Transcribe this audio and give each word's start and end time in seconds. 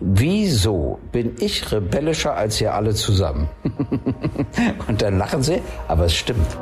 wieso 0.00 0.98
bin 1.12 1.36
ich 1.38 1.70
rebellischer 1.70 2.34
als 2.34 2.60
ihr 2.60 2.74
alle 2.74 2.94
zusammen? 2.94 3.48
Und 4.88 5.02
dann 5.02 5.18
lachen 5.18 5.42
sie, 5.42 5.60
aber 5.88 6.06
es 6.06 6.14
stimmt. 6.14 6.56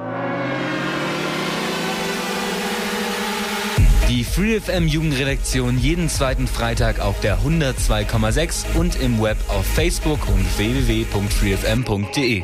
Die 4.08 4.24
FreeFM 4.24 4.86
Jugendredaktion 4.86 5.78
jeden 5.78 6.08
zweiten 6.08 6.46
Freitag 6.46 6.98
auf 7.00 7.20
der 7.20 7.38
102,6 7.40 8.74
und 8.74 8.98
im 9.02 9.20
Web 9.20 9.36
auf 9.48 9.66
Facebook 9.66 10.26
und 10.28 10.58
www.freefm.de. 10.58 12.42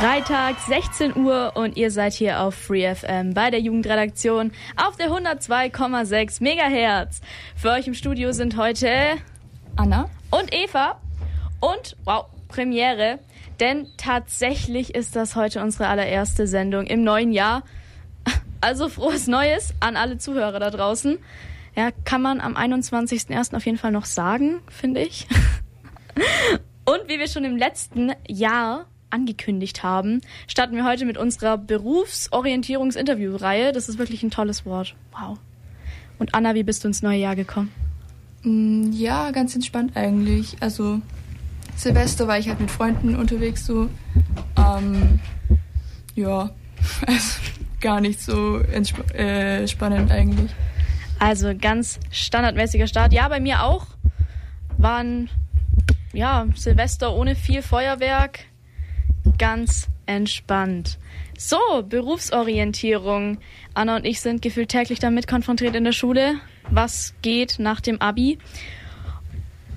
Freitag, 0.00 0.60
16 0.60 1.16
Uhr 1.16 1.56
und 1.56 1.76
ihr 1.76 1.90
seid 1.90 2.12
hier 2.12 2.40
auf 2.40 2.54
FreeFM 2.54 3.34
bei 3.34 3.50
der 3.50 3.58
Jugendredaktion 3.58 4.52
auf 4.76 4.94
der 4.94 5.10
102,6 5.10 6.40
Megahertz. 6.40 7.20
Für 7.56 7.70
euch 7.72 7.88
im 7.88 7.94
Studio 7.94 8.30
sind 8.30 8.56
heute 8.56 9.16
Anna 9.74 10.08
und 10.30 10.54
Eva 10.54 11.00
und, 11.58 11.96
wow, 12.04 12.26
Premiere, 12.46 13.18
denn 13.58 13.88
tatsächlich 13.96 14.94
ist 14.94 15.16
das 15.16 15.34
heute 15.34 15.60
unsere 15.60 15.88
allererste 15.88 16.46
Sendung 16.46 16.86
im 16.86 17.02
neuen 17.02 17.32
Jahr. 17.32 17.64
Also 18.60 18.88
frohes 18.88 19.26
Neues 19.26 19.74
an 19.80 19.96
alle 19.96 20.18
Zuhörer 20.18 20.60
da 20.60 20.70
draußen. 20.70 21.18
Ja, 21.74 21.90
kann 22.04 22.22
man 22.22 22.40
am 22.40 22.56
21.01. 22.56 23.56
auf 23.56 23.66
jeden 23.66 23.78
Fall 23.78 23.90
noch 23.90 24.04
sagen, 24.04 24.60
finde 24.68 25.00
ich. 25.02 25.26
Und 26.84 27.08
wie 27.08 27.18
wir 27.18 27.26
schon 27.26 27.44
im 27.44 27.56
letzten 27.56 28.12
Jahr 28.28 28.86
angekündigt 29.10 29.82
haben, 29.82 30.20
starten 30.46 30.76
wir 30.76 30.84
heute 30.84 31.04
mit 31.04 31.18
unserer 31.18 31.58
Berufsorientierungsinterviewreihe. 31.58 33.72
Das 33.72 33.88
ist 33.88 33.98
wirklich 33.98 34.22
ein 34.22 34.30
tolles 34.30 34.64
Wort. 34.64 34.94
Wow. 35.12 35.38
Und 36.18 36.34
Anna, 36.34 36.54
wie 36.54 36.64
bist 36.64 36.84
du 36.84 36.88
ins 36.88 37.02
neue 37.02 37.18
Jahr 37.18 37.36
gekommen? 37.36 37.70
Mm, 38.42 38.90
ja, 38.92 39.30
ganz 39.30 39.54
entspannt 39.54 39.96
eigentlich. 39.96 40.56
Also 40.60 41.00
Silvester 41.76 42.26
war 42.26 42.38
ich 42.38 42.48
halt 42.48 42.60
mit 42.60 42.70
Freunden 42.70 43.16
unterwegs 43.16 43.66
so. 43.66 43.88
Ähm, 44.56 45.20
ja, 46.14 46.50
also 47.06 47.40
gar 47.80 48.00
nicht 48.00 48.20
so 48.20 48.60
äh, 48.60 49.66
spannend 49.68 50.10
eigentlich. 50.10 50.50
Also 51.18 51.52
ganz 51.56 51.98
standardmäßiger 52.10 52.86
Start. 52.86 53.12
Ja, 53.12 53.28
bei 53.28 53.40
mir 53.40 53.62
auch. 53.62 53.86
Waren 54.76 55.28
ja 56.12 56.46
Silvester 56.54 57.14
ohne 57.14 57.34
viel 57.34 57.62
Feuerwerk, 57.62 58.40
ganz 59.38 59.88
entspannt. 60.06 60.98
So, 61.38 61.58
Berufsorientierung. 61.88 63.38
Anna 63.74 63.96
und 63.96 64.04
ich 64.04 64.20
sind 64.20 64.42
gefühlt 64.42 64.70
täglich 64.70 64.98
damit 64.98 65.28
konfrontiert 65.28 65.76
in 65.76 65.84
der 65.84 65.92
Schule. 65.92 66.34
Was 66.70 67.14
geht 67.22 67.58
nach 67.58 67.80
dem 67.80 68.00
Abi? 68.00 68.38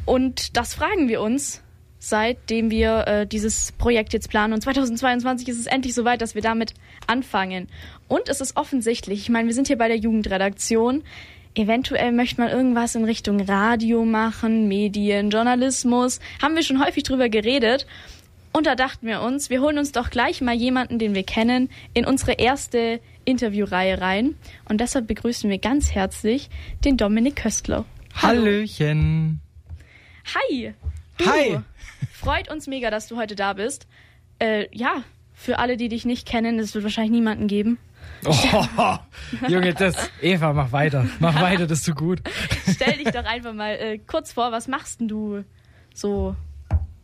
Und 0.05 0.57
das 0.57 0.73
fragen 0.73 1.07
wir 1.07 1.21
uns, 1.21 1.61
seitdem 1.99 2.71
wir 2.71 3.07
äh, 3.07 3.27
dieses 3.27 3.71
Projekt 3.73 4.13
jetzt 4.13 4.29
planen. 4.29 4.53
Und 4.53 4.61
2022 4.61 5.47
ist 5.47 5.59
es 5.59 5.67
endlich 5.67 5.93
soweit, 5.93 6.21
dass 6.21 6.33
wir 6.33 6.41
damit 6.41 6.73
anfangen. 7.05 7.67
Und 8.07 8.27
es 8.27 8.41
ist 8.41 8.57
offensichtlich, 8.57 9.21
ich 9.21 9.29
meine, 9.29 9.47
wir 9.47 9.53
sind 9.53 9.67
hier 9.67 9.77
bei 9.77 9.87
der 9.87 9.97
Jugendredaktion. 9.97 11.03
Eventuell 11.53 12.11
möchte 12.11 12.41
man 12.41 12.49
irgendwas 12.49 12.95
in 12.95 13.03
Richtung 13.03 13.41
Radio 13.41 14.03
machen, 14.05 14.67
Medien, 14.67 15.29
Journalismus. 15.29 16.19
Haben 16.41 16.55
wir 16.55 16.63
schon 16.63 16.83
häufig 16.83 17.03
drüber 17.03 17.29
geredet. 17.29 17.85
Und 18.53 18.67
da 18.67 18.75
dachten 18.75 19.07
wir 19.07 19.21
uns, 19.21 19.49
wir 19.49 19.61
holen 19.61 19.77
uns 19.77 19.91
doch 19.91 20.09
gleich 20.09 20.41
mal 20.41 20.55
jemanden, 20.55 20.99
den 20.99 21.15
wir 21.15 21.23
kennen, 21.23 21.69
in 21.93 22.05
unsere 22.05 22.33
erste 22.33 22.99
Interviewreihe 23.23 24.01
rein. 24.01 24.35
Und 24.67 24.81
deshalb 24.81 25.07
begrüßen 25.07 25.49
wir 25.49 25.57
ganz 25.57 25.91
herzlich 25.91 26.49
den 26.83 26.97
Dominik 26.97 27.37
Köstler. 27.37 27.85
Hallo. 28.15 28.41
Hallöchen. 28.41 29.39
Hi. 30.35 30.73
Du. 31.17 31.25
Hi. 31.25 31.59
Freut 32.11 32.51
uns 32.51 32.67
mega, 32.67 32.91
dass 32.91 33.07
du 33.07 33.15
heute 33.15 33.35
da 33.35 33.53
bist. 33.53 33.87
Äh, 34.39 34.67
ja, 34.75 35.03
für 35.33 35.59
alle, 35.59 35.77
die 35.77 35.87
dich 35.87 36.05
nicht 36.05 36.27
kennen, 36.27 36.59
es 36.59 36.75
wird 36.75 36.83
wahrscheinlich 36.83 37.11
niemanden 37.11 37.47
geben. 37.47 37.77
Oh, 38.25 38.97
Junge, 39.47 39.73
das. 39.73 40.11
Eva, 40.21 40.53
mach 40.53 40.71
weiter. 40.71 41.07
Mach 41.19 41.41
weiter, 41.41 41.67
das 41.67 41.79
ist 41.79 41.85
so 41.85 41.93
gut. 41.93 42.21
Stell 42.69 42.97
dich 42.97 43.11
doch 43.11 43.25
einfach 43.25 43.53
mal 43.53 43.71
äh, 43.75 43.97
kurz 43.97 44.33
vor, 44.33 44.51
was 44.51 44.67
machst 44.67 44.99
denn 44.99 45.07
du 45.07 45.43
so 45.93 46.35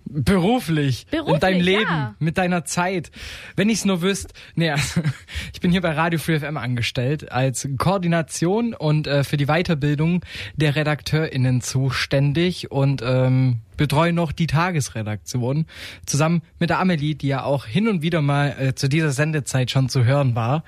Beruflich, 0.10 1.08
Beruflich, 1.10 1.34
in 1.34 1.40
deinem 1.40 1.62
Leben, 1.62 1.90
ja. 1.90 2.16
mit 2.20 2.38
deiner 2.38 2.66
Zeit. 2.66 3.12
Wenn 3.56 3.70
ich 3.70 3.80
es 3.80 3.86
nur 3.86 4.02
wüsste, 4.02 4.34
nee, 4.56 4.70
also, 4.70 5.02
ich 5.54 5.62
bin 5.62 5.72
hier 5.72 5.82
bei 5.82 5.92
Radio 5.92 6.20
Free 6.20 6.40
FM 6.40 6.58
angestellt 6.58 7.32
als 7.32 7.68
Koordination 7.78 8.74
und 8.74 9.08
äh, 9.08 9.24
für 9.24 9.38
die 9.38 9.46
Weiterbildung 9.46 10.24
der 10.56 10.76
RedakteurInnen 10.76 11.62
zuständig 11.62 12.72
und 12.72 13.02
ähm, 13.04 13.62
betreue 13.78 14.12
noch 14.12 14.32
die 14.32 14.48
Tagesredaktion 14.48 15.66
zusammen 16.06 16.42
mit 16.60 16.70
der 16.70 16.80
Amelie, 16.80 17.16
die 17.16 17.28
ja 17.28 17.44
auch 17.44 17.66
hin 17.66 17.88
und 17.88 18.02
wieder 18.02 18.22
mal 18.22 18.56
äh, 18.60 18.76
zu 18.76 18.90
dieser 18.90 19.12
Sendezeit 19.12 19.72
schon 19.72 19.88
zu 19.88 20.04
hören 20.04 20.36
war. 20.36 20.64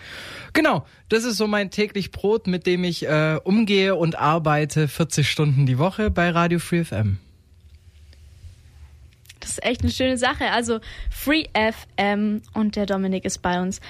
Genau, 0.53 0.85
das 1.09 1.25
ist 1.25 1.37
so 1.37 1.47
mein 1.47 1.71
täglich 1.71 2.11
Brot, 2.11 2.47
mit 2.47 2.65
dem 2.65 2.83
ich 2.83 3.05
äh, 3.05 3.39
umgehe 3.43 3.95
und 3.95 4.17
arbeite 4.17 4.87
40 4.87 5.29
Stunden 5.29 5.65
die 5.65 5.77
Woche 5.77 6.11
bei 6.11 6.29
Radio 6.29 6.59
Free 6.59 6.83
FM. 6.83 7.17
Das 9.49 9.57
ist 9.57 9.65
echt 9.65 9.81
eine 9.81 9.91
schöne 9.91 10.17
Sache. 10.17 10.51
Also 10.51 10.79
Free 11.09 11.45
FM 11.55 12.43
und 12.53 12.75
der 12.75 12.85
Dominik 12.85 13.25
ist 13.25 13.39
bei 13.39 13.59
uns. 13.59 13.81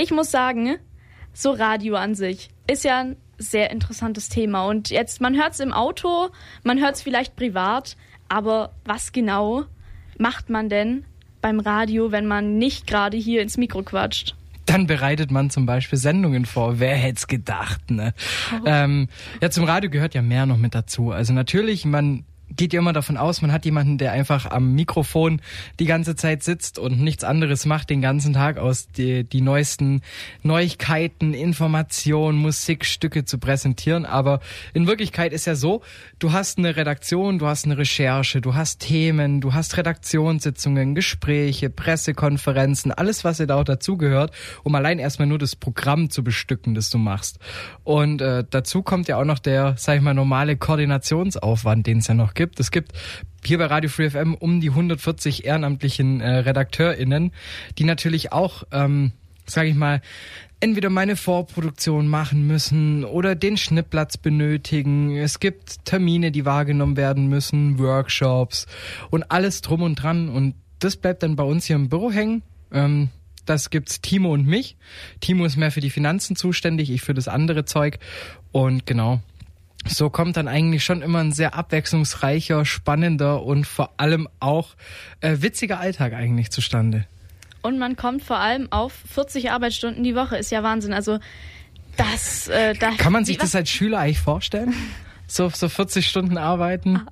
Ich 0.00 0.10
muss 0.10 0.30
sagen, 0.30 0.76
so 1.34 1.50
Radio 1.50 1.96
an 1.96 2.14
sich 2.14 2.48
ist 2.66 2.82
ja 2.82 3.00
ein 3.00 3.16
sehr 3.36 3.70
interessantes 3.70 4.30
Thema. 4.30 4.64
Und 4.64 4.88
jetzt, 4.88 5.20
man 5.20 5.36
hört 5.36 5.52
es 5.52 5.60
im 5.60 5.74
Auto, 5.74 6.30
man 6.64 6.80
hört 6.80 6.94
es 6.94 7.02
vielleicht 7.02 7.36
privat, 7.36 7.98
aber 8.30 8.72
was 8.86 9.12
genau 9.12 9.66
macht 10.16 10.48
man 10.48 10.70
denn 10.70 11.04
beim 11.42 11.60
Radio, 11.60 12.10
wenn 12.10 12.26
man 12.26 12.56
nicht 12.56 12.86
gerade 12.86 13.18
hier 13.18 13.42
ins 13.42 13.58
Mikro 13.58 13.82
quatscht? 13.82 14.34
Dann 14.64 14.86
bereitet 14.86 15.30
man 15.30 15.50
zum 15.50 15.66
Beispiel 15.66 15.98
Sendungen 15.98 16.46
vor. 16.46 16.80
Wer 16.80 16.96
hätte 16.96 17.18
es 17.18 17.26
gedacht, 17.26 17.90
ne? 17.90 18.14
Oh. 18.50 18.64
Ähm, 18.64 19.08
ja, 19.42 19.50
zum 19.50 19.64
Radio 19.64 19.90
gehört 19.90 20.14
ja 20.14 20.22
mehr 20.22 20.46
noch 20.46 20.56
mit 20.56 20.74
dazu. 20.74 21.10
Also 21.10 21.34
natürlich, 21.34 21.84
man 21.84 22.24
geht 22.56 22.72
ja 22.72 22.80
immer 22.80 22.92
davon 22.92 23.16
aus, 23.16 23.42
man 23.42 23.52
hat 23.52 23.64
jemanden, 23.64 23.98
der 23.98 24.12
einfach 24.12 24.50
am 24.50 24.72
Mikrofon 24.72 25.40
die 25.78 25.84
ganze 25.84 26.16
Zeit 26.16 26.42
sitzt 26.42 26.78
und 26.78 27.00
nichts 27.00 27.24
anderes 27.24 27.66
macht 27.66 27.90
den 27.90 28.00
ganzen 28.00 28.32
Tag 28.32 28.58
aus 28.58 28.88
die, 28.88 29.24
die 29.24 29.40
neuesten 29.40 30.02
Neuigkeiten, 30.42 31.34
Informationen, 31.34 32.38
Musikstücke 32.38 33.24
zu 33.24 33.38
präsentieren. 33.38 34.04
Aber 34.06 34.40
in 34.74 34.86
Wirklichkeit 34.86 35.32
ist 35.32 35.46
ja 35.46 35.54
so, 35.54 35.82
du 36.18 36.32
hast 36.32 36.58
eine 36.58 36.76
Redaktion, 36.76 37.38
du 37.38 37.46
hast 37.46 37.64
eine 37.64 37.78
Recherche, 37.78 38.40
du 38.40 38.54
hast 38.54 38.80
Themen, 38.80 39.40
du 39.40 39.54
hast 39.54 39.76
Redaktionssitzungen, 39.76 40.94
Gespräche, 40.94 41.70
Pressekonferenzen, 41.70 42.92
alles, 42.92 43.24
was 43.24 43.38
ja 43.38 43.46
da 43.46 43.56
auch 43.56 43.64
dazugehört, 43.64 44.32
um 44.62 44.74
allein 44.74 44.98
erstmal 44.98 45.28
nur 45.28 45.38
das 45.38 45.56
Programm 45.56 46.10
zu 46.10 46.24
bestücken, 46.24 46.74
das 46.74 46.90
du 46.90 46.98
machst. 46.98 47.38
Und 47.84 48.20
äh, 48.20 48.44
dazu 48.48 48.82
kommt 48.82 49.08
ja 49.08 49.18
auch 49.18 49.24
noch 49.24 49.38
der, 49.38 49.74
sag 49.76 49.96
ich 49.96 50.02
mal, 50.02 50.14
normale 50.14 50.56
Koordinationsaufwand, 50.56 51.86
den 51.86 51.98
es 51.98 52.06
ja 52.06 52.14
noch 52.14 52.34
gibt. 52.34 52.45
Es 52.58 52.70
gibt 52.70 52.92
hier 53.44 53.58
bei 53.58 53.66
Radio 53.66 53.90
Free 53.90 54.10
FM 54.10 54.34
um 54.34 54.60
die 54.60 54.70
140 54.70 55.44
ehrenamtlichen 55.44 56.20
äh, 56.20 56.38
RedakteurInnen, 56.38 57.32
die 57.78 57.84
natürlich 57.84 58.32
auch, 58.32 58.64
ähm, 58.72 59.12
sage 59.46 59.68
ich 59.68 59.74
mal, 59.74 60.00
entweder 60.60 60.90
meine 60.90 61.16
Vorproduktion 61.16 62.08
machen 62.08 62.46
müssen 62.46 63.04
oder 63.04 63.34
den 63.34 63.56
Schnittplatz 63.56 64.16
benötigen. 64.16 65.16
Es 65.16 65.38
gibt 65.38 65.84
Termine, 65.84 66.32
die 66.32 66.44
wahrgenommen 66.44 66.96
werden 66.96 67.28
müssen, 67.28 67.78
Workshops 67.78 68.66
und 69.10 69.30
alles 69.30 69.60
drum 69.60 69.82
und 69.82 69.96
dran. 69.96 70.28
Und 70.28 70.54
das 70.78 70.96
bleibt 70.96 71.22
dann 71.22 71.36
bei 71.36 71.44
uns 71.44 71.66
hier 71.66 71.76
im 71.76 71.88
Büro 71.88 72.10
hängen. 72.10 72.42
Ähm, 72.72 73.10
das 73.44 73.70
gibt's 73.70 74.00
Timo 74.00 74.32
und 74.32 74.46
mich. 74.46 74.76
Timo 75.20 75.44
ist 75.44 75.56
mehr 75.56 75.70
für 75.70 75.80
die 75.80 75.90
Finanzen 75.90 76.36
zuständig, 76.36 76.90
ich 76.90 77.02
für 77.02 77.14
das 77.14 77.28
andere 77.28 77.64
Zeug. 77.64 77.98
Und 78.50 78.86
genau, 78.86 79.20
so 79.90 80.10
kommt 80.10 80.36
dann 80.36 80.48
eigentlich 80.48 80.84
schon 80.84 81.02
immer 81.02 81.20
ein 81.20 81.32
sehr 81.32 81.54
abwechslungsreicher, 81.54 82.64
spannender 82.64 83.42
und 83.42 83.66
vor 83.66 83.90
allem 83.98 84.28
auch 84.40 84.74
äh, 85.20 85.36
witziger 85.40 85.80
Alltag 85.80 86.12
eigentlich 86.12 86.50
zustande. 86.50 87.06
Und 87.62 87.78
man 87.78 87.96
kommt 87.96 88.22
vor 88.22 88.38
allem 88.38 88.70
auf 88.70 88.92
40 89.12 89.50
Arbeitsstunden 89.50 90.04
die 90.04 90.14
Woche, 90.14 90.36
ist 90.36 90.50
ja 90.50 90.62
Wahnsinn. 90.62 90.92
Also 90.92 91.18
das, 91.96 92.48
äh, 92.48 92.74
das 92.74 92.96
kann 92.96 93.12
man 93.12 93.24
sich 93.24 93.38
das 93.38 93.54
als 93.54 93.70
Schüler 93.70 93.98
eigentlich 93.98 94.20
vorstellen? 94.20 94.74
So, 95.28 95.48
so 95.48 95.68
40 95.68 96.06
Stunden 96.06 96.38
arbeiten? 96.38 97.02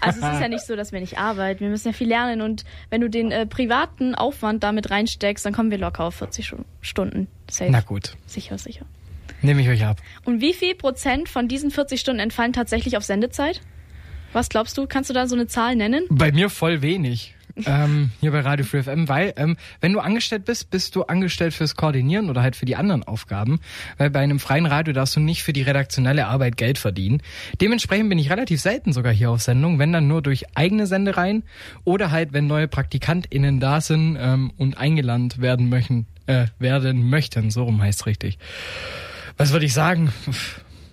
Also 0.00 0.20
es 0.20 0.34
ist 0.34 0.40
ja 0.40 0.48
nicht 0.48 0.66
so, 0.66 0.76
dass 0.76 0.92
wir 0.92 1.00
nicht 1.00 1.18
arbeiten. 1.18 1.60
Wir 1.60 1.70
müssen 1.70 1.88
ja 1.88 1.94
viel 1.94 2.08
lernen 2.08 2.42
und 2.42 2.64
wenn 2.90 3.00
du 3.00 3.08
den 3.08 3.30
äh, 3.30 3.46
privaten 3.46 4.14
Aufwand 4.14 4.62
damit 4.62 4.90
reinsteckst, 4.90 5.46
dann 5.46 5.54
kommen 5.54 5.70
wir 5.70 5.78
locker 5.78 6.04
auf 6.04 6.16
40 6.16 6.54
Stunden. 6.82 7.28
Safe. 7.50 7.70
Na 7.70 7.80
gut. 7.80 8.16
Sicher, 8.26 8.58
sicher. 8.58 8.84
Nehme 9.42 9.62
ich 9.62 9.68
euch 9.68 9.84
ab. 9.84 9.98
Und 10.24 10.40
wie 10.40 10.52
viel 10.52 10.74
Prozent 10.74 11.28
von 11.28 11.48
diesen 11.48 11.70
40 11.70 12.00
Stunden 12.00 12.20
entfallen 12.20 12.52
tatsächlich 12.52 12.96
auf 12.96 13.04
Sendezeit? 13.04 13.60
Was 14.32 14.48
glaubst 14.48 14.76
du? 14.76 14.86
Kannst 14.86 15.10
du 15.10 15.14
da 15.14 15.26
so 15.26 15.34
eine 15.34 15.46
Zahl 15.46 15.76
nennen? 15.76 16.04
Bei 16.10 16.32
mir 16.32 16.50
voll 16.50 16.82
wenig. 16.82 17.34
ähm, 17.66 18.10
hier 18.20 18.30
bei 18.30 18.40
Radio 18.40 18.64
Free 18.64 18.82
FM, 18.82 19.08
weil 19.08 19.32
ähm, 19.36 19.56
wenn 19.80 19.92
du 19.92 20.00
angestellt 20.00 20.44
bist, 20.44 20.70
bist 20.70 20.94
du 20.94 21.04
angestellt 21.04 21.54
fürs 21.54 21.74
Koordinieren 21.74 22.30
oder 22.30 22.42
halt 22.42 22.56
für 22.56 22.66
die 22.66 22.76
anderen 22.76 23.02
Aufgaben, 23.02 23.60
weil 23.96 24.10
bei 24.10 24.20
einem 24.20 24.38
freien 24.38 24.66
Radio 24.66 24.92
darfst 24.92 25.16
du 25.16 25.20
nicht 25.20 25.42
für 25.42 25.52
die 25.52 25.62
redaktionelle 25.62 26.26
Arbeit 26.26 26.56
Geld 26.56 26.78
verdienen. 26.78 27.22
Dementsprechend 27.60 28.10
bin 28.10 28.18
ich 28.18 28.30
relativ 28.30 28.60
selten 28.60 28.92
sogar 28.92 29.12
hier 29.12 29.30
auf 29.30 29.40
Sendung, 29.40 29.78
wenn 29.78 29.92
dann 29.92 30.06
nur 30.06 30.22
durch 30.22 30.44
eigene 30.56 30.86
Sendereien 30.86 31.42
oder 31.84 32.10
halt 32.10 32.32
wenn 32.32 32.46
neue 32.46 32.68
PraktikantInnen 32.68 33.60
da 33.60 33.80
sind 33.80 34.16
ähm, 34.20 34.52
und 34.56 34.78
eingeladen 34.78 35.32
werden 35.38 35.68
möchten, 35.68 36.06
äh, 36.26 36.46
werden 36.58 37.08
möchten, 37.08 37.50
so 37.50 37.64
rum 37.64 37.82
heißt 37.82 38.06
richtig. 38.06 38.38
Was 39.38 39.52
würde 39.52 39.64
ich 39.66 39.72
sagen? 39.74 40.12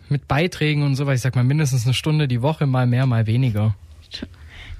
Mit 0.07 0.27
Beiträgen 0.27 0.83
und 0.83 0.95
so, 0.95 1.05
weil 1.07 1.15
ich 1.15 1.21
sag 1.21 1.35
mal 1.35 1.43
mindestens 1.43 1.85
eine 1.85 1.93
Stunde 1.95 2.27
die 2.27 2.41
Woche, 2.43 2.67
mal 2.67 2.85
mehr, 2.85 3.05
mal 3.07 3.25
weniger. 3.27 3.75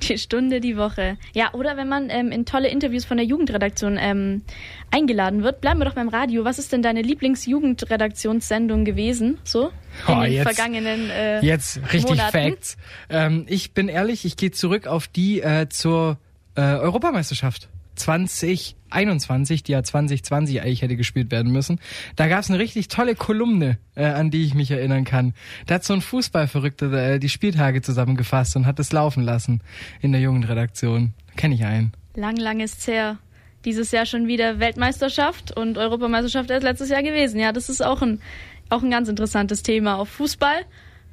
Die 0.03 0.17
Stunde 0.19 0.59
die 0.59 0.77
Woche. 0.77 1.17
Ja, 1.33 1.53
oder 1.53 1.77
wenn 1.77 1.88
man 1.88 2.09
ähm, 2.09 2.31
in 2.31 2.45
tolle 2.45 2.67
Interviews 2.67 3.06
von 3.06 3.17
der 3.17 3.25
Jugendredaktion 3.25 3.97
ähm, 4.00 4.44
eingeladen 4.91 5.41
wird. 5.41 5.62
Bleiben 5.62 5.79
wir 5.79 5.85
doch 5.85 5.94
beim 5.95 6.09
Radio. 6.09 6.44
Was 6.45 6.59
ist 6.59 6.73
denn 6.73 6.81
deine 6.83 7.01
Lieblingsjugendredaktionssendung 7.01 8.85
gewesen? 8.85 9.38
So? 9.44 9.71
In 10.07 10.13
Oh, 10.15 10.21
den 10.21 10.33
jetzt- 10.33 10.44
vergangenen 10.56 11.09
äh, 11.09 11.39
Jetzt 11.44 11.77
richtig 11.94 12.03
Monaten? 12.09 12.31
Facts. 12.31 12.77
Ähm, 13.09 13.45
ich 13.47 13.71
bin 13.71 13.88
ehrlich, 13.88 14.25
ich 14.25 14.38
gehe 14.38 14.51
zurück 14.51 14.85
auf 14.85 15.07
die 15.07 15.41
äh, 15.41 15.69
zur 15.69 16.17
äh, 16.56 16.62
Europameisterschaft 16.62 17.69
2021, 17.95 19.63
die 19.63 19.71
ja 19.71 19.83
2020 19.83 20.62
eigentlich 20.62 20.81
hätte 20.81 20.95
gespielt 20.95 21.31
werden 21.31 21.51
müssen. 21.51 21.80
Da 22.15 22.27
gab 22.27 22.42
es 22.42 22.50
eine 22.50 22.59
richtig 22.59 22.88
tolle 22.88 23.15
Kolumne, 23.15 23.77
äh, 23.95 24.06
an 24.06 24.31
die 24.31 24.44
ich 24.44 24.53
mich 24.53 24.71
erinnern 24.71 25.03
kann. 25.03 25.33
Da 25.65 25.75
hat 25.75 25.83
so 25.83 25.94
ein 25.94 26.01
Fußballverrückter 26.01 26.92
äh, 26.94 27.19
die 27.19 27.30
Spieltage 27.30 27.81
zusammengefasst 27.81 28.56
und 28.56 28.65
hat 28.65 28.80
es 28.80 28.92
laufen 28.92 29.24
lassen 29.24 29.62
in 30.01 30.12
der 30.12 30.21
Jugendredaktion. 30.21 31.13
Kenne 31.36 31.56
ich 31.56 31.65
einen. 31.65 31.94
Lang, 32.15 32.38
lang 32.38 32.59
ist's 32.59 32.88
her. 32.88 33.18
Dieses 33.65 33.92
Jahr 33.92 34.06
schon 34.06 34.27
wieder 34.27 34.59
Weltmeisterschaft 34.59 35.57
und 35.57 35.77
Europameisterschaft 35.77 36.50
erst 36.51 36.63
letztes 36.63 36.89
Jahr 36.89 37.03
gewesen. 37.03 37.39
Ja, 37.39 37.51
das 37.51 37.69
ist 37.69 37.83
auch 37.83 38.01
ein, 38.01 38.21
auch 38.69 38.83
ein 38.83 38.91
ganz 38.91 39.09
interessantes 39.09 39.63
Thema. 39.63 39.95
Auf 39.95 40.09
Fußball 40.09 40.65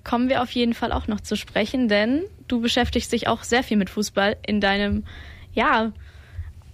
kommen 0.04 0.28
wir 0.28 0.42
auf 0.42 0.50
jeden 0.50 0.74
Fall 0.74 0.92
auch 0.92 1.06
noch 1.06 1.20
zu 1.20 1.36
sprechen, 1.36 1.88
denn 1.88 2.22
du 2.48 2.60
beschäftigst 2.60 3.12
dich 3.12 3.28
auch 3.28 3.44
sehr 3.44 3.62
viel 3.62 3.76
mit 3.76 3.90
Fußball 3.90 4.36
in 4.46 4.60
deinem, 4.60 5.04
ja, 5.54 5.92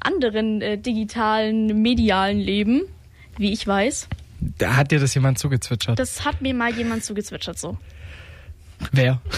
anderen 0.01 0.61
äh, 0.61 0.79
digitalen, 0.79 1.83
medialen 1.83 2.39
Leben, 2.39 2.83
wie 3.37 3.53
ich 3.53 3.67
weiß. 3.67 4.09
Da 4.59 4.77
hat 4.77 4.93
dir 4.93 5.01
das 5.01 5.15
jemand 5.15 5.39
zugezwitschert. 5.39 5.99
Das 5.99 6.25
hat 6.25 6.41
mir 6.41 6.55
mal 6.55 6.73
jemand 6.73 7.05
zugezwitschert 7.05 7.59
so. 7.59 7.77
Wer? 8.93 9.21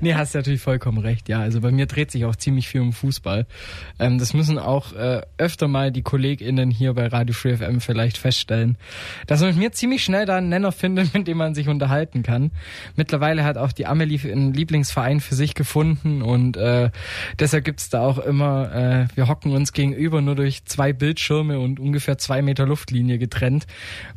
nee, 0.00 0.14
hast 0.14 0.34
natürlich 0.34 0.60
vollkommen 0.60 0.98
recht. 0.98 1.28
Ja, 1.28 1.40
also 1.40 1.60
bei 1.60 1.70
mir 1.70 1.86
dreht 1.86 2.10
sich 2.10 2.24
auch 2.24 2.36
ziemlich 2.36 2.68
viel 2.68 2.80
um 2.80 2.92
Fußball. 2.92 3.46
Ähm, 3.98 4.18
das 4.18 4.34
müssen 4.34 4.58
auch 4.58 4.92
äh, 4.92 5.22
öfter 5.38 5.68
mal 5.68 5.92
die 5.92 6.02
KollegInnen 6.02 6.70
hier 6.70 6.94
bei 6.94 7.06
Radio 7.06 7.34
Free 7.34 7.56
FM 7.56 7.80
vielleicht 7.80 8.18
feststellen, 8.18 8.76
dass 9.26 9.40
man 9.40 9.50
mit 9.50 9.58
mir 9.58 9.72
ziemlich 9.72 10.04
schnell 10.04 10.26
da 10.26 10.36
einen 10.36 10.48
Nenner 10.48 10.72
findet, 10.72 11.14
mit 11.14 11.28
dem 11.28 11.38
man 11.38 11.54
sich 11.54 11.68
unterhalten 11.68 12.22
kann. 12.22 12.50
Mittlerweile 12.96 13.44
hat 13.44 13.56
auch 13.56 13.72
die 13.72 13.86
Amelie 13.86 14.20
einen 14.30 14.52
Lieblingsverein 14.52 15.20
für 15.20 15.34
sich 15.34 15.54
gefunden 15.54 16.22
und 16.22 16.56
äh, 16.56 16.90
deshalb 17.38 17.64
gibt's 17.64 17.90
da 17.90 18.00
auch 18.00 18.18
immer, 18.18 18.74
äh, 18.74 19.06
wir 19.14 19.28
hocken 19.28 19.52
uns 19.52 19.72
gegenüber 19.72 20.20
nur 20.20 20.34
durch 20.34 20.64
zwei 20.64 20.92
Bildschirme 20.92 21.58
und 21.58 21.80
ungefähr 21.80 22.18
zwei 22.18 22.42
Meter 22.42 22.66
Luftlinie 22.66 23.18
getrennt. 23.18 23.66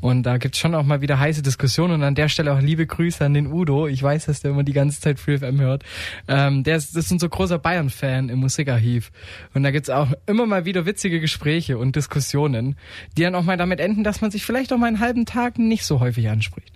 Und 0.01 0.23
da 0.23 0.37
gibt's 0.37 0.59
schon 0.59 0.75
auch 0.75 0.83
mal 0.83 1.01
wieder 1.01 1.19
heiße 1.19 1.41
Diskussionen 1.41 1.95
und 1.95 2.03
an 2.03 2.15
der 2.15 2.29
Stelle 2.29 2.53
auch 2.53 2.59
liebe 2.59 2.87
Grüße 2.93 3.25
an 3.25 3.33
den 3.33 3.51
Udo. 3.51 3.87
Ich 3.87 4.01
weiß, 4.03 4.25
dass 4.25 4.41
der 4.41 4.51
immer 4.51 4.63
die 4.63 4.73
ganze 4.73 5.01
Zeit 5.01 5.19
Free 5.19 5.39
FM 5.39 5.59
hört. 5.59 5.83
Ähm, 6.27 6.63
der 6.63 6.77
ist, 6.77 6.95
das 6.95 7.11
ist 7.11 7.19
so 7.19 7.27
großer 7.27 7.57
Bayern-Fan 7.57 8.29
im 8.29 8.39
Musikarchiv. 8.39 9.11
Und 9.53 9.63
da 9.63 9.71
gibt's 9.71 9.89
auch 9.89 10.09
immer 10.27 10.45
mal 10.45 10.65
wieder 10.65 10.85
witzige 10.85 11.19
Gespräche 11.19 11.77
und 11.77 11.95
Diskussionen, 11.95 12.75
die 13.17 13.23
dann 13.23 13.35
auch 13.35 13.43
mal 13.43 13.57
damit 13.57 13.79
enden, 13.79 14.03
dass 14.03 14.21
man 14.21 14.29
sich 14.29 14.45
vielleicht 14.45 14.71
auch 14.71 14.77
mal 14.77 14.87
einen 14.87 14.99
halben 14.99 15.25
Tag 15.25 15.57
nicht 15.57 15.85
so 15.85 15.99
häufig 15.99 16.29
anspricht. 16.29 16.71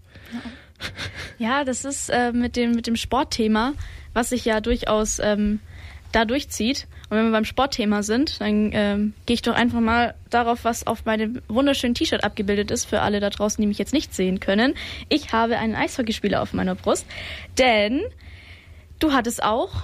Ja, 1.37 1.63
das 1.63 1.85
ist 1.85 2.09
äh, 2.09 2.31
mit, 2.31 2.55
dem, 2.55 2.71
mit 2.71 2.87
dem 2.87 2.95
Sportthema, 2.95 3.73
was 4.13 4.29
sich 4.29 4.45
ja 4.45 4.61
durchaus 4.61 5.19
ähm, 5.19 5.59
da 6.11 6.25
durchzieht. 6.25 6.87
Und 7.09 7.17
wenn 7.17 7.25
wir 7.25 7.31
beim 7.31 7.45
Sportthema 7.45 8.03
sind, 8.03 8.41
dann 8.41 8.71
ähm, 8.73 9.13
gehe 9.25 9.35
ich 9.35 9.41
doch 9.41 9.55
einfach 9.55 9.79
mal 9.79 10.15
darauf, 10.29 10.65
was 10.65 10.85
auf 10.85 11.05
meinem 11.05 11.41
wunderschönen 11.47 11.95
T-Shirt 11.95 12.23
abgebildet 12.23 12.71
ist, 12.71 12.85
für 12.85 13.01
alle 13.01 13.19
da 13.19 13.29
draußen, 13.29 13.61
die 13.61 13.67
mich 13.67 13.77
jetzt 13.77 13.93
nicht 13.93 14.13
sehen 14.13 14.39
können. 14.39 14.73
Ich 15.09 15.31
habe 15.31 15.57
einen 15.57 15.75
Eishockeyspieler 15.75 16.41
auf 16.41 16.53
meiner 16.53 16.75
Brust, 16.75 17.05
denn 17.57 18.01
du 18.99 19.13
hattest 19.13 19.43
auch 19.43 19.83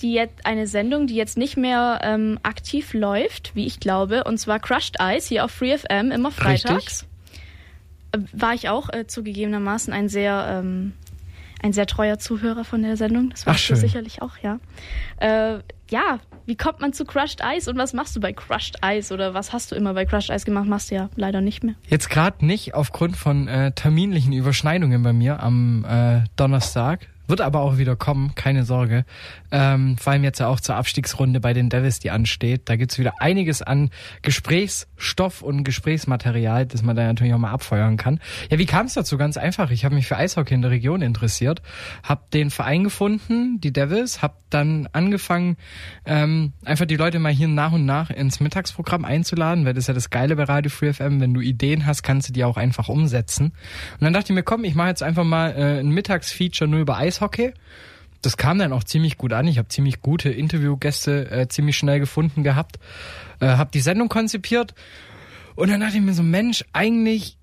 die 0.00 0.14
jetzt 0.14 0.46
eine 0.46 0.66
Sendung, 0.66 1.06
die 1.06 1.14
jetzt 1.14 1.36
nicht 1.36 1.56
mehr 1.56 2.00
ähm, 2.02 2.38
aktiv 2.42 2.94
läuft, 2.94 3.54
wie 3.54 3.66
ich 3.66 3.80
glaube, 3.80 4.24
und 4.24 4.38
zwar 4.38 4.58
Crushed 4.58 4.96
Ice 5.00 5.28
hier 5.28 5.44
auf 5.44 5.50
Free 5.50 5.76
FM 5.76 6.10
immer 6.10 6.30
freitags. 6.30 7.06
Äh, 8.12 8.18
War 8.32 8.54
ich 8.54 8.68
auch 8.68 8.88
äh, 8.90 9.06
zugegebenermaßen 9.06 9.92
ein 9.92 10.08
sehr 10.08 10.62
ähm, 10.62 10.94
ein 11.62 11.72
sehr 11.72 11.86
treuer 11.86 12.18
Zuhörer 12.18 12.64
von 12.64 12.82
der 12.82 12.96
Sendung. 12.96 13.30
Das 13.30 13.46
warst 13.46 13.64
Ach, 13.64 13.68
du 13.68 13.76
sicherlich 13.76 14.22
auch, 14.22 14.38
ja. 14.38 14.58
Äh, 15.18 15.60
ja, 15.90 16.20
wie 16.46 16.56
kommt 16.56 16.80
man 16.80 16.92
zu 16.92 17.04
Crushed 17.04 17.40
Ice 17.44 17.70
und 17.70 17.76
was 17.76 17.92
machst 17.92 18.16
du 18.16 18.20
bei 18.20 18.32
Crushed 18.32 18.78
Ice 18.84 19.12
oder 19.12 19.34
was 19.34 19.52
hast 19.52 19.72
du 19.72 19.76
immer 19.76 19.94
bei 19.94 20.04
Crushed 20.04 20.30
Ice 20.30 20.44
gemacht? 20.44 20.66
Machst 20.66 20.90
du 20.90 20.94
ja 20.94 21.10
leider 21.16 21.40
nicht 21.40 21.62
mehr. 21.62 21.74
Jetzt 21.88 22.10
gerade 22.10 22.44
nicht 22.44 22.74
aufgrund 22.74 23.16
von 23.16 23.48
äh, 23.48 23.72
terminlichen 23.72 24.32
Überschneidungen 24.32 25.02
bei 25.02 25.12
mir 25.12 25.42
am 25.42 25.84
äh, 25.84 26.22
Donnerstag. 26.36 27.08
Wird 27.26 27.40
aber 27.40 27.60
auch 27.60 27.78
wieder 27.78 27.94
kommen, 27.94 28.34
keine 28.34 28.64
Sorge. 28.64 29.04
Ähm, 29.52 29.96
vor 29.98 30.12
allem 30.12 30.24
jetzt 30.24 30.38
ja 30.38 30.46
auch 30.46 30.60
zur 30.60 30.76
Abstiegsrunde 30.76 31.40
bei 31.40 31.52
den 31.52 31.68
Devils, 31.68 31.98
die 31.98 32.10
ansteht. 32.10 32.62
Da 32.68 32.76
gibt's 32.76 32.98
wieder 32.98 33.14
einiges 33.20 33.62
an 33.62 33.90
Gesprächsstoff 34.22 35.42
und 35.42 35.64
Gesprächsmaterial, 35.64 36.66
das 36.66 36.82
man 36.82 36.96
da 36.96 37.04
natürlich 37.04 37.34
auch 37.34 37.38
mal 37.38 37.50
abfeuern 37.50 37.96
kann. 37.96 38.20
Ja, 38.50 38.58
wie 38.58 38.66
kam 38.66 38.86
es 38.86 38.94
dazu? 38.94 39.18
Ganz 39.18 39.36
einfach. 39.36 39.70
Ich 39.70 39.84
habe 39.84 39.94
mich 39.94 40.06
für 40.06 40.16
Eishockey 40.16 40.54
in 40.54 40.62
der 40.62 40.70
Region 40.70 41.02
interessiert, 41.02 41.62
habe 42.02 42.22
den 42.32 42.50
Verein 42.50 42.84
gefunden, 42.84 43.60
die 43.60 43.72
Devils, 43.72 44.22
habe 44.22 44.34
dann 44.50 44.88
angefangen, 44.92 45.56
ähm, 46.04 46.52
einfach 46.64 46.86
die 46.86 46.96
Leute 46.96 47.18
mal 47.18 47.32
hier 47.32 47.48
nach 47.48 47.72
und 47.72 47.86
nach 47.86 48.10
ins 48.10 48.40
Mittagsprogramm 48.40 49.04
einzuladen, 49.04 49.64
weil 49.64 49.74
das 49.74 49.84
ist 49.84 49.88
ja 49.88 49.94
das 49.94 50.10
Geile 50.10 50.36
bei 50.36 50.44
Radio 50.44 50.70
Free 50.70 50.92
FM, 50.92 51.20
wenn 51.20 51.34
du 51.34 51.40
Ideen 51.40 51.86
hast, 51.86 52.02
kannst 52.02 52.28
du 52.28 52.32
die 52.32 52.44
auch 52.44 52.56
einfach 52.56 52.88
umsetzen. 52.88 53.46
Und 53.46 54.00
dann 54.00 54.12
dachte 54.12 54.32
ich 54.32 54.34
mir, 54.34 54.42
komm, 54.42 54.64
ich 54.64 54.74
mache 54.74 54.88
jetzt 54.88 55.02
einfach 55.02 55.24
mal 55.24 55.52
äh, 55.52 55.80
ein 55.80 55.88
Mittagsfeature 55.88 56.68
nur 56.68 56.80
über 56.80 56.96
Eishockey. 56.96 57.52
Das 58.22 58.36
kam 58.36 58.58
dann 58.58 58.72
auch 58.72 58.84
ziemlich 58.84 59.16
gut 59.16 59.32
an. 59.32 59.46
Ich 59.46 59.58
habe 59.58 59.68
ziemlich 59.68 60.02
gute 60.02 60.30
Interviewgäste 60.30 61.30
äh, 61.30 61.48
ziemlich 61.48 61.76
schnell 61.76 62.00
gefunden 62.00 62.42
gehabt, 62.42 62.78
äh, 63.40 63.46
habe 63.46 63.70
die 63.72 63.80
Sendung 63.80 64.08
konzipiert 64.08 64.74
und 65.54 65.70
dann 65.70 65.80
dachte 65.80 65.96
ich 65.96 66.02
mir 66.02 66.14
so, 66.14 66.22
Mensch, 66.22 66.64
eigentlich 66.72 67.36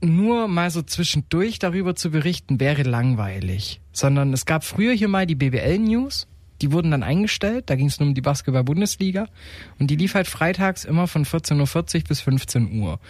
nur 0.00 0.48
mal 0.48 0.70
so 0.70 0.82
zwischendurch 0.82 1.58
darüber 1.58 1.94
zu 1.94 2.10
berichten, 2.10 2.60
wäre 2.60 2.82
langweilig. 2.82 3.80
Sondern 3.92 4.32
es 4.32 4.46
gab 4.46 4.64
früher 4.64 4.92
hier 4.92 5.08
mal 5.08 5.26
die 5.26 5.34
BBL-News, 5.34 6.26
die 6.60 6.72
wurden 6.72 6.90
dann 6.90 7.02
eingestellt, 7.02 7.70
da 7.70 7.76
ging 7.76 7.86
es 7.86 8.00
nur 8.00 8.08
um 8.08 8.14
die 8.14 8.20
Basketball-Bundesliga 8.20 9.28
und 9.78 9.90
die 9.90 9.96
lief 9.96 10.14
halt 10.14 10.26
freitags 10.26 10.84
immer 10.84 11.06
von 11.06 11.24
14.40 11.24 11.96
Uhr 11.96 12.02
bis 12.08 12.20
15 12.20 12.80
Uhr. 12.80 13.00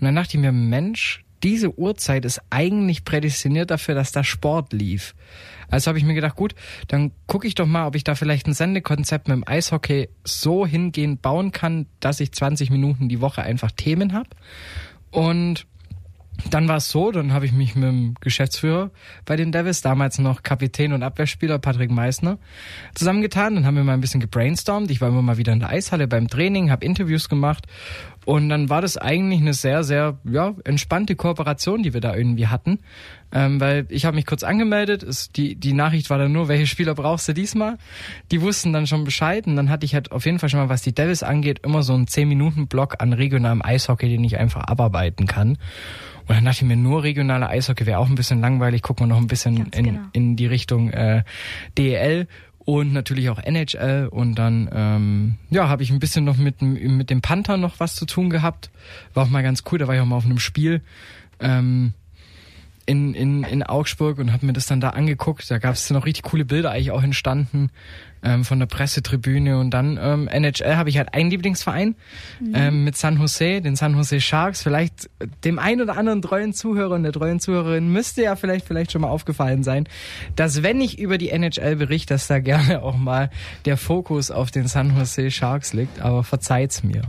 Und 0.00 0.04
dann 0.04 0.14
dachte 0.14 0.36
ich 0.36 0.40
mir, 0.40 0.52
Mensch, 0.52 1.24
diese 1.42 1.78
Uhrzeit 1.78 2.24
ist 2.24 2.40
eigentlich 2.50 3.04
prädestiniert 3.04 3.70
dafür, 3.70 3.94
dass 3.94 4.12
da 4.12 4.24
Sport 4.24 4.72
lief. 4.72 5.14
Also 5.68 5.88
habe 5.88 5.98
ich 5.98 6.04
mir 6.04 6.14
gedacht, 6.14 6.36
gut, 6.36 6.54
dann 6.88 7.12
gucke 7.26 7.46
ich 7.46 7.54
doch 7.54 7.66
mal, 7.66 7.86
ob 7.86 7.96
ich 7.96 8.04
da 8.04 8.14
vielleicht 8.14 8.46
ein 8.46 8.52
Sendekonzept 8.52 9.28
mit 9.28 9.36
dem 9.36 9.48
Eishockey 9.48 10.10
so 10.22 10.66
hingehend 10.66 11.22
bauen 11.22 11.50
kann, 11.50 11.86
dass 12.00 12.20
ich 12.20 12.32
20 12.32 12.70
Minuten 12.70 13.08
die 13.08 13.20
Woche 13.20 13.42
einfach 13.42 13.70
Themen 13.70 14.12
habe. 14.12 14.28
Und 15.10 15.66
dann 16.50 16.66
war 16.66 16.78
es 16.78 16.88
so, 16.88 17.12
dann 17.12 17.32
habe 17.32 17.46
ich 17.46 17.52
mich 17.52 17.74
mit 17.74 17.84
dem 17.84 18.14
Geschäftsführer 18.20 18.90
bei 19.24 19.36
den 19.36 19.52
Devils, 19.52 19.80
damals 19.80 20.18
noch 20.18 20.42
Kapitän 20.42 20.92
und 20.92 21.02
Abwehrspieler 21.02 21.58
Patrick 21.58 21.90
Meissner, 21.90 22.38
zusammengetan. 22.94 23.54
Dann 23.54 23.66
haben 23.66 23.76
wir 23.76 23.84
mal 23.84 23.94
ein 23.94 24.00
bisschen 24.00 24.20
gebrainstormt. 24.20 24.90
Ich 24.90 25.00
war 25.00 25.08
immer 25.08 25.22
mal 25.22 25.36
wieder 25.36 25.52
in 25.52 25.60
der 25.60 25.68
Eishalle 25.68 26.08
beim 26.08 26.28
Training, 26.28 26.70
habe 26.70 26.84
Interviews 26.84 27.28
gemacht 27.28 27.66
und 28.24 28.48
dann 28.48 28.70
war 28.70 28.80
das 28.80 28.96
eigentlich 28.96 29.40
eine 29.40 29.52
sehr, 29.52 29.82
sehr 29.82 30.18
ja, 30.24 30.54
entspannte 30.64 31.16
Kooperation, 31.16 31.82
die 31.82 31.92
wir 31.92 32.00
da 32.00 32.14
irgendwie 32.14 32.46
hatten. 32.46 32.78
Ähm, 33.32 33.60
weil 33.60 33.86
ich 33.88 34.04
habe 34.04 34.14
mich 34.14 34.26
kurz 34.26 34.44
angemeldet, 34.44 35.02
es, 35.02 35.32
die, 35.32 35.56
die 35.56 35.72
Nachricht 35.72 36.10
war 36.10 36.18
dann 36.18 36.32
nur, 36.32 36.48
welche 36.48 36.66
Spieler 36.66 36.94
brauchst 36.94 37.28
du 37.28 37.32
diesmal? 37.32 37.78
Die 38.30 38.40
wussten 38.40 38.72
dann 38.72 38.86
schon 38.86 39.04
Bescheid 39.04 39.46
und 39.46 39.56
dann 39.56 39.70
hatte 39.70 39.86
ich 39.86 39.94
halt 39.94 40.12
auf 40.12 40.24
jeden 40.24 40.38
Fall 40.38 40.50
schon 40.50 40.60
mal, 40.60 40.68
was 40.68 40.82
die 40.82 40.94
Devils 40.94 41.22
angeht, 41.22 41.60
immer 41.64 41.82
so 41.82 41.94
einen 41.94 42.06
10-Minuten-Block 42.06 42.96
an 42.98 43.12
regionalem 43.12 43.62
Eishockey, 43.62 44.08
den 44.08 44.22
ich 44.22 44.38
einfach 44.38 44.64
abarbeiten 44.64 45.26
kann. 45.26 45.58
Und 46.28 46.36
dann 46.36 46.44
dachte 46.44 46.58
ich 46.64 46.68
mir, 46.68 46.76
nur 46.76 47.02
regionale 47.02 47.48
Eishockey 47.48 47.84
wäre 47.86 47.98
auch 47.98 48.08
ein 48.08 48.14
bisschen 48.14 48.40
langweilig. 48.40 48.82
Gucken 48.82 49.04
wir 49.06 49.08
noch 49.14 49.20
ein 49.20 49.26
bisschen 49.26 49.56
in, 49.72 49.84
genau. 49.84 50.00
in 50.12 50.36
die 50.36 50.46
Richtung 50.46 50.90
äh, 50.90 51.24
DEL 51.76 52.26
und 52.64 52.92
natürlich 52.92 53.28
auch 53.30 53.38
NHL. 53.42 54.08
Und 54.10 54.36
dann 54.36 54.68
ähm, 54.72 55.34
ja, 55.50 55.68
habe 55.68 55.82
ich 55.82 55.90
ein 55.90 55.98
bisschen 55.98 56.24
noch 56.24 56.36
mit, 56.36 56.60
dem- 56.60 56.96
mit 56.96 57.10
dem 57.10 57.20
Panther 57.22 57.56
noch 57.56 57.80
was 57.80 57.96
zu 57.96 58.06
tun 58.06 58.30
gehabt. 58.30 58.70
War 59.14 59.24
auch 59.24 59.30
mal 59.30 59.42
ganz 59.42 59.64
cool, 59.70 59.78
da 59.78 59.88
war 59.88 59.94
ich 59.94 60.00
auch 60.00 60.06
mal 60.06 60.16
auf 60.16 60.24
einem 60.24 60.38
Spiel. 60.38 60.80
Ähm, 61.40 61.92
in, 62.86 63.14
in, 63.14 63.44
in 63.44 63.62
Augsburg 63.62 64.18
und 64.18 64.32
habe 64.32 64.46
mir 64.46 64.52
das 64.52 64.66
dann 64.66 64.80
da 64.80 64.90
angeguckt. 64.90 65.50
Da 65.50 65.58
gab 65.58 65.74
es 65.74 65.88
noch 65.90 66.06
richtig 66.06 66.24
coole 66.24 66.44
Bilder 66.44 66.70
eigentlich 66.70 66.90
auch 66.90 67.02
entstanden 67.02 67.70
ähm, 68.22 68.44
von 68.44 68.58
der 68.58 68.66
Pressetribüne. 68.66 69.58
Und 69.58 69.70
dann 69.70 69.98
ähm, 70.00 70.28
NHL 70.28 70.76
habe 70.76 70.88
ich 70.88 70.98
halt 70.98 71.14
einen 71.14 71.30
Lieblingsverein 71.30 71.94
mhm. 72.40 72.52
ähm, 72.54 72.84
mit 72.84 72.96
San 72.96 73.18
Jose, 73.18 73.60
den 73.60 73.76
San 73.76 73.94
Jose 73.94 74.20
Sharks. 74.20 74.62
Vielleicht 74.62 75.10
dem 75.44 75.58
einen 75.58 75.82
oder 75.82 75.96
anderen 75.96 76.22
treuen 76.22 76.52
Zuhörer 76.52 76.94
und 76.94 77.02
der 77.02 77.12
treuen 77.12 77.40
Zuhörerin 77.40 77.92
müsste 77.92 78.22
ja 78.22 78.36
vielleicht, 78.36 78.66
vielleicht 78.66 78.92
schon 78.92 79.02
mal 79.02 79.08
aufgefallen 79.08 79.62
sein, 79.62 79.88
dass 80.36 80.62
wenn 80.62 80.80
ich 80.80 80.98
über 80.98 81.18
die 81.18 81.30
NHL 81.30 81.76
berichte, 81.76 82.14
dass 82.14 82.26
da 82.26 82.38
gerne 82.40 82.82
auch 82.82 82.96
mal 82.96 83.30
der 83.64 83.76
Fokus 83.76 84.30
auf 84.30 84.50
den 84.50 84.66
San 84.66 84.96
Jose 84.96 85.30
Sharks 85.30 85.72
liegt. 85.72 86.00
Aber 86.00 86.24
verzeiht's 86.24 86.82
mir. 86.82 87.02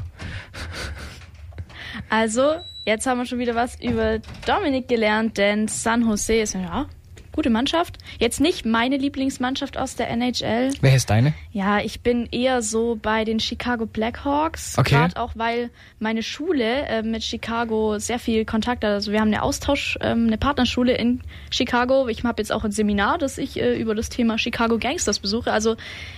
Also, 2.10 2.56
jetzt 2.86 3.06
haben 3.06 3.20
wir 3.20 3.26
schon 3.26 3.40
wieder 3.40 3.56
was 3.56 3.80
über 3.82 4.20
Dominik 4.46 4.88
gelernt, 4.88 5.38
denn 5.38 5.68
San 5.68 6.08
Jose 6.08 6.36
ist 6.36 6.54
ja 6.54 6.88
gute 7.34 7.50
Mannschaft. 7.50 7.98
Jetzt 8.20 8.40
nicht 8.40 8.66
meine 8.66 8.98
Lieblingsmannschaft 8.98 9.78
aus 9.78 9.96
der 9.96 10.10
NHL. 10.10 10.72
Wer 10.80 10.96
ist 10.96 11.10
deine? 11.10 11.34
Ja, 11.52 11.80
ich 11.80 12.02
bin 12.02 12.28
eher 12.32 12.62
so 12.62 12.98
bei 13.02 13.26
den 13.26 13.40
Chicago 13.40 13.86
Blackhawks. 13.86 14.78
Okay. 14.78 14.96
Gerade 14.96 15.20
auch, 15.20 15.32
weil 15.36 15.70
meine 16.00 16.24
Schule 16.24 16.86
äh, 16.88 17.02
mit 17.02 17.24
Chicago 17.24 18.00
sehr 18.00 18.20
viel 18.20 18.46
Kontakt 18.46 18.84
hat. 18.84 18.92
Also 18.92 19.12
wir 19.12 19.20
haben 19.20 19.30
eine 19.30 19.42
Austausch, 19.42 19.98
ähm, 20.02 20.28
eine 20.28 20.38
Partnerschule 20.38 20.96
in 20.96 21.22
Chicago. 21.50 22.08
Ich 22.08 22.24
habe 22.24 22.42
jetzt 22.42 22.52
auch 22.52 22.64
ein 22.64 22.72
Seminar, 22.72 23.18
das 23.18 23.38
ich 23.38 23.60
äh, 23.60 23.76
über 23.76 23.96
das 23.96 24.10
Thema 24.10 24.38
Chicago 24.38 24.78
Gangsters 24.78 25.20
besuche. 25.20 25.52
Also 25.52 25.76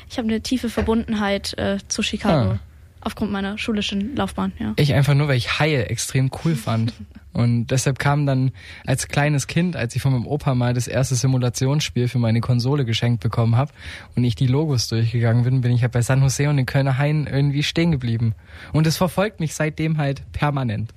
ich 0.10 0.18
habe 0.18 0.28
eine 0.28 0.42
tiefe 0.42 0.70
Verbundenheit 0.70 1.58
äh, 1.58 1.78
zu 1.88 2.04
Chicago. 2.04 2.52
Ah 2.52 2.60
aufgrund 3.06 3.32
meiner 3.32 3.58
schulischen 3.58 4.16
Laufbahn, 4.16 4.52
ja. 4.60 4.74
Ich 4.76 4.94
einfach 4.94 5.14
nur, 5.14 5.28
weil 5.28 5.38
ich 5.38 5.60
Haie 5.60 5.90
extrem 5.90 6.30
cool 6.44 6.56
fand. 6.56 6.94
Und 7.34 7.68
deshalb 7.68 8.00
kam 8.00 8.26
dann 8.26 8.52
als 8.86 9.10
kleines 9.10 9.48
Kind, 9.48 9.76
als 9.76 9.94
ich 9.94 10.02
von 10.02 10.14
meinem 10.14 10.26
Opa 10.26 10.56
mal 10.56 10.74
das 10.74 10.88
erste 10.88 11.16
Simulationsspiel 11.16 12.08
für 12.08 12.18
meine 12.18 12.40
Konsole 12.40 12.86
geschenkt 12.86 13.22
bekommen 13.22 13.58
habe 13.58 13.74
und 14.16 14.24
ich 14.24 14.36
die 14.36 14.48
Logos 14.48 14.88
durchgegangen 14.88 15.44
bin, 15.44 15.60
bin 15.60 15.74
ich 15.74 15.82
halt 15.82 15.92
bei 15.92 16.02
San 16.02 16.22
Jose 16.22 16.50
und 16.50 16.56
den 16.56 16.66
Kölner 16.66 16.98
Haien 16.98 17.28
irgendwie 17.28 17.64
stehen 17.64 17.92
geblieben. 17.92 18.36
Und 18.72 18.88
es 18.88 18.96
verfolgt 18.96 19.42
mich 19.42 19.54
seitdem 19.54 19.98
halt 19.98 20.24
permanent. 20.32 20.94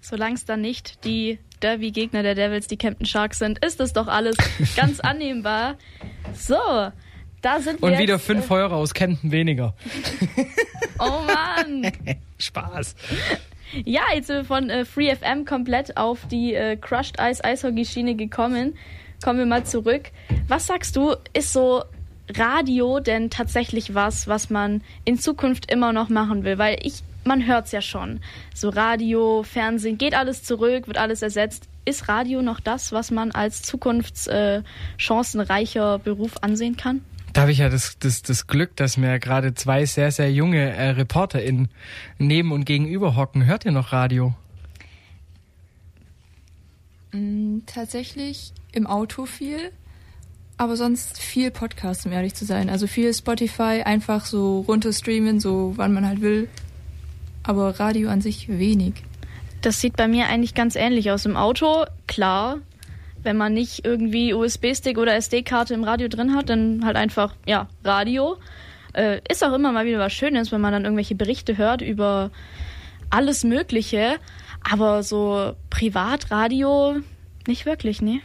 Solange 0.00 0.36
es 0.36 0.46
dann 0.46 0.62
nicht 0.62 1.04
die 1.04 1.38
Derby-Gegner 1.60 2.22
der 2.22 2.34
Devils, 2.34 2.66
die 2.66 2.78
Captain 2.78 3.04
Sharks 3.04 3.38
sind, 3.38 3.62
ist 3.62 3.78
das 3.78 3.92
doch 3.92 4.08
alles 4.08 4.36
ganz 4.74 5.00
annehmbar. 5.00 5.76
So, 6.32 6.56
da 7.42 7.60
sind 7.60 7.80
wir. 7.80 7.86
Und 7.86 7.92
jetzt, 7.92 8.02
wieder 8.02 8.18
fünf 8.18 8.50
äh, 8.50 8.54
Hörer 8.54 8.76
aus 8.76 8.94
Kempten 8.94 9.32
weniger. 9.32 9.74
oh 10.98 11.22
Mann. 11.26 11.92
Spaß. 12.38 12.94
Ja, 13.84 14.02
jetzt 14.14 14.28
sind 14.28 14.36
wir 14.36 14.44
von 14.44 14.70
äh, 14.70 14.84
Free 14.84 15.14
FM 15.14 15.44
komplett 15.44 15.96
auf 15.96 16.20
die 16.30 16.54
äh, 16.54 16.76
Crushed 16.76 17.16
Ice 17.20 17.44
Eishockey 17.44 17.84
Schiene 17.84 18.14
gekommen. 18.14 18.76
Kommen 19.22 19.38
wir 19.38 19.46
mal 19.46 19.64
zurück. 19.64 20.10
Was 20.46 20.66
sagst 20.66 20.96
du, 20.96 21.14
ist 21.32 21.52
so 21.52 21.82
Radio 22.36 23.00
denn 23.00 23.30
tatsächlich 23.30 23.94
was, 23.94 24.28
was 24.28 24.50
man 24.50 24.82
in 25.04 25.18
Zukunft 25.18 25.70
immer 25.70 25.92
noch 25.92 26.08
machen 26.08 26.44
will? 26.44 26.58
Weil 26.58 26.78
ich, 26.82 27.02
man 27.24 27.46
hört's 27.46 27.72
ja 27.72 27.82
schon. 27.82 28.20
So 28.54 28.68
Radio, 28.68 29.42
Fernsehen, 29.42 29.98
geht 29.98 30.14
alles 30.14 30.44
zurück, 30.44 30.86
wird 30.86 30.98
alles 30.98 31.22
ersetzt. 31.22 31.64
Ist 31.84 32.08
Radio 32.08 32.42
noch 32.42 32.60
das, 32.60 32.92
was 32.92 33.10
man 33.10 33.32
als 33.32 33.62
zukunftschancenreicher 33.62 35.94
äh, 35.94 35.98
Beruf 35.98 36.36
ansehen 36.42 36.76
kann? 36.76 37.02
Da 37.38 37.42
habe 37.42 37.52
ich 37.52 37.58
ja 37.58 37.68
das, 37.68 38.00
das, 38.00 38.22
das 38.22 38.48
Glück, 38.48 38.74
dass 38.74 38.96
mir 38.96 39.20
gerade 39.20 39.54
zwei 39.54 39.86
sehr, 39.86 40.10
sehr 40.10 40.32
junge 40.32 40.58
äh, 40.58 40.88
ReporterInnen 40.88 41.68
neben 42.18 42.50
und 42.50 42.64
gegenüber 42.64 43.14
hocken. 43.14 43.46
Hört 43.46 43.64
ihr 43.64 43.70
noch 43.70 43.92
Radio? 43.92 44.34
Mm, 47.12 47.58
tatsächlich 47.64 48.52
im 48.72 48.88
Auto 48.88 49.24
viel, 49.24 49.70
aber 50.56 50.76
sonst 50.76 51.20
viel 51.20 51.52
Podcast, 51.52 52.06
um 52.06 52.10
ehrlich 52.10 52.34
zu 52.34 52.44
sein. 52.44 52.68
Also 52.68 52.88
viel 52.88 53.14
Spotify, 53.14 53.82
einfach 53.84 54.24
so 54.24 54.62
runterstreamen, 54.62 55.38
so 55.38 55.74
wann 55.76 55.92
man 55.92 56.08
halt 56.08 56.20
will. 56.20 56.48
Aber 57.44 57.78
Radio 57.78 58.08
an 58.08 58.20
sich 58.20 58.48
wenig. 58.48 58.94
Das 59.60 59.80
sieht 59.80 59.96
bei 59.96 60.08
mir 60.08 60.26
eigentlich 60.26 60.54
ganz 60.54 60.74
ähnlich 60.74 61.12
aus. 61.12 61.24
Im 61.24 61.36
Auto, 61.36 61.84
klar, 62.08 62.58
wenn 63.22 63.36
man 63.36 63.54
nicht 63.54 63.84
irgendwie 63.84 64.34
USB-Stick 64.34 64.98
oder 64.98 65.14
SD-Karte 65.14 65.74
im 65.74 65.84
Radio 65.84 66.08
drin 66.08 66.34
hat, 66.34 66.48
dann 66.48 66.84
halt 66.84 66.96
einfach, 66.96 67.34
ja, 67.46 67.68
Radio. 67.84 68.38
Äh, 68.94 69.20
ist 69.28 69.44
auch 69.44 69.52
immer 69.52 69.70
mal 69.72 69.86
wieder 69.86 69.98
was 69.98 70.12
Schönes, 70.12 70.50
wenn 70.50 70.60
man 70.60 70.72
dann 70.72 70.84
irgendwelche 70.84 71.14
Berichte 71.14 71.58
hört 71.58 71.82
über 71.82 72.30
alles 73.10 73.44
Mögliche. 73.44 74.16
Aber 74.68 75.02
so 75.02 75.52
Privatradio 75.70 76.96
nicht 77.46 77.66
wirklich, 77.66 78.02
ne? 78.02 78.20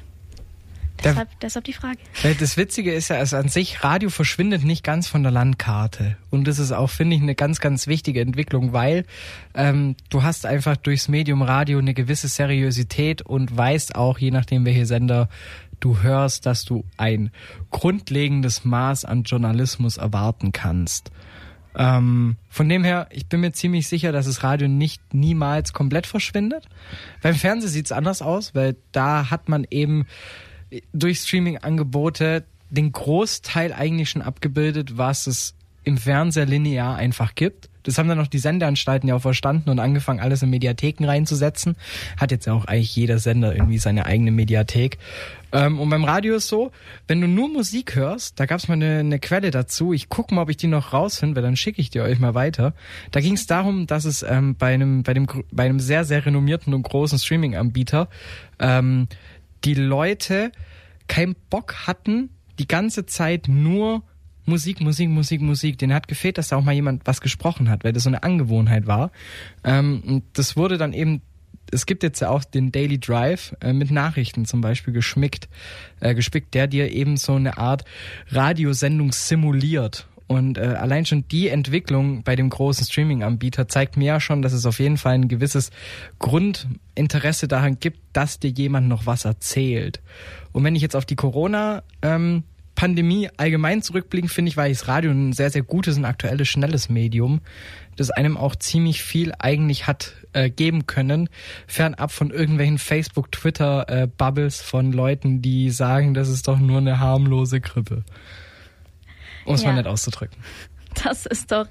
Deshalb, 1.04 1.40
deshalb 1.42 1.66
die 1.66 1.74
Frage. 1.74 1.98
Das 2.40 2.56
Witzige 2.56 2.94
ist 2.94 3.10
ja, 3.10 3.18
also 3.18 3.38
an 3.38 3.50
sich, 3.50 3.84
Radio 3.84 4.10
verschwindet 4.10 4.64
nicht 4.64 4.84
ganz 4.84 5.08
von 5.08 5.24
der 5.24 5.32
Landkarte. 5.32 6.18
Und 6.30 6.48
das 6.48 6.60
ist 6.60 6.72
auch, 6.72 6.90
finde 6.90 7.16
ich, 7.16 7.22
eine 7.22 7.36
ganz, 7.36 7.60
ganz 7.60 7.88
wichtige 7.88 8.22
Entwicklung, 8.22 8.74
weil 8.74 9.06
ähm, 9.54 9.96
du 10.10 10.24
hast 10.24 10.46
einfach 10.46 10.78
durchs 10.78 11.08
Medium 11.08 11.42
Radio 11.42 11.80
eine 11.80 11.94
gewisse 11.94 12.28
Seriosität 12.28 13.22
und 13.22 13.56
weißt 13.56 13.96
auch, 13.96 14.18
je 14.18 14.32
nachdem 14.32 14.66
welche 14.66 14.86
Sender 14.86 15.30
du 15.80 16.02
hörst, 16.02 16.46
dass 16.46 16.64
du 16.64 16.86
ein 16.96 17.32
grundlegendes 17.70 18.64
Maß 18.64 19.04
an 19.04 19.24
Journalismus 19.24 19.98
erwarten 19.98 20.52
kannst. 20.54 21.12
Ähm, 21.76 22.38
von 22.50 22.70
dem 22.70 22.84
her, 22.84 23.08
ich 23.12 23.28
bin 23.28 23.42
mir 23.42 23.52
ziemlich 23.52 23.88
sicher, 23.88 24.12
dass 24.12 24.28
das 24.28 24.44
Radio 24.44 24.68
nicht 24.68 25.14
niemals 25.14 25.74
komplett 25.74 26.08
verschwindet. 26.08 26.68
Beim 27.22 27.36
Fernsehen 27.36 27.72
sieht's 27.72 27.92
anders 27.92 28.22
aus, 28.22 28.54
weil 28.54 28.76
da 28.92 29.30
hat 29.32 29.50
man 29.50 29.66
eben 29.70 30.06
durch 30.94 31.20
Streaming-Angebote 31.20 32.46
den 32.70 32.92
Großteil 32.92 33.72
eigentlich 33.74 34.10
schon 34.10 34.22
abgebildet, 34.22 34.98
was 34.98 35.28
es 35.28 35.56
im 35.84 35.98
Fernseher 35.98 36.46
linear 36.46 36.96
einfach 36.96 37.36
gibt. 37.36 37.70
Das 37.84 37.98
haben 37.98 38.08
dann 38.08 38.18
noch 38.18 38.28
die 38.28 38.40
Sendeanstalten 38.40 39.10
ja 39.10 39.16
auch 39.16 39.22
verstanden 39.22 39.70
und 39.70 39.80
angefangen, 39.80 40.22
alles 40.22 40.42
in 40.42 40.50
Mediatheken 40.50 41.06
reinzusetzen. 41.06 41.76
Hat 42.18 42.32
jetzt 42.32 42.46
ja 42.46 42.54
auch 42.54 42.66
eigentlich 42.66 42.96
jeder 42.96 43.20
Sender 43.20 43.54
irgendwie 43.54 43.78
seine 43.78 44.06
eigene 44.06 44.32
Mediathek. 44.32 44.98
Ähm, 45.52 45.80
und 45.80 45.90
beim 45.90 46.06
Radio 46.06 46.36
ist 46.36 46.48
so, 46.48 46.72
wenn 47.08 47.20
du 47.20 47.28
nur 47.28 47.50
Musik 47.50 47.96
hörst, 47.96 48.40
da 48.40 48.46
gab 48.46 48.60
es 48.60 48.70
mal 48.70 48.76
eine, 48.76 49.00
eine, 49.00 49.20
Quelle 49.20 49.52
dazu. 49.52 49.92
Ich 49.92 50.08
gucke 50.08 50.34
mal, 50.34 50.44
ob 50.44 50.50
ich 50.50 50.58
die 50.58 50.68
noch 50.68 50.94
rausfinde, 50.94 51.36
weil 51.36 51.44
dann 51.44 51.58
schicke 51.58 51.82
ich 51.82 51.90
die 51.90 52.00
euch 52.00 52.20
mal 52.20 52.34
weiter. 52.34 52.74
Da 53.12 53.20
ging 53.20 53.34
es 53.34 53.46
darum, 53.46 53.86
dass 53.86 54.06
es 54.06 54.24
ähm, 54.24 54.56
bei 54.56 54.74
einem 54.74 55.04
bei 55.04 55.14
dem 55.14 55.28
bei 55.52 55.66
einem 55.66 55.82
sehr 55.82 56.06
sehr 56.06 56.26
renommierten 56.26 56.74
und 56.74 56.84
großen 56.84 57.20
Streaming-Anbieter 57.20 58.08
ähm, 58.60 59.08
die 59.66 59.74
Leute 59.74 60.52
keinen 61.08 61.36
Bock 61.50 61.88
hatten, 61.88 62.30
die 62.60 62.68
ganze 62.68 63.06
Zeit 63.06 63.48
nur 63.48 64.04
Musik, 64.46 64.82
Musik, 64.82 65.10
Musik, 65.10 65.42
Musik. 65.42 65.78
Den 65.78 65.94
hat 65.94 66.08
gefehlt, 66.08 66.38
dass 66.38 66.50
da 66.50 66.58
auch 66.58 66.64
mal 66.64 66.74
jemand 66.74 67.06
was 67.06 67.22
gesprochen 67.22 67.70
hat, 67.70 67.84
weil 67.84 67.94
das 67.94 68.04
so 68.04 68.10
eine 68.10 68.24
Angewohnheit 68.24 68.88
war. 68.88 69.12
Ähm, 69.64 70.04
und 70.06 70.24
das 70.34 70.58
wurde 70.58 70.78
dann 70.78 70.94
eben, 70.94 71.22
es 71.72 71.86
gibt 71.86 72.04
jetzt 72.04 72.20
ja 72.20 72.30
auch 72.30 72.44
den 72.44 72.72
Daily 72.72 73.00
Drive 73.00 73.56
äh, 73.62 73.74
mit 73.74 73.90
Nachrichten 73.90 74.46
zum 74.46 74.62
Beispiel 74.62 74.94
geschmickt, 74.94 75.48
äh, 76.02 76.14
gespickt, 76.14 76.54
der 76.54 76.68
dir 76.68 76.92
eben 76.92 77.18
so 77.18 77.36
eine 77.36 77.58
Art 77.58 77.86
Radiosendung 78.30 79.12
simuliert. 79.12 80.08
Und 80.28 80.58
äh, 80.58 80.62
allein 80.62 81.06
schon 81.06 81.28
die 81.28 81.50
Entwicklung 81.50 82.24
bei 82.24 82.36
dem 82.36 82.50
großen 82.50 82.86
Streaming-Anbieter 82.86 83.68
zeigt 83.68 83.98
mir 83.98 84.06
ja 84.06 84.20
schon, 84.20 84.42
dass 84.42 84.54
es 84.54 84.66
auf 84.66 84.80
jeden 84.80 84.98
Fall 84.98 85.14
ein 85.14 85.28
gewisses 85.28 85.70
Grundinteresse 86.20 87.48
daran 87.48 87.80
gibt, 87.80 88.00
dass 88.14 88.40
dir 88.40 88.50
jemand 88.50 88.88
noch 88.88 89.06
was 89.06 89.26
erzählt. 89.26 90.02
Und 90.52 90.64
wenn 90.64 90.76
ich 90.76 90.82
jetzt 90.82 90.96
auf 90.96 91.06
die 91.06 91.16
Corona 91.16 91.84
ähm, 92.02 92.44
Pandemie 92.76 93.30
allgemein 93.38 93.82
zurückblicken, 93.82 94.30
finde 94.30 94.50
ich, 94.50 94.58
war 94.58 94.68
das 94.68 94.88
Radio 94.88 95.12
ein 95.12 95.34
sehr, 95.34 95.50
sehr 95.50 95.62
gutes 95.62 95.98
und 95.98 96.06
aktuelles, 96.06 96.48
schnelles 96.48 96.90
Medium, 96.90 97.42
das 97.96 98.10
einem 98.10 98.38
auch 98.38 98.56
ziemlich 98.56 99.04
viel 99.04 99.32
eigentlich 99.38 99.86
hat 99.86 100.14
äh, 100.34 100.50
geben 100.50 100.88
können, 100.88 101.30
fernab 101.68 102.12
von 102.12 102.32
irgendwelchen 102.32 102.80
Facebook, 102.80 103.32
Twitter 103.32 103.88
äh, 103.90 104.08
von 104.50 104.92
Leuten, 104.92 105.42
die 105.42 105.70
sagen, 105.70 106.14
das 106.14 106.30
ist 106.30 106.48
doch 106.48 106.58
nur 106.58 106.80
eine 106.80 107.00
harmlose 107.00 107.62
Grippe 107.62 108.04
um 109.46 109.56
es 109.56 109.64
ja. 109.64 109.70
mal 109.70 109.76
nett 109.76 109.88
auszudrücken. 109.88 110.38
Das 111.04 111.26
ist 111.26 111.52
doch 111.52 111.68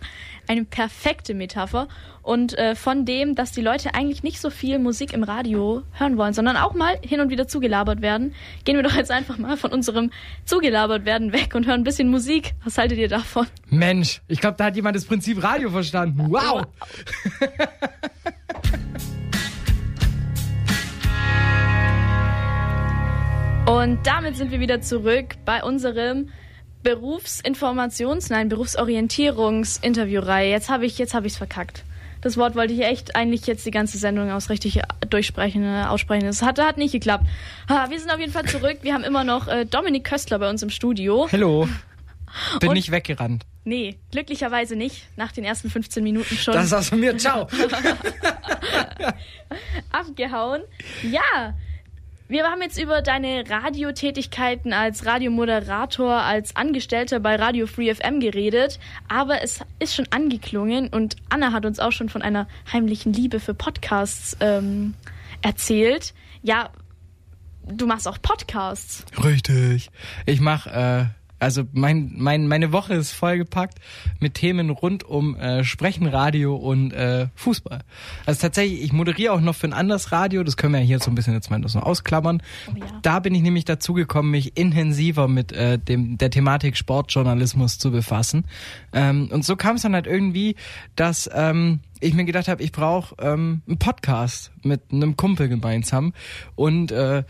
eine 0.48 0.64
perfekte 0.64 1.34
Metapher. 1.34 1.88
Und 2.22 2.56
äh, 2.56 2.74
von 2.74 3.04
dem, 3.04 3.34
dass 3.34 3.52
die 3.52 3.62
Leute 3.62 3.94
eigentlich 3.94 4.22
nicht 4.22 4.40
so 4.40 4.50
viel 4.50 4.78
Musik 4.78 5.12
im 5.12 5.24
Radio 5.24 5.82
hören 5.92 6.16
wollen, 6.16 6.34
sondern 6.34 6.56
auch 6.56 6.74
mal 6.74 6.98
hin 7.02 7.20
und 7.20 7.30
wieder 7.30 7.48
zugelabert 7.48 8.00
werden, 8.00 8.34
gehen 8.64 8.76
wir 8.76 8.82
doch 8.82 8.94
jetzt 8.94 9.10
einfach 9.10 9.38
mal 9.38 9.56
von 9.56 9.72
unserem 9.72 10.10
zugelabert 10.44 11.04
werden 11.04 11.32
weg 11.32 11.54
und 11.54 11.66
hören 11.66 11.80
ein 11.80 11.84
bisschen 11.84 12.10
Musik. 12.10 12.54
Was 12.64 12.78
haltet 12.78 12.98
ihr 12.98 13.08
davon? 13.08 13.46
Mensch, 13.70 14.22
ich 14.28 14.40
glaube, 14.40 14.56
da 14.56 14.66
hat 14.66 14.76
jemand 14.76 14.94
das 14.96 15.04
Prinzip 15.04 15.42
Radio 15.42 15.70
verstanden. 15.70 16.26
Wow! 16.30 16.66
Und 23.66 24.06
damit 24.06 24.36
sind 24.36 24.50
wir 24.50 24.60
wieder 24.60 24.80
zurück 24.80 25.36
bei 25.44 25.62
unserem 25.62 26.28
Berufsinformations-, 26.84 28.30
nein, 28.30 28.48
Berufsorientierungsinterviewreihe. 28.48 30.50
Jetzt 30.50 30.70
habe 30.70 30.86
ich, 30.86 30.98
jetzt 30.98 31.14
habe 31.14 31.26
ich's 31.26 31.36
verkackt. 31.36 31.84
Das 32.20 32.36
Wort 32.36 32.54
wollte 32.54 32.72
ich 32.72 32.82
echt 32.82 33.16
eigentlich 33.16 33.46
jetzt 33.46 33.66
die 33.66 33.72
ganze 33.72 33.98
Sendung 33.98 34.30
aus 34.30 34.48
richtig 34.48 34.80
durchsprechen, 35.10 35.64
äh, 35.64 35.84
aussprechen. 35.88 36.24
Das 36.26 36.42
hat, 36.42 36.60
hat 36.60 36.78
nicht 36.78 36.92
geklappt. 36.92 37.26
Ah, 37.66 37.90
wir 37.90 37.98
sind 37.98 38.10
auf 38.10 38.20
jeden 38.20 38.32
Fall 38.32 38.44
zurück. 38.46 38.78
Wir 38.82 38.94
haben 38.94 39.02
immer 39.04 39.24
noch 39.24 39.48
äh, 39.48 39.64
Dominik 39.64 40.04
Köstler 40.04 40.38
bei 40.38 40.48
uns 40.48 40.62
im 40.62 40.70
Studio. 40.70 41.28
Hallo. 41.32 41.68
Bin 42.60 42.68
Und- 42.70 42.74
nicht 42.76 42.90
weggerannt. 42.90 43.44
Nee, 43.64 43.96
glücklicherweise 44.10 44.74
nicht. 44.74 45.06
Nach 45.16 45.30
den 45.30 45.44
ersten 45.44 45.70
15 45.70 46.02
Minuten 46.02 46.36
schon 46.36 46.54
Das 46.54 46.72
war's 46.72 46.88
von 46.88 46.98
mir. 46.98 47.16
Ciao. 47.16 47.46
abgehauen. 49.92 50.62
Ja, 51.08 51.54
wir 52.32 52.44
haben 52.44 52.62
jetzt 52.62 52.78
über 52.78 53.02
deine 53.02 53.44
Radiotätigkeiten 53.48 54.72
als 54.72 55.04
Radiomoderator, 55.04 56.14
als 56.14 56.56
Angestellter 56.56 57.20
bei 57.20 57.36
Radio 57.36 57.66
Free 57.66 57.94
FM 57.94 58.20
geredet, 58.20 58.80
aber 59.06 59.42
es 59.42 59.60
ist 59.80 59.94
schon 59.94 60.06
angeklungen 60.10 60.88
und 60.88 61.16
Anna 61.28 61.52
hat 61.52 61.66
uns 61.66 61.78
auch 61.78 61.92
schon 61.92 62.08
von 62.08 62.22
einer 62.22 62.48
heimlichen 62.72 63.12
Liebe 63.12 63.38
für 63.38 63.52
Podcasts 63.52 64.34
ähm, 64.40 64.94
erzählt. 65.42 66.14
Ja, 66.40 66.70
du 67.66 67.86
machst 67.86 68.08
auch 68.08 68.16
Podcasts. 68.22 69.04
Richtig. 69.22 69.90
Ich 70.24 70.40
mach, 70.40 70.66
äh, 70.66 71.04
also 71.42 71.64
mein, 71.72 72.12
mein, 72.16 72.46
meine 72.46 72.72
Woche 72.72 72.94
ist 72.94 73.10
vollgepackt 73.10 73.78
mit 74.20 74.34
Themen 74.34 74.70
rund 74.70 75.02
um 75.02 75.34
äh, 75.36 75.64
Sprechen, 75.64 76.06
Radio 76.06 76.54
und 76.54 76.92
äh, 76.92 77.26
Fußball. 77.34 77.80
Also 78.26 78.40
tatsächlich, 78.40 78.82
ich 78.82 78.92
moderiere 78.92 79.32
auch 79.32 79.40
noch 79.40 79.56
für 79.56 79.66
ein 79.66 79.72
anderes 79.72 80.12
Radio, 80.12 80.44
das 80.44 80.56
können 80.56 80.72
wir 80.74 80.80
ja 80.80 80.86
hier 80.86 81.00
so 81.00 81.10
ein 81.10 81.14
bisschen 81.16 81.34
jetzt 81.34 81.50
mal 81.50 81.60
das 81.60 81.74
noch 81.74 81.82
ausklammern. 81.82 82.42
Oh 82.68 82.78
ja. 82.78 82.86
Da 83.02 83.18
bin 83.18 83.34
ich 83.34 83.42
nämlich 83.42 83.64
dazu 83.64 83.92
gekommen, 83.92 84.30
mich 84.30 84.56
intensiver 84.56 85.26
mit 85.26 85.52
äh, 85.52 85.78
dem 85.78 86.16
der 86.16 86.30
Thematik 86.30 86.76
Sportjournalismus 86.76 87.78
zu 87.78 87.90
befassen. 87.90 88.44
Ähm, 88.92 89.28
und 89.32 89.44
so 89.44 89.56
kam 89.56 89.76
es 89.76 89.82
dann 89.82 89.94
halt 89.94 90.06
irgendwie, 90.06 90.54
dass 90.94 91.28
ähm, 91.34 91.80
ich 92.02 92.14
mir 92.14 92.24
gedacht 92.24 92.48
habe, 92.48 92.62
ich 92.62 92.72
brauche 92.72 93.14
ähm, 93.20 93.62
einen 93.66 93.78
Podcast 93.78 94.50
mit 94.62 94.80
einem 94.92 95.16
Kumpel 95.16 95.48
gemeinsam. 95.48 96.12
Und 96.54 96.92
äh, 96.92 97.24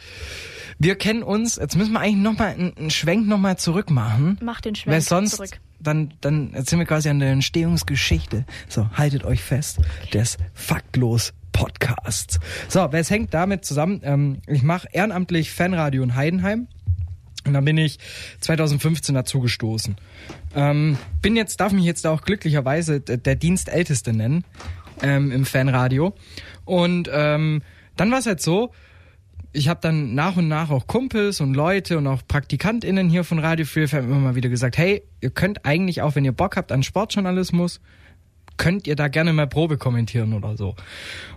wir 0.79 0.97
kennen 0.97 1.23
uns, 1.23 1.57
jetzt 1.57 1.77
müssen 1.77 1.93
wir 1.93 2.01
eigentlich 2.01 2.23
nochmal 2.23 2.53
einen, 2.53 2.77
einen 2.77 2.91
Schwenk 2.91 3.27
nochmal 3.27 3.59
zurück 3.59 3.91
machen. 3.91 4.39
Mach 4.43 4.61
den 4.61 4.75
Schwenk 4.75 4.93
Weil 4.95 5.01
sonst, 5.01 5.37
zurück. 5.37 5.61
dann, 5.81 6.15
dann 6.21 6.53
sind 6.65 6.79
wir 6.79 6.87
quasi 6.87 7.09
an 7.09 7.19
der 7.19 7.31
Entstehungsgeschichte. 7.33 8.45
So, 8.69 8.89
haltet 8.95 9.25
euch 9.25 9.43
fest, 9.43 9.81
des 10.13 10.39
Faktlos 10.55 11.33
Podcasts. 11.53 12.41
So, 12.69 12.89
wer 12.91 13.01
es 13.01 13.11
hängt 13.11 13.35
damit 13.35 13.65
zusammen? 13.65 14.01
Ähm, 14.03 14.39
ich 14.47 14.63
mache 14.63 14.89
ehrenamtlich 14.91 15.53
Fanradio 15.53 16.03
in 16.03 16.15
Heidenheim. 16.15 16.67
Und 17.47 17.55
dann 17.55 17.65
bin 17.65 17.79
ich 17.79 17.99
2015 18.41 19.15
dazu 19.15 19.41
gestoßen. 19.41 19.97
Ähm, 20.55 20.97
bin 21.21 21.37
jetzt, 21.37 21.61
darf 21.61 21.73
mich 21.73 21.85
jetzt 21.85 22.07
auch 22.07 22.23
glücklicherweise 22.23 23.01
der 23.01 23.35
Dienstälteste 23.35 24.13
nennen 24.13 24.45
ähm, 25.03 25.33
im 25.33 25.45
Fanradio. 25.45 26.15
Und 26.65 27.11
ähm, 27.13 27.63
dann 27.97 28.11
war 28.11 28.19
es 28.19 28.27
halt 28.27 28.41
so, 28.41 28.73
ich 29.53 29.69
habe 29.69 29.81
dann 29.83 30.15
nach 30.15 30.37
und 30.37 30.49
nach 30.49 30.71
auch 30.71 30.87
Kumpels 30.87 31.41
und 31.41 31.55
Leute 31.55 31.99
und 31.99 32.07
auch 32.07 32.23
PraktikantInnen 32.27 33.11
hier 33.11 33.25
von 33.25 33.39
Radio 33.39 33.67
Free 33.67 33.87
FM 33.87 34.05
immer 34.05 34.19
mal 34.19 34.35
wieder 34.35 34.49
gesagt, 34.49 34.79
hey, 34.79 35.03
ihr 35.21 35.31
könnt 35.31 35.67
eigentlich 35.67 36.01
auch, 36.01 36.15
wenn 36.15 36.25
ihr 36.25 36.33
Bock 36.33 36.57
habt 36.57 36.73
an 36.73 36.83
Sportjournalismus, 36.83 37.81
könnt 38.57 38.87
ihr 38.87 38.97
da 38.97 39.09
gerne 39.09 39.33
mal 39.33 39.47
Probe 39.47 39.79
kommentieren 39.79 40.33
oder 40.33 40.57
so. 40.57 40.75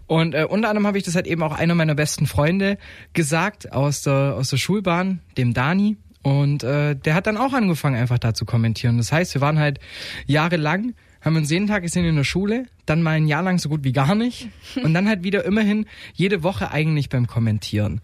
Und 0.07 0.35
äh, 0.35 0.45
unter 0.47 0.69
anderem 0.69 0.87
habe 0.87 0.97
ich 0.97 1.03
das 1.03 1.15
halt 1.15 1.27
eben 1.27 1.41
auch 1.43 1.53
einer 1.53 1.75
meiner 1.75 1.95
besten 1.95 2.27
Freunde 2.27 2.77
gesagt 3.13 3.71
aus 3.71 4.01
der, 4.03 4.35
aus 4.37 4.49
der 4.49 4.57
Schulbahn, 4.57 5.21
dem 5.37 5.53
Dani. 5.53 5.97
Und 6.21 6.63
äh, 6.63 6.95
der 6.95 7.13
hat 7.13 7.27
dann 7.27 7.37
auch 7.37 7.53
angefangen, 7.53 7.95
einfach 7.95 8.19
da 8.19 8.33
zu 8.33 8.45
kommentieren. 8.45 8.97
Das 8.97 9.11
heißt, 9.11 9.33
wir 9.35 9.41
waren 9.41 9.59
halt 9.59 9.79
jahrelang, 10.25 10.93
haben 11.21 11.35
uns 11.35 11.51
jeden 11.51 11.67
Tag 11.67 11.83
gesehen 11.83 12.05
in 12.05 12.15
der 12.15 12.23
Schule, 12.23 12.65
dann 12.85 13.01
mal 13.01 13.11
ein 13.11 13.27
Jahr 13.27 13.43
lang 13.43 13.59
so 13.59 13.69
gut 13.69 13.83
wie 13.83 13.91
gar 13.91 14.15
nicht. 14.15 14.49
Und 14.83 14.93
dann 14.93 15.07
halt 15.07 15.23
wieder 15.23 15.45
immerhin 15.45 15.85
jede 16.13 16.43
Woche 16.43 16.71
eigentlich 16.71 17.09
beim 17.09 17.27
Kommentieren. 17.27 18.01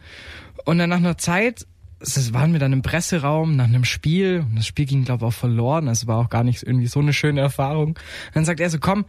Und 0.66 0.78
dann 0.78 0.90
nach 0.90 0.98
einer 0.98 1.18
Zeit 1.18 1.66
das 2.02 2.34
waren 2.34 2.54
wir 2.54 2.60
dann 2.60 2.74
im 2.74 2.82
Presseraum 2.82 3.56
nach 3.56 3.66
einem 3.66 3.86
Spiel 3.86 4.46
und 4.50 4.56
das 4.56 4.66
Spiel 4.66 4.86
ging 4.86 5.04
glaube 5.04 5.26
ich 5.26 5.28
auch 5.28 5.38
verloren, 5.38 5.88
also 5.88 6.08
war 6.08 6.18
auch 6.18 6.30
gar 6.30 6.44
nicht 6.44 6.64
irgendwie 6.64 6.88
so 6.88 7.00
eine 7.00 7.14
schöne 7.14 7.42
Erfahrung. 7.42 7.98
Dann 8.34 8.46
sagt 8.46 8.60
er 8.60 8.70
so, 8.70 8.80
komm, 8.80 9.06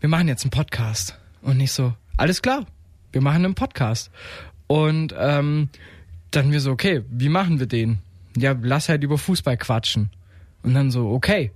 wir 0.00 0.08
machen 0.08 0.28
jetzt 0.28 0.44
einen 0.44 0.50
Podcast 0.50 1.18
und 1.42 1.56
nicht 1.56 1.72
so, 1.72 1.94
alles 2.16 2.42
klar, 2.42 2.66
wir 3.12 3.20
machen 3.20 3.44
einen 3.44 3.54
Podcast 3.54 4.10
und 4.66 5.14
ähm, 5.18 5.68
dann 6.30 6.52
wir 6.52 6.60
so, 6.60 6.72
okay, 6.72 7.02
wie 7.10 7.28
machen 7.28 7.60
wir 7.60 7.66
den? 7.66 7.98
Ja, 8.36 8.56
lass 8.60 8.88
halt 8.88 9.04
über 9.04 9.18
Fußball 9.18 9.56
quatschen 9.56 10.10
und 10.62 10.74
dann 10.74 10.90
so, 10.90 11.10
okay, 11.10 11.52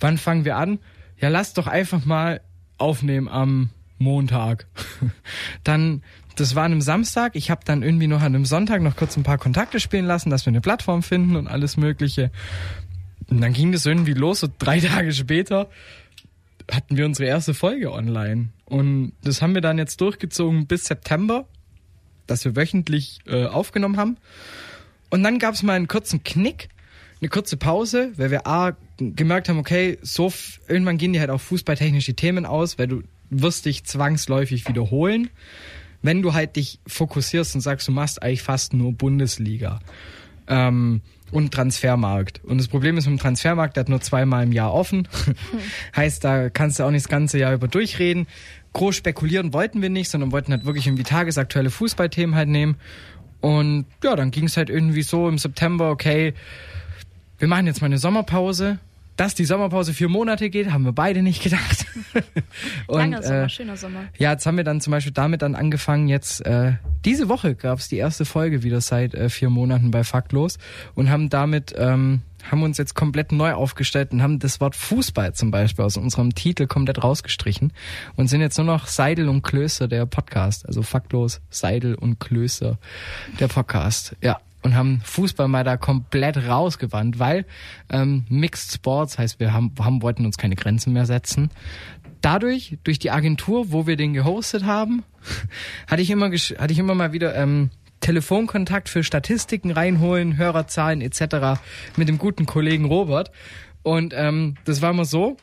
wann 0.00 0.18
fangen 0.18 0.44
wir 0.44 0.56
an? 0.56 0.78
Ja, 1.18 1.28
lass 1.28 1.52
doch 1.54 1.66
einfach 1.66 2.04
mal 2.04 2.40
aufnehmen 2.78 3.28
am 3.28 3.70
Montag. 4.04 4.66
dann, 5.64 6.02
das 6.36 6.54
war 6.54 6.64
an 6.64 6.72
einem 6.72 6.80
Samstag. 6.80 7.34
Ich 7.34 7.50
habe 7.50 7.62
dann 7.64 7.82
irgendwie 7.82 8.06
noch 8.06 8.20
an 8.20 8.34
einem 8.34 8.44
Sonntag 8.44 8.82
noch 8.82 8.96
kurz 8.96 9.16
ein 9.16 9.24
paar 9.24 9.38
Kontakte 9.38 9.80
spielen 9.80 10.04
lassen, 10.04 10.30
dass 10.30 10.46
wir 10.46 10.50
eine 10.50 10.60
Plattform 10.60 11.02
finden 11.02 11.34
und 11.34 11.48
alles 11.48 11.76
Mögliche. 11.76 12.30
Und 13.28 13.40
dann 13.40 13.52
ging 13.52 13.72
das 13.72 13.86
irgendwie 13.86 14.14
los. 14.14 14.40
So 14.40 14.48
drei 14.58 14.78
Tage 14.80 15.12
später 15.12 15.68
hatten 16.70 16.96
wir 16.96 17.04
unsere 17.04 17.28
erste 17.28 17.54
Folge 17.54 17.92
online. 17.92 18.48
Und 18.64 19.12
das 19.22 19.42
haben 19.42 19.54
wir 19.54 19.60
dann 19.60 19.78
jetzt 19.78 20.00
durchgezogen 20.00 20.66
bis 20.66 20.84
September, 20.84 21.46
dass 22.26 22.44
wir 22.44 22.56
wöchentlich 22.56 23.20
äh, 23.26 23.46
aufgenommen 23.46 23.96
haben. 23.96 24.16
Und 25.10 25.22
dann 25.22 25.38
gab 25.38 25.54
es 25.54 25.62
mal 25.62 25.74
einen 25.74 25.88
kurzen 25.88 26.24
Knick, 26.24 26.68
eine 27.20 27.28
kurze 27.28 27.56
Pause, 27.56 28.12
weil 28.16 28.30
wir 28.30 28.46
A 28.46 28.76
gemerkt 28.98 29.48
haben, 29.48 29.58
okay, 29.58 29.98
so 30.02 30.32
irgendwann 30.68 30.98
gehen 30.98 31.12
die 31.12 31.20
halt 31.20 31.30
auch 31.30 31.40
fußballtechnische 31.40 32.14
Themen 32.14 32.46
aus, 32.46 32.78
weil 32.78 32.86
du 32.86 33.02
wirst 33.42 33.66
dich 33.66 33.84
zwangsläufig 33.84 34.68
wiederholen, 34.68 35.30
wenn 36.02 36.22
du 36.22 36.34
halt 36.34 36.56
dich 36.56 36.80
fokussierst 36.86 37.54
und 37.54 37.60
sagst, 37.60 37.88
du 37.88 37.92
machst 37.92 38.22
eigentlich 38.22 38.42
fast 38.42 38.74
nur 38.74 38.92
Bundesliga 38.92 39.80
ähm, 40.48 41.00
und 41.30 41.52
Transfermarkt. 41.52 42.44
Und 42.44 42.58
das 42.58 42.68
Problem 42.68 42.98
ist 42.98 43.06
mit 43.06 43.18
dem 43.18 43.22
Transfermarkt, 43.22 43.76
der 43.76 43.82
hat 43.82 43.88
nur 43.88 44.00
zweimal 44.00 44.44
im 44.44 44.52
Jahr 44.52 44.72
offen. 44.72 45.08
heißt, 45.96 46.22
da 46.22 46.50
kannst 46.50 46.78
du 46.78 46.84
auch 46.84 46.90
nicht 46.90 47.04
das 47.04 47.10
ganze 47.10 47.38
Jahr 47.38 47.54
über 47.54 47.68
durchreden. 47.68 48.26
Groß 48.72 48.96
spekulieren 48.96 49.52
wollten 49.52 49.82
wir 49.82 49.90
nicht, 49.90 50.10
sondern 50.10 50.32
wollten 50.32 50.52
halt 50.52 50.64
wirklich 50.64 50.86
irgendwie 50.86 51.04
tagesaktuelle 51.04 51.70
Fußballthemen 51.70 52.34
halt 52.34 52.48
nehmen. 52.48 52.76
Und 53.40 53.86
ja, 54.02 54.16
dann 54.16 54.30
ging 54.30 54.44
es 54.44 54.56
halt 54.56 54.70
irgendwie 54.70 55.02
so 55.02 55.28
im 55.28 55.38
September, 55.38 55.90
okay, 55.90 56.34
wir 57.38 57.48
machen 57.48 57.66
jetzt 57.66 57.80
mal 57.80 57.86
eine 57.86 57.98
Sommerpause. 57.98 58.78
Dass 59.16 59.34
die 59.34 59.44
Sommerpause 59.44 59.94
vier 59.94 60.08
Monate 60.08 60.50
geht, 60.50 60.72
haben 60.72 60.84
wir 60.84 60.92
beide 60.92 61.22
nicht 61.22 61.42
gedacht. 61.42 61.86
Und, 62.86 62.98
Langer 62.98 63.22
Sommer, 63.22 63.42
äh, 63.44 63.48
schöner 63.48 63.76
Sommer. 63.76 64.04
ja, 64.18 64.32
jetzt 64.32 64.46
haben 64.46 64.56
wir 64.56 64.64
dann 64.64 64.80
zum 64.80 64.90
Beispiel 64.90 65.12
damit 65.12 65.42
dann 65.42 65.54
angefangen. 65.54 66.08
Jetzt 66.08 66.44
äh, 66.44 66.72
diese 67.04 67.28
Woche 67.28 67.54
gab 67.54 67.78
es 67.78 67.88
die 67.88 67.96
erste 67.96 68.24
Folge 68.24 68.62
wieder 68.62 68.80
seit 68.80 69.14
äh, 69.14 69.28
vier 69.28 69.50
Monaten 69.50 69.90
bei 69.90 70.04
Faktlos 70.04 70.58
und 70.94 71.10
haben 71.10 71.28
damit 71.28 71.74
ähm, 71.76 72.22
haben 72.50 72.62
uns 72.62 72.78
jetzt 72.78 72.94
komplett 72.94 73.32
neu 73.32 73.52
aufgestellt 73.52 74.12
und 74.12 74.22
haben 74.22 74.38
das 74.38 74.60
Wort 74.60 74.76
Fußball 74.76 75.34
zum 75.34 75.50
Beispiel 75.50 75.84
aus 75.84 75.96
unserem 75.96 76.34
Titel 76.34 76.66
komplett 76.66 77.02
rausgestrichen 77.02 77.72
und 78.16 78.28
sind 78.28 78.40
jetzt 78.40 78.58
nur 78.58 78.66
noch 78.66 78.86
Seidel 78.86 79.28
und 79.28 79.42
Klöster 79.42 79.88
der 79.88 80.06
Podcast, 80.06 80.66
also 80.66 80.82
Faktlos 80.82 81.40
Seidel 81.50 81.94
und 81.94 82.20
Klöster 82.20 82.78
der 83.40 83.48
Podcast. 83.48 84.16
Ja. 84.20 84.40
Und 84.64 84.74
haben 84.74 85.02
Fußball 85.04 85.46
mal 85.46 85.62
da 85.62 85.76
komplett 85.76 86.48
rausgewandt, 86.48 87.18
weil 87.18 87.44
ähm, 87.90 88.24
Mixed 88.28 88.72
Sports 88.72 89.18
heißt, 89.18 89.38
wir 89.38 89.52
haben, 89.52 89.72
haben 89.78 90.02
wollten 90.02 90.24
uns 90.24 90.38
keine 90.38 90.56
Grenzen 90.56 90.94
mehr 90.94 91.06
setzen 91.06 91.50
dadurch, 92.24 92.78
durch 92.84 92.98
die 92.98 93.10
Agentur, 93.10 93.70
wo 93.70 93.86
wir 93.86 93.96
den 93.96 94.14
gehostet 94.14 94.64
haben, 94.64 95.04
hatte 95.86 96.02
ich 96.02 96.10
immer, 96.10 96.30
hatte 96.30 96.72
ich 96.72 96.78
immer 96.78 96.94
mal 96.94 97.12
wieder 97.12 97.34
ähm, 97.34 97.70
Telefonkontakt 98.00 98.88
für 98.88 99.04
Statistiken 99.04 99.70
reinholen, 99.70 100.36
Hörerzahlen 100.36 101.00
etc. 101.00 101.60
mit 101.96 102.08
dem 102.08 102.18
guten 102.18 102.46
Kollegen 102.46 102.86
Robert. 102.86 103.30
Und 103.82 104.14
ähm, 104.16 104.54
das 104.64 104.80
war 104.82 104.90
immer 104.90 105.04
so, 105.04 105.36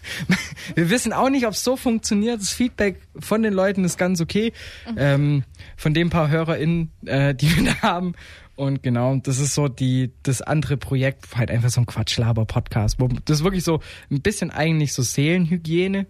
Wir 0.74 0.90
wissen 0.90 1.12
auch 1.12 1.30
nicht, 1.30 1.46
ob 1.46 1.52
es 1.52 1.64
so 1.64 1.76
funktioniert. 1.76 2.40
Das 2.40 2.52
Feedback 2.52 3.00
von 3.18 3.42
den 3.42 3.54
Leuten 3.54 3.84
ist 3.84 3.96
ganz 3.96 4.20
okay. 4.20 4.52
Mhm. 4.90 4.96
Ähm, 4.98 5.44
von 5.76 5.94
den 5.94 6.10
paar 6.10 6.28
HörerInnen, 6.28 6.90
äh, 7.06 7.34
die 7.34 7.56
wir 7.56 7.64
da 7.80 7.82
haben. 7.82 8.14
Und 8.54 8.82
genau, 8.82 9.16
das 9.16 9.38
ist 9.38 9.54
so 9.54 9.68
die, 9.68 10.12
das 10.22 10.40
andere 10.40 10.78
Projekt, 10.78 11.36
halt 11.36 11.50
einfach 11.50 11.68
so 11.68 11.82
ein 11.82 11.86
Quatschlaber-Podcast, 11.86 12.98
wo 12.98 13.08
das 13.08 13.38
ist 13.38 13.44
wirklich 13.44 13.64
so 13.64 13.80
ein 14.10 14.22
bisschen 14.22 14.50
eigentlich 14.50 14.94
so 14.94 15.02
Seelenhygiene. 15.02 16.06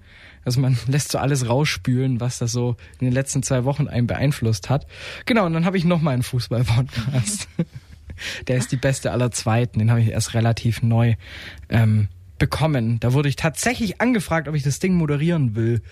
Also 0.47 0.61
man 0.61 0.79
lässt 0.87 1.13
so 1.13 1.19
alles 1.19 1.49
rausspülen, 1.49 2.21
was 2.21 2.39
das 2.39 2.53
so 2.53 2.77
in 2.99 3.07
den 3.07 3.13
letzten 3.13 3.43
zwei 3.43 3.65
Wochen 3.65 3.89
einen 3.89 4.07
beeinflusst 4.07 4.71
hat. 4.71 4.87
Genau, 5.27 5.45
und 5.45 5.53
dann 5.53 5.67
habe 5.67 5.77
ich 5.77 5.85
noch 5.85 6.01
mal 6.01 6.13
einen 6.13 6.23
Fußball-Podcast. 6.23 7.49
Der 8.47 8.57
ist 8.57 8.73
die 8.73 8.77
beste 8.77 9.11
aller 9.11 9.31
Zweiten. 9.31 9.79
Den 9.79 9.91
habe 9.91 10.01
ich 10.01 10.09
erst 10.09 10.33
relativ 10.33 10.83
neu 10.83 11.17
ähm, 11.69 12.09
bekommen. 12.39 12.99
Da 13.01 13.13
wurde 13.13 13.29
ich 13.29 13.37
tatsächlich 13.37 14.01
angefragt, 14.01 14.49
ob 14.49 14.55
ich 14.55 14.63
das 14.63 14.79
Ding 14.79 14.95
moderieren 14.95 15.55
will. 15.55 15.83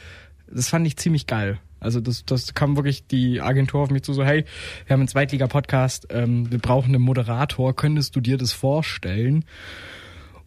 Das 0.51 0.71
fand 0.71 0.87
ich 0.87 0.97
ziemlich 0.97 1.27
geil. 1.27 1.59
Also 1.81 2.01
das, 2.01 2.25
das 2.25 2.55
kam 2.55 2.77
wirklich 2.77 3.07
die 3.07 3.43
Agentur 3.43 3.83
auf 3.83 3.91
mich 3.91 4.05
zu, 4.05 4.15
so 4.15 4.25
hey, 4.25 4.47
wir 4.87 4.95
haben 4.95 5.01
einen 5.01 5.09
Zweitliga-Podcast, 5.09 6.07
ähm, 6.11 6.51
wir 6.51 6.59
brauchen 6.59 6.95
einen 6.95 7.03
Moderator, 7.03 7.77
könntest 7.77 8.17
du 8.17 8.21
dir 8.21 8.39
das 8.39 8.53
vorstellen? 8.53 9.45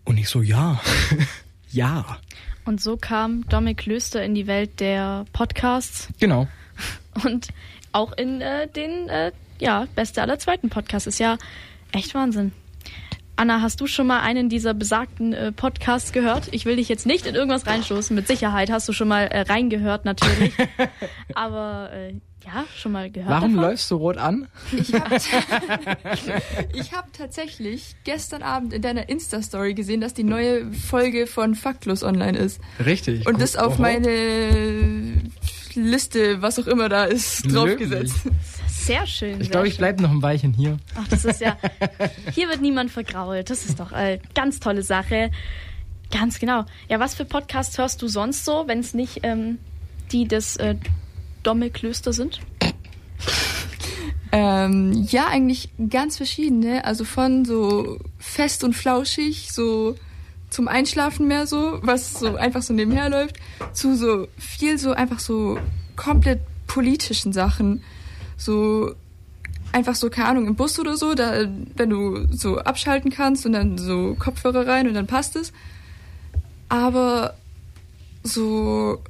Und 0.03 0.17
ich 0.17 0.29
so, 0.29 0.41
ja, 0.41 0.81
ja. 1.69 2.17
Und 2.67 2.81
so 2.81 2.97
kam 2.97 3.47
Dominik 3.47 3.77
Klöster 3.77 4.21
in 4.23 4.35
die 4.35 4.45
Welt 4.45 4.81
der 4.81 5.25
Podcasts. 5.31 6.09
Genau. 6.19 6.47
Und 7.23 7.47
auch 7.93 8.11
in 8.11 8.41
äh, 8.41 8.67
den, 8.67 9.07
äh, 9.07 9.31
ja, 9.57 9.87
Beste 9.95 10.21
aller 10.21 10.37
Zweiten 10.37 10.69
Podcasts. 10.69 11.07
Ist 11.07 11.19
ja 11.19 11.37
echt 11.93 12.13
Wahnsinn. 12.13 12.51
Anna, 13.37 13.61
hast 13.61 13.79
du 13.79 13.87
schon 13.87 14.05
mal 14.05 14.19
einen 14.19 14.49
dieser 14.49 14.73
besagten 14.73 15.31
äh, 15.31 15.53
Podcasts 15.53 16.11
gehört? 16.11 16.49
Ich 16.51 16.65
will 16.65 16.75
dich 16.75 16.89
jetzt 16.89 17.05
nicht 17.05 17.25
in 17.25 17.35
irgendwas 17.35 17.67
reinstoßen. 17.67 18.13
Mit 18.13 18.27
Sicherheit 18.27 18.69
hast 18.69 18.89
du 18.89 18.93
schon 18.93 19.07
mal 19.07 19.27
äh, 19.27 19.41
reingehört, 19.41 20.03
natürlich. 20.03 20.53
Aber 21.35 21.91
äh, 21.93 22.15
ja, 22.47 22.65
schon 22.77 22.93
mal 22.93 23.11
gehört. 23.11 23.29
Warum 23.29 23.55
davon? 23.55 23.69
läufst 23.69 23.91
du 23.91 23.95
rot 23.97 24.17
an? 24.17 24.47
Ich 24.71 24.93
habe 24.93 25.15
hab 26.93 27.11
tatsächlich 27.13 27.95
gestern 28.05 28.41
Abend 28.41 28.73
in 28.73 28.81
deiner 28.81 29.09
Insta-Story 29.09 29.73
gesehen, 29.73 29.99
dass 29.99 30.13
die 30.13 30.23
neue 30.23 30.71
Folge 30.71 31.27
von 31.27 31.55
Faktlos 31.55 32.03
online 32.03 32.37
ist. 32.37 32.61
Richtig. 32.85 33.27
Und 33.27 33.41
das 33.41 33.57
auf 33.57 33.73
Oho. 33.73 33.81
meine 33.81 35.21
Liste, 35.75 36.41
was 36.41 36.57
auch 36.57 36.67
immer 36.67 36.87
da 36.87 37.03
ist, 37.03 37.51
draufgesetzt. 37.53 38.15
Sehr 38.69 39.05
schön. 39.05 39.41
Ich 39.41 39.51
glaube, 39.51 39.67
ich 39.67 39.77
bleibe 39.77 40.01
noch 40.01 40.11
ein 40.11 40.21
Weilchen 40.21 40.53
hier. 40.53 40.77
Ach, 40.95 41.07
das 41.09 41.25
ist 41.25 41.41
ja. 41.41 41.57
Hier 42.33 42.47
wird 42.47 42.61
niemand 42.61 42.91
vergrault. 42.91 43.49
Das 43.49 43.65
ist 43.65 43.81
doch 43.81 43.91
eine 43.91 44.21
ganz 44.33 44.61
tolle 44.61 44.83
Sache. 44.83 45.31
Ganz 46.11 46.39
genau. 46.39 46.63
Ja, 46.87 47.01
was 47.01 47.13
für 47.13 47.25
Podcasts 47.25 47.77
hörst 47.77 48.01
du 48.01 48.07
sonst 48.07 48.45
so, 48.45 48.63
wenn 48.67 48.79
es 48.79 48.93
nicht 48.93 49.19
ähm, 49.23 49.57
die 50.13 50.25
des 50.25 50.55
äh, 50.55 50.75
Dommelklöster 51.47 52.11
sind? 52.11 52.41
Ähm, 54.33 55.07
ja, 55.09 55.27
eigentlich 55.27 55.69
ganz 55.89 56.17
verschiedene. 56.17 56.83
Also 56.83 57.05
von 57.05 57.45
so 57.45 57.97
fest 58.19 58.65
und 58.65 58.73
flauschig, 58.73 59.51
so 59.53 59.95
zum 60.49 60.67
Einschlafen 60.67 61.27
mehr 61.27 61.47
so, 61.47 61.79
was 61.81 62.19
so 62.19 62.35
einfach 62.35 62.61
so 62.61 62.73
nebenher 62.73 63.09
läuft, 63.09 63.37
zu 63.73 63.95
so 63.95 64.27
viel 64.37 64.77
so 64.77 64.91
einfach 64.91 65.19
so 65.19 65.57
komplett 65.95 66.41
politischen 66.67 67.31
Sachen. 67.31 67.81
So 68.35 68.93
einfach 69.71 69.95
so, 69.95 70.09
keine 70.09 70.27
Ahnung, 70.27 70.47
im 70.47 70.55
Bus 70.55 70.77
oder 70.79 70.97
so, 70.97 71.15
da, 71.15 71.45
wenn 71.75 71.89
du 71.89 72.27
so 72.31 72.57
abschalten 72.57 73.11
kannst 73.11 73.45
und 73.45 73.53
dann 73.53 73.77
so 73.77 74.15
Kopfhörer 74.19 74.67
rein 74.67 74.87
und 74.87 74.93
dann 74.93 75.07
passt 75.07 75.37
es. 75.37 75.53
Aber 76.67 77.35
so 78.23 79.01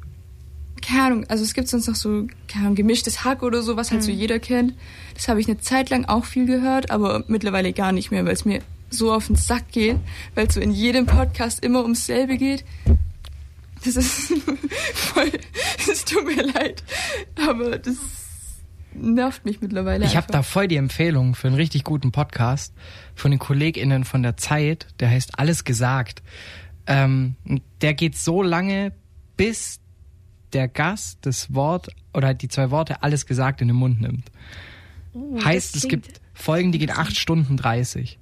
keine 0.87 1.03
Ahnung, 1.03 1.25
also 1.27 1.43
es 1.43 1.53
gibt 1.53 1.67
sonst 1.67 1.87
noch 1.87 1.95
so, 1.95 2.27
keine 2.47 2.65
Ahnung, 2.65 2.75
gemischtes 2.75 3.25
Hack 3.25 3.43
oder 3.43 3.61
so, 3.61 3.75
was 3.75 3.91
halt 3.91 4.01
mhm. 4.01 4.05
so 4.05 4.11
jeder 4.11 4.39
kennt. 4.39 4.73
Das 5.15 5.27
habe 5.27 5.41
ich 5.41 5.47
eine 5.47 5.59
Zeit 5.59 5.89
lang 5.89 6.05
auch 6.05 6.25
viel 6.25 6.45
gehört, 6.45 6.91
aber 6.91 7.25
mittlerweile 7.27 7.73
gar 7.73 7.91
nicht 7.91 8.11
mehr, 8.11 8.25
weil 8.25 8.33
es 8.33 8.45
mir 8.45 8.61
so 8.89 9.11
auf 9.11 9.27
den 9.27 9.35
Sack 9.35 9.69
geht, 9.71 9.97
weil 10.33 10.47
es 10.47 10.53
so 10.53 10.61
in 10.61 10.71
jedem 10.71 11.05
Podcast 11.05 11.63
immer 11.63 11.81
ums 11.81 12.05
selbe 12.05 12.37
geht. 12.37 12.63
Das 13.83 13.97
ist 13.97 14.33
voll, 14.93 15.31
es 15.91 16.05
tut 16.05 16.25
mir 16.25 16.43
leid, 16.43 16.83
aber 17.47 17.77
das 17.77 17.95
nervt 18.93 19.43
mich 19.43 19.59
mittlerweile. 19.59 20.05
Ich 20.05 20.15
habe 20.15 20.31
da 20.31 20.41
voll 20.41 20.69
die 20.69 20.77
Empfehlung 20.77 21.35
für 21.35 21.47
einen 21.47 21.57
richtig 21.57 21.83
guten 21.83 22.13
Podcast 22.13 22.73
von 23.13 23.31
den 23.31 23.39
KollegInnen 23.39 24.05
von 24.05 24.23
der 24.23 24.37
Zeit, 24.37 24.87
der 25.01 25.09
heißt 25.09 25.37
Alles 25.37 25.65
gesagt. 25.65 26.23
Ähm, 26.87 27.35
der 27.81 27.93
geht 27.93 28.17
so 28.17 28.41
lange, 28.41 28.93
bis 29.35 29.81
der 30.57 30.67
Gast 30.67 31.19
das 31.21 31.53
Wort 31.53 31.89
oder 32.15 32.33
die 32.33 32.47
zwei 32.47 32.71
Worte 32.71 33.03
alles 33.03 33.27
gesagt 33.27 33.61
in 33.61 33.67
den 33.67 33.77
Mund 33.77 34.01
nimmt. 34.01 34.31
Oh, 35.13 35.39
heißt, 35.43 35.75
es 35.75 35.87
gibt 35.87 36.19
Folgen, 36.33 36.71
die 36.71 36.79
gehen 36.79 36.89
acht 36.89 37.15
Stunden 37.15 37.57
dreißig. 37.57 38.17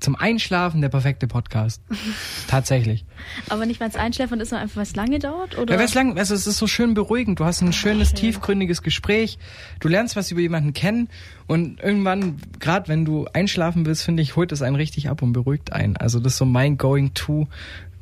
Zum 0.00 0.16
Einschlafen 0.16 0.80
der 0.80 0.88
perfekte 0.88 1.26
Podcast. 1.26 1.82
Tatsächlich. 2.48 3.04
Aber 3.50 3.66
nicht, 3.66 3.80
weil 3.80 3.90
es 3.90 3.96
Einschlafen 3.96 4.40
ist, 4.40 4.48
sondern 4.48 4.62
einfach, 4.62 4.76
weil 4.76 4.82
es 4.84 4.96
lange 4.96 5.18
dauert? 5.18 5.58
Oder? 5.58 5.74
Ja, 5.74 5.78
weil 5.78 5.84
es 5.84 5.92
lang, 5.92 6.18
also 6.18 6.34
es 6.34 6.46
ist 6.46 6.56
so 6.56 6.66
schön 6.66 6.94
beruhigend. 6.94 7.38
Du 7.38 7.44
hast 7.44 7.60
ein 7.60 7.74
schönes, 7.74 8.12
okay. 8.12 8.20
tiefgründiges 8.20 8.80
Gespräch. 8.80 9.38
Du 9.80 9.88
lernst 9.88 10.16
was 10.16 10.30
über 10.30 10.40
jemanden 10.40 10.72
kennen 10.72 11.08
und 11.46 11.80
irgendwann, 11.80 12.36
gerade 12.60 12.88
wenn 12.88 13.04
du 13.04 13.26
einschlafen 13.34 13.84
willst, 13.84 14.04
finde 14.04 14.22
ich, 14.22 14.36
holt 14.36 14.52
es 14.52 14.62
einen 14.62 14.76
richtig 14.76 15.10
ab 15.10 15.20
und 15.20 15.34
beruhigt 15.34 15.74
einen. 15.74 15.98
Also 15.98 16.18
das 16.18 16.32
ist 16.32 16.38
so 16.38 16.46
mein 16.46 16.78
Going 16.78 17.12
To. 17.12 17.46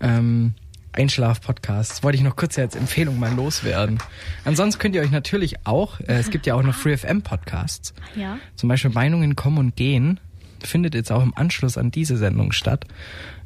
Ähm, 0.00 0.54
Einschlaf-Podcast. 0.92 1.90
Das 1.90 2.02
wollte 2.02 2.16
ich 2.16 2.24
noch 2.24 2.36
kurz 2.36 2.58
als 2.58 2.76
Empfehlung 2.76 3.18
mal 3.18 3.34
loswerden. 3.34 3.98
Ansonsten 4.44 4.80
könnt 4.80 4.94
ihr 4.94 5.02
euch 5.02 5.10
natürlich 5.10 5.66
auch, 5.66 6.00
äh, 6.00 6.14
es 6.14 6.30
gibt 6.30 6.46
ja 6.46 6.54
auch 6.54 6.62
noch 6.62 6.74
Free 6.74 6.96
FM 6.96 7.22
Podcasts. 7.22 7.94
Ja. 8.16 8.38
Zum 8.56 8.68
Beispiel 8.68 8.90
Meinungen 8.90 9.36
kommen 9.36 9.58
und 9.58 9.76
gehen. 9.76 10.20
Findet 10.62 10.94
jetzt 10.94 11.10
auch 11.10 11.22
im 11.22 11.36
Anschluss 11.36 11.76
an 11.76 11.90
diese 11.90 12.16
Sendung 12.16 12.52
statt. 12.52 12.86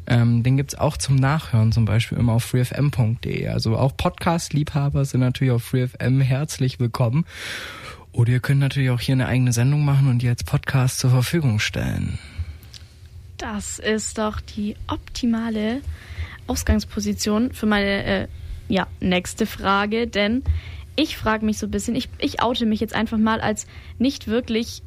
Ähm, 0.06 0.42
den 0.42 0.56
gibt's 0.56 0.76
auch 0.76 0.96
zum 0.96 1.16
Nachhören, 1.16 1.72
zum 1.72 1.84
Beispiel 1.84 2.18
immer 2.18 2.34
auf 2.34 2.44
freefm.de. 2.44 3.48
Also 3.48 3.76
auch 3.76 3.96
Podcast-Liebhaber 3.96 5.04
sind 5.04 5.20
natürlich 5.20 5.52
auf 5.52 5.64
freefm 5.64 6.20
herzlich 6.20 6.78
willkommen. 6.78 7.24
Oder 8.12 8.32
ihr 8.32 8.40
könnt 8.40 8.60
natürlich 8.60 8.90
auch 8.90 9.00
hier 9.00 9.14
eine 9.14 9.26
eigene 9.26 9.52
Sendung 9.52 9.84
machen 9.84 10.08
und 10.08 10.22
die 10.22 10.28
als 10.28 10.44
Podcast 10.44 11.00
zur 11.00 11.10
Verfügung 11.10 11.58
stellen. 11.58 12.18
Das 13.36 13.78
ist 13.78 14.16
doch 14.16 14.40
die 14.40 14.76
optimale 14.86 15.82
Ausgangsposition 16.46 17.52
für 17.52 17.66
meine 17.66 18.04
äh, 18.04 18.28
ja, 18.68 18.86
nächste 19.00 19.46
Frage, 19.46 20.06
denn 20.06 20.42
ich 20.96 21.16
frage 21.16 21.44
mich 21.44 21.58
so 21.58 21.66
ein 21.66 21.70
bisschen, 21.70 21.94
ich, 21.94 22.08
ich 22.18 22.42
oute 22.42 22.66
mich 22.66 22.80
jetzt 22.80 22.94
einfach 22.94 23.18
mal 23.18 23.40
als 23.40 23.66
nicht 23.98 24.28
wirklich 24.28 24.82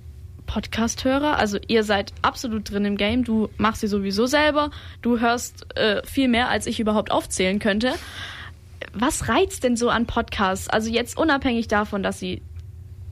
Podcast-Hörer. 0.47 1.37
Also 1.37 1.59
ihr 1.67 1.83
seid 1.83 2.11
absolut 2.23 2.71
drin 2.71 2.83
im 2.85 2.97
Game, 2.97 3.23
du 3.23 3.49
machst 3.57 3.81
sie 3.81 3.87
sowieso 3.87 4.25
selber, 4.25 4.71
du 5.03 5.19
hörst 5.19 5.77
äh, 5.77 6.01
viel 6.05 6.27
mehr, 6.27 6.49
als 6.49 6.65
ich 6.65 6.79
überhaupt 6.79 7.11
aufzählen 7.11 7.59
könnte. 7.59 7.93
Was 8.93 9.29
reizt 9.29 9.63
denn 9.63 9.77
so 9.77 9.89
an 9.89 10.07
Podcasts? 10.07 10.67
Also 10.67 10.89
jetzt 10.89 11.17
unabhängig 11.17 11.67
davon, 11.67 12.01
dass 12.01 12.19
sie 12.19 12.41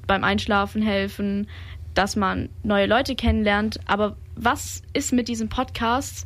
beim 0.07 0.23
Einschlafen 0.23 0.81
helfen, 0.81 1.47
dass 1.93 2.15
man 2.15 2.49
neue 2.63 2.87
Leute 2.87 3.15
kennenlernt, 3.15 3.79
aber 3.85 4.15
was 4.35 4.81
ist 4.93 5.13
mit 5.13 5.27
diesen 5.27 5.49
Podcasts, 5.49 6.25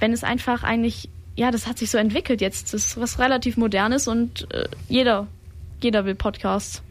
wenn 0.00 0.12
es 0.12 0.24
einfach 0.24 0.62
eigentlich 0.62 1.10
ja, 1.38 1.52
das 1.52 1.68
hat 1.68 1.78
sich 1.78 1.88
so 1.88 1.98
entwickelt 1.98 2.40
jetzt. 2.40 2.74
Das 2.74 2.84
ist 2.84 3.00
was 3.00 3.20
relativ 3.20 3.56
Modernes 3.56 4.08
und 4.08 4.52
äh, 4.52 4.68
jeder, 4.88 5.28
jeder 5.80 6.04
will 6.04 6.16
Podcasts. 6.16 6.82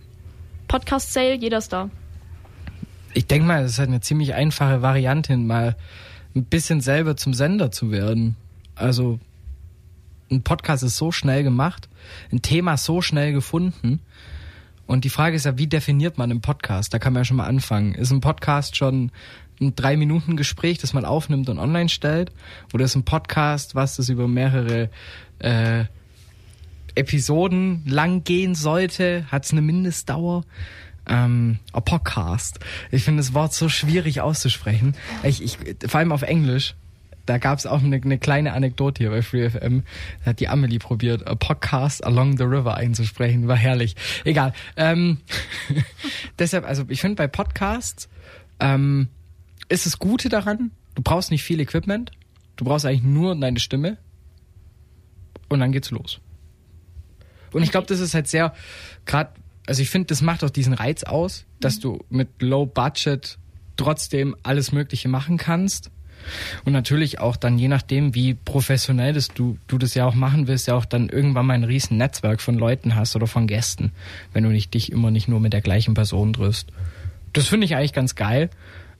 Podcast-Sale, 0.69 1.35
jeder 1.35 1.57
ist 1.57 1.73
da. 1.73 1.89
Ich 3.13 3.27
denke 3.27 3.45
mal, 3.45 3.63
das 3.63 3.73
ist 3.73 3.79
halt 3.79 3.89
eine 3.89 3.99
ziemlich 3.99 4.35
einfache 4.35 4.81
Variante, 4.81 5.35
mal 5.35 5.75
ein 6.33 6.45
bisschen 6.45 6.79
selber 6.79 7.17
zum 7.17 7.33
Sender 7.33 7.71
zu 7.71 7.91
werden. 7.91 8.37
Also 8.73 9.19
ein 10.31 10.43
Podcast 10.43 10.81
ist 10.81 10.95
so 10.95 11.11
schnell 11.11 11.43
gemacht, 11.43 11.89
ein 12.31 12.41
Thema 12.41 12.77
so 12.77 13.01
schnell 13.01 13.33
gefunden 13.33 13.99
Und 14.85 15.03
die 15.03 15.09
Frage 15.09 15.35
ist 15.35 15.45
ja, 15.45 15.57
wie 15.57 15.67
definiert 15.67 16.17
man 16.17 16.31
einen 16.31 16.39
Podcast? 16.39 16.93
Da 16.93 16.99
kann 16.99 17.11
man 17.11 17.21
ja 17.21 17.25
schon 17.25 17.37
mal 17.37 17.47
anfangen. 17.47 17.95
Ist 17.95 18.11
ein 18.11 18.21
Podcast 18.21 18.77
schon 18.77 19.11
ein 19.59 19.75
drei 19.75 19.97
Minuten 19.97 20.37
Gespräch, 20.37 20.77
das 20.77 20.93
man 20.93 21.05
aufnimmt 21.05 21.49
und 21.49 21.59
online 21.59 21.89
stellt? 21.89 22.31
Oder 22.73 22.85
ist 22.85 22.95
ein 22.95 23.03
Podcast, 23.03 23.75
was 23.75 23.95
das 23.95 24.09
über 24.09 24.27
mehrere 24.27 24.89
äh, 25.39 25.85
Episoden 26.95 27.83
lang 27.85 28.23
gehen 28.23 28.55
sollte? 28.55 29.25
Hat 29.31 29.45
es 29.45 29.51
eine 29.51 29.61
Mindestdauer? 29.61 30.43
Ähm, 31.09 31.59
a 31.71 31.79
Podcast. 31.79 32.59
Ich 32.91 33.03
finde 33.03 33.21
das 33.21 33.33
Wort 33.33 33.53
so 33.53 33.69
schwierig 33.69 34.19
auszusprechen. 34.19 34.93
Ich, 35.23 35.41
ich, 35.41 35.57
vor 35.87 35.99
allem 35.99 36.11
auf 36.11 36.21
Englisch 36.21 36.75
da 37.27 37.37
gab 37.37 37.59
es 37.59 37.65
auch 37.65 37.83
eine, 37.83 37.97
eine, 37.97 38.17
kleine 38.17 38.53
Anekdote 38.53 39.03
hier 39.03 39.11
bei 39.11 39.21
FreeFM. 39.21 39.83
Da 40.23 40.31
hat 40.31 40.39
die 40.39 40.47
Amelie 40.47 40.79
probiert, 40.79 41.27
a 41.27 41.35
Podcast 41.35 42.03
Along 42.03 42.37
the 42.37 42.43
River 42.43 42.75
einzusprechen. 42.75 43.47
War 43.47 43.57
herrlich. 43.57 43.95
Egal. 44.23 44.53
Ähm, 44.75 45.17
deshalb, 46.39 46.65
also 46.65 46.85
ich 46.87 47.01
finde 47.01 47.15
bei 47.15 47.27
Podcasts 47.27 48.09
ähm, 48.59 49.09
ist 49.69 49.85
das 49.85 49.99
Gute 49.99 50.29
daran, 50.29 50.71
du 50.95 51.01
brauchst 51.01 51.31
nicht 51.31 51.43
viel 51.43 51.59
Equipment. 51.59 52.11
Du 52.55 52.65
brauchst 52.65 52.85
eigentlich 52.85 53.03
nur 53.03 53.35
deine 53.35 53.59
Stimme. 53.59 53.97
Und 55.49 55.59
dann 55.59 55.71
geht's 55.71 55.91
los. 55.91 56.19
Und 57.53 57.63
ich 57.63 57.71
glaube, 57.71 57.87
das 57.87 57.99
ist 57.99 58.13
halt 58.13 58.27
sehr, 58.27 58.53
gerade, 59.05 59.31
also 59.65 59.81
ich 59.81 59.89
finde, 59.89 60.07
das 60.07 60.21
macht 60.21 60.43
auch 60.43 60.49
diesen 60.49 60.73
Reiz 60.73 61.03
aus, 61.03 61.45
dass 61.59 61.79
du 61.79 62.03
mit 62.09 62.41
Low 62.41 62.65
Budget 62.65 63.37
trotzdem 63.77 64.35
alles 64.43 64.71
Mögliche 64.71 65.07
machen 65.07 65.37
kannst 65.37 65.91
und 66.65 66.73
natürlich 66.73 67.19
auch 67.19 67.35
dann, 67.37 67.57
je 67.57 67.67
nachdem, 67.67 68.15
wie 68.15 68.33
professionell 68.33 69.13
das 69.13 69.29
du, 69.29 69.57
du 69.67 69.77
das 69.77 69.93
ja 69.93 70.05
auch 70.05 70.15
machen 70.15 70.47
willst, 70.47 70.67
ja 70.67 70.75
auch 70.75 70.85
dann 70.85 71.09
irgendwann 71.09 71.45
mal 71.45 71.53
ein 71.53 71.63
riesen 71.63 71.97
Netzwerk 71.97 72.41
von 72.41 72.55
Leuten 72.55 72.95
hast 72.95 73.15
oder 73.15 73.27
von 73.27 73.47
Gästen, 73.47 73.91
wenn 74.33 74.43
du 74.43 74.49
nicht 74.49 74.73
dich 74.73 74.91
immer 74.91 75.11
nicht 75.11 75.27
nur 75.27 75.39
mit 75.39 75.53
der 75.53 75.61
gleichen 75.61 75.93
Person 75.93 76.33
triffst. 76.33 76.69
Das 77.33 77.47
finde 77.47 77.65
ich 77.65 77.75
eigentlich 77.75 77.93
ganz 77.93 78.15
geil 78.15 78.49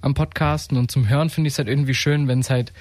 am 0.02 0.14
Podcasten 0.14 0.78
und 0.78 0.92
zum 0.92 1.10
Hören 1.10 1.30
finde 1.30 1.48
ich 1.48 1.54
es 1.54 1.58
halt 1.58 1.68
irgendwie 1.68 1.94
schön, 1.94 2.28
wenn 2.28 2.40
es 2.40 2.50
halt 2.50 2.74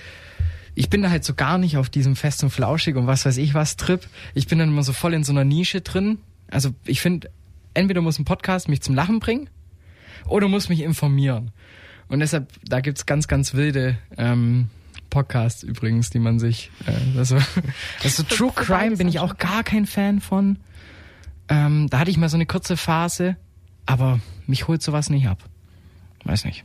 ich 0.79 0.91
bin 0.91 1.03
da 1.03 1.09
halt 1.09 1.25
so 1.25 1.35
gar 1.35 1.57
nicht 1.57 1.79
auf 1.79 1.89
diesem 1.89 2.17
Fest 2.17 2.45
und 2.45 2.51
Flauschig 2.51 2.97
und 2.97 3.07
was 3.07 3.25
weiß 3.25 3.39
ich 3.39 3.55
was 3.55 3.77
Trip. 3.77 4.07
Ich 4.35 4.47
bin 4.47 4.59
dann 4.59 4.69
immer 4.69 4.83
so 4.83 4.93
voll 4.93 5.15
in 5.15 5.25
so 5.25 5.33
einer 5.33 5.45
Nische 5.45 5.81
drin. 5.81 6.19
Also 6.51 6.75
ich 6.85 7.01
finde, 7.01 7.31
entweder 7.73 8.03
muss 8.03 8.19
ein 8.19 8.27
Podcast 8.27 8.69
mich 8.69 8.83
zum 8.83 8.95
Lachen 8.95 9.19
bringen 9.19 9.49
oder 10.27 10.49
muss 10.49 10.69
mich 10.69 10.81
informieren. 10.81 11.51
Und 12.09 12.21
deshalb, 12.21 12.53
da 12.63 12.81
gibt's 12.81 13.07
ganz, 13.07 13.27
ganz 13.27 13.55
wilde 13.55 13.97
ähm, 14.19 14.69
Podcasts 15.11 15.63
übrigens, 15.63 16.11
die 16.11 16.19
man 16.19 16.39
sich. 16.39 16.71
Äh, 16.87 17.19
also, 17.19 17.39
also 18.05 18.23
True 18.23 18.53
Crime 18.55 18.97
bin 18.97 19.09
ich 19.09 19.19
auch 19.19 19.39
gar 19.39 19.65
kein 19.65 19.87
Fan 19.87 20.21
von. 20.21 20.59
Ähm, 21.49 21.89
da 21.89 22.01
hatte 22.01 22.11
ich 22.11 22.19
mal 22.19 22.29
so 22.29 22.37
eine 22.37 22.47
kurze 22.47 22.77
Phase, 22.77 23.37
aber 23.87 24.21
mich 24.47 24.69
holt 24.69 24.83
sowas 24.83 25.11
nicht 25.11 25.27
ab. 25.27 25.39
Weiß 26.25 26.45
nicht. 26.45 26.65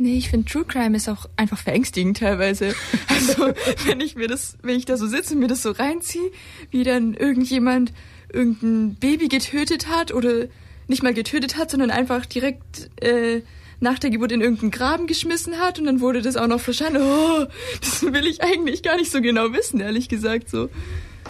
Nee, 0.00 0.16
ich 0.16 0.30
finde 0.30 0.48
True 0.48 0.64
Crime 0.64 0.96
ist 0.96 1.08
auch 1.08 1.28
einfach 1.36 1.58
verängstigend 1.58 2.18
teilweise. 2.18 2.74
Also, 3.08 3.52
wenn 3.86 4.00
ich 4.00 4.14
mir 4.14 4.28
das, 4.28 4.56
wenn 4.62 4.76
ich 4.76 4.84
da 4.84 4.96
so 4.96 5.08
sitze 5.08 5.34
und 5.34 5.40
mir 5.40 5.48
das 5.48 5.62
so 5.62 5.72
reinziehe, 5.72 6.30
wie 6.70 6.84
dann 6.84 7.14
irgendjemand 7.14 7.92
irgendein 8.32 8.94
Baby 8.94 9.26
getötet 9.26 9.88
hat 9.88 10.14
oder 10.14 10.46
nicht 10.86 11.02
mal 11.02 11.12
getötet 11.12 11.56
hat, 11.56 11.70
sondern 11.72 11.90
einfach 11.90 12.26
direkt 12.26 12.90
äh, 13.02 13.42
nach 13.80 13.98
der 13.98 14.10
Geburt 14.10 14.30
in 14.30 14.40
irgendeinen 14.40 14.70
Graben 14.70 15.08
geschmissen 15.08 15.58
hat 15.58 15.80
und 15.80 15.86
dann 15.86 16.00
wurde 16.00 16.22
das 16.22 16.36
auch 16.36 16.46
noch 16.46 16.60
verstanden. 16.60 17.02
Oh, 17.02 17.46
das 17.80 18.02
will 18.02 18.26
ich 18.26 18.40
eigentlich 18.40 18.84
gar 18.84 18.96
nicht 18.96 19.10
so 19.10 19.20
genau 19.20 19.52
wissen, 19.52 19.80
ehrlich 19.80 20.08
gesagt 20.08 20.48
so. 20.48 20.68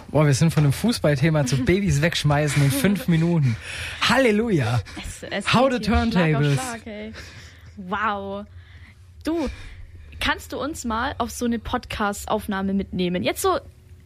Boah, 0.09 0.27
wir 0.27 0.33
sind 0.33 0.53
von 0.53 0.63
einem 0.63 0.73
Fußballthema 0.73 1.45
zu 1.47 1.57
Babys 1.57 2.01
wegschmeißen 2.01 2.63
in 2.63 2.71
fünf 2.71 3.07
Minuten. 3.07 3.55
Halleluja. 4.07 4.81
Es, 4.97 5.23
es 5.29 5.53
How 5.53 5.71
the 5.71 5.79
Turntables. 5.79 6.53
Schlag 6.53 6.81
Schlag, 6.83 7.13
wow. 7.77 8.45
Du, 9.29 9.47
kannst 10.19 10.53
du 10.53 10.59
uns 10.59 10.85
mal 10.85 11.13
auf 11.19 11.29
so 11.29 11.45
eine 11.45 11.59
Podcast-Aufnahme 11.59 12.73
mitnehmen? 12.73 13.21
Jetzt 13.21 13.43
so 13.43 13.59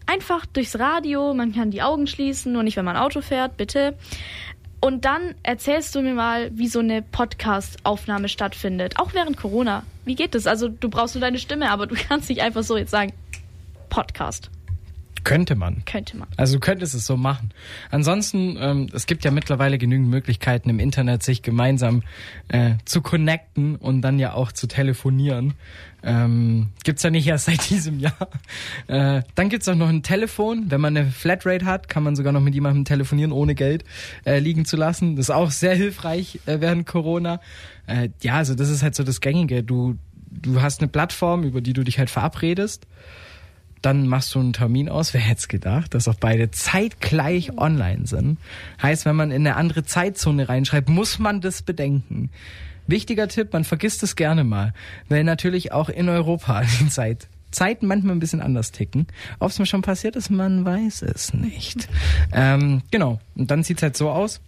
einfach 0.06 0.46
durchs 0.46 0.78
Radio, 0.78 1.34
man 1.34 1.54
kann 1.54 1.72
die 1.72 1.82
Augen 1.82 2.08
schließen, 2.08 2.52
nur 2.52 2.62
nicht, 2.62 2.76
wenn 2.76 2.84
man 2.84 2.98
Auto 2.98 3.22
fährt, 3.22 3.56
bitte. 3.56 3.98
Und 4.82 5.06
dann 5.06 5.34
erzählst 5.42 5.96
du 5.96 6.02
mir 6.02 6.14
mal, 6.14 6.52
wie 6.58 6.68
so 6.68 6.80
eine 6.80 7.02
Podcast-Aufnahme 7.02 8.28
stattfindet. 8.28 9.00
Auch 9.00 9.14
während 9.14 9.38
Corona. 9.38 9.84
Wie 10.04 10.16
geht 10.16 10.36
das? 10.36 10.46
Also 10.46 10.68
du 10.68 10.90
brauchst 10.90 11.16
nur 11.16 11.22
deine 11.22 11.40
Stimme, 11.40 11.72
aber 11.72 11.88
du 11.88 11.96
kannst 12.10 12.28
nicht 12.28 12.42
einfach 12.42 12.64
so 12.64 12.76
jetzt 12.76 12.92
sagen, 12.92 13.14
Podcast. 13.88 14.52
Könnte 15.24 15.56
man. 15.56 15.84
Könnte 15.86 16.18
man. 16.18 16.28
Also 16.38 16.56
du 16.56 16.60
könntest 16.60 16.94
es 16.94 17.06
so 17.06 17.18
machen. 17.18 17.52
Ansonsten, 17.92 18.58
ähm, 18.60 18.88
es 18.94 19.06
gibt 19.06 19.24
ja 19.24 19.32
mittlerweile 19.32 19.78
genügend 19.78 20.10
Möglichkeiten 20.10 20.70
im 20.70 20.80
Internet, 20.80 21.24
sich 21.24 21.42
gemeinsam 21.42 22.04
äh, 22.50 22.76
zu 22.86 23.02
connecten 23.02 23.76
und 23.76 24.02
dann 24.02 24.20
ja 24.20 24.34
auch 24.34 24.52
zu 24.52 24.68
telefonieren. 24.68 25.54
Ähm, 26.04 26.70
gibt's 26.84 27.04
ja 27.04 27.10
nicht 27.10 27.28
erst 27.28 27.46
seit 27.46 27.70
diesem 27.70 28.00
Jahr. 28.00 28.30
Äh, 28.88 29.22
dann 29.36 29.50
gibt's 29.50 29.68
auch 29.70 29.76
noch 29.76 29.90
ein 29.90 30.04
Telefon. 30.04 30.66
Wenn 30.70 30.82
man 30.82 30.98
eine 30.98 31.10
Flatrate 31.10 31.66
hat, 31.66 31.88
kann 31.88 32.04
man 32.04 32.16
sogar 32.16 32.34
noch 32.34 32.42
mit 32.42 32.54
jemandem 32.54 32.84
telefonieren, 32.84 33.32
ohne 33.32 33.56
Geld 33.56 33.86
äh, 34.26 34.40
liegen 34.40 34.66
zu 34.66 34.76
lassen. 34.76 35.16
Das 35.16 35.28
ist 35.28 35.36
auch 35.36 35.52
sehr 35.52 35.76
hilfreich 35.76 36.42
äh, 36.46 36.60
während 36.60 36.86
Corona. 36.86 37.40
Äh, 37.88 38.10
ja, 38.22 38.36
also 38.36 38.56
das 38.56 38.70
ist 38.70 38.84
halt 38.84 38.96
so 38.96 39.04
das 39.04 39.22
Gängige. 39.22 39.64
Du, 39.64 39.98
du 40.30 40.62
hast 40.62 40.82
eine 40.82 40.90
Plattform, 40.90 41.44
über 41.44 41.62
die 41.62 41.74
du 41.74 41.84
dich 41.84 42.00
halt 42.00 42.10
verabredest 42.10 42.88
dann 43.84 44.08
machst 44.08 44.34
du 44.34 44.40
einen 44.40 44.54
Termin 44.54 44.90
aus. 44.90 45.14
Wer 45.14 45.22
hätte 45.22 45.40
es 45.40 45.48
gedacht, 45.48 45.94
dass 45.94 46.08
auch 46.08 46.16
beide 46.16 46.50
zeitgleich 46.52 47.58
online 47.58 48.08
sind? 48.08 48.40
Heißt, 48.82 49.06
wenn 49.06 49.16
man 49.16 49.30
in 49.32 49.46
eine 49.46 49.58
andere 49.58 49.84
Zeitzone 49.84 50.50
reinschreibt, 50.50 50.90
muss 50.90 51.20
man 51.20 51.42
das 51.42 51.62
bedenken. 51.62 52.32
Wichtiger 52.88 53.28
Tipp, 53.28 53.54
man 53.54 53.64
vergisst 53.64 54.02
es 54.04 54.16
gerne 54.16 54.44
mal, 54.44 54.74
weil 55.10 55.24
natürlich 55.24 55.72
auch 55.72 55.90
in 55.90 56.10
Europa 56.10 56.64
die 56.80 56.90
Zeit 56.90 57.28
Zeiten 57.52 57.86
manchmal 57.86 58.16
ein 58.16 58.20
bisschen 58.20 58.42
anders 58.42 58.72
ticken. 58.72 59.06
Ob 59.38 59.52
es 59.52 59.60
mir 59.60 59.68
schon 59.68 59.84
passiert 59.84 60.16
ist, 60.16 60.32
man 60.32 60.66
weiß 60.66 61.04
es 61.04 61.36
nicht. 61.36 61.88
ähm, 62.34 62.82
genau. 62.90 63.20
Und 63.36 63.52
dann 63.52 63.64
sieht's 63.64 63.84
halt 63.84 63.96
so 63.96 64.10
aus. 64.10 64.42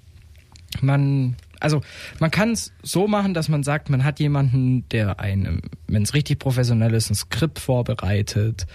Man 0.82 1.36
also 1.60 1.82
man 2.20 2.32
kann 2.32 2.52
es 2.52 2.74
so 2.82 3.08
machen, 3.08 3.34
dass 3.34 3.50
man 3.50 3.64
sagt, 3.64 3.90
man 3.90 4.04
hat 4.04 4.20
jemanden, 4.20 4.88
der 4.90 5.20
einem, 5.20 5.62
wenn 5.88 6.04
es 6.04 6.14
richtig 6.14 6.40
professionell 6.40 6.94
ist, 6.94 7.10
ein 7.10 7.16
Skript 7.16 7.60
vorbereitet, 7.60 8.68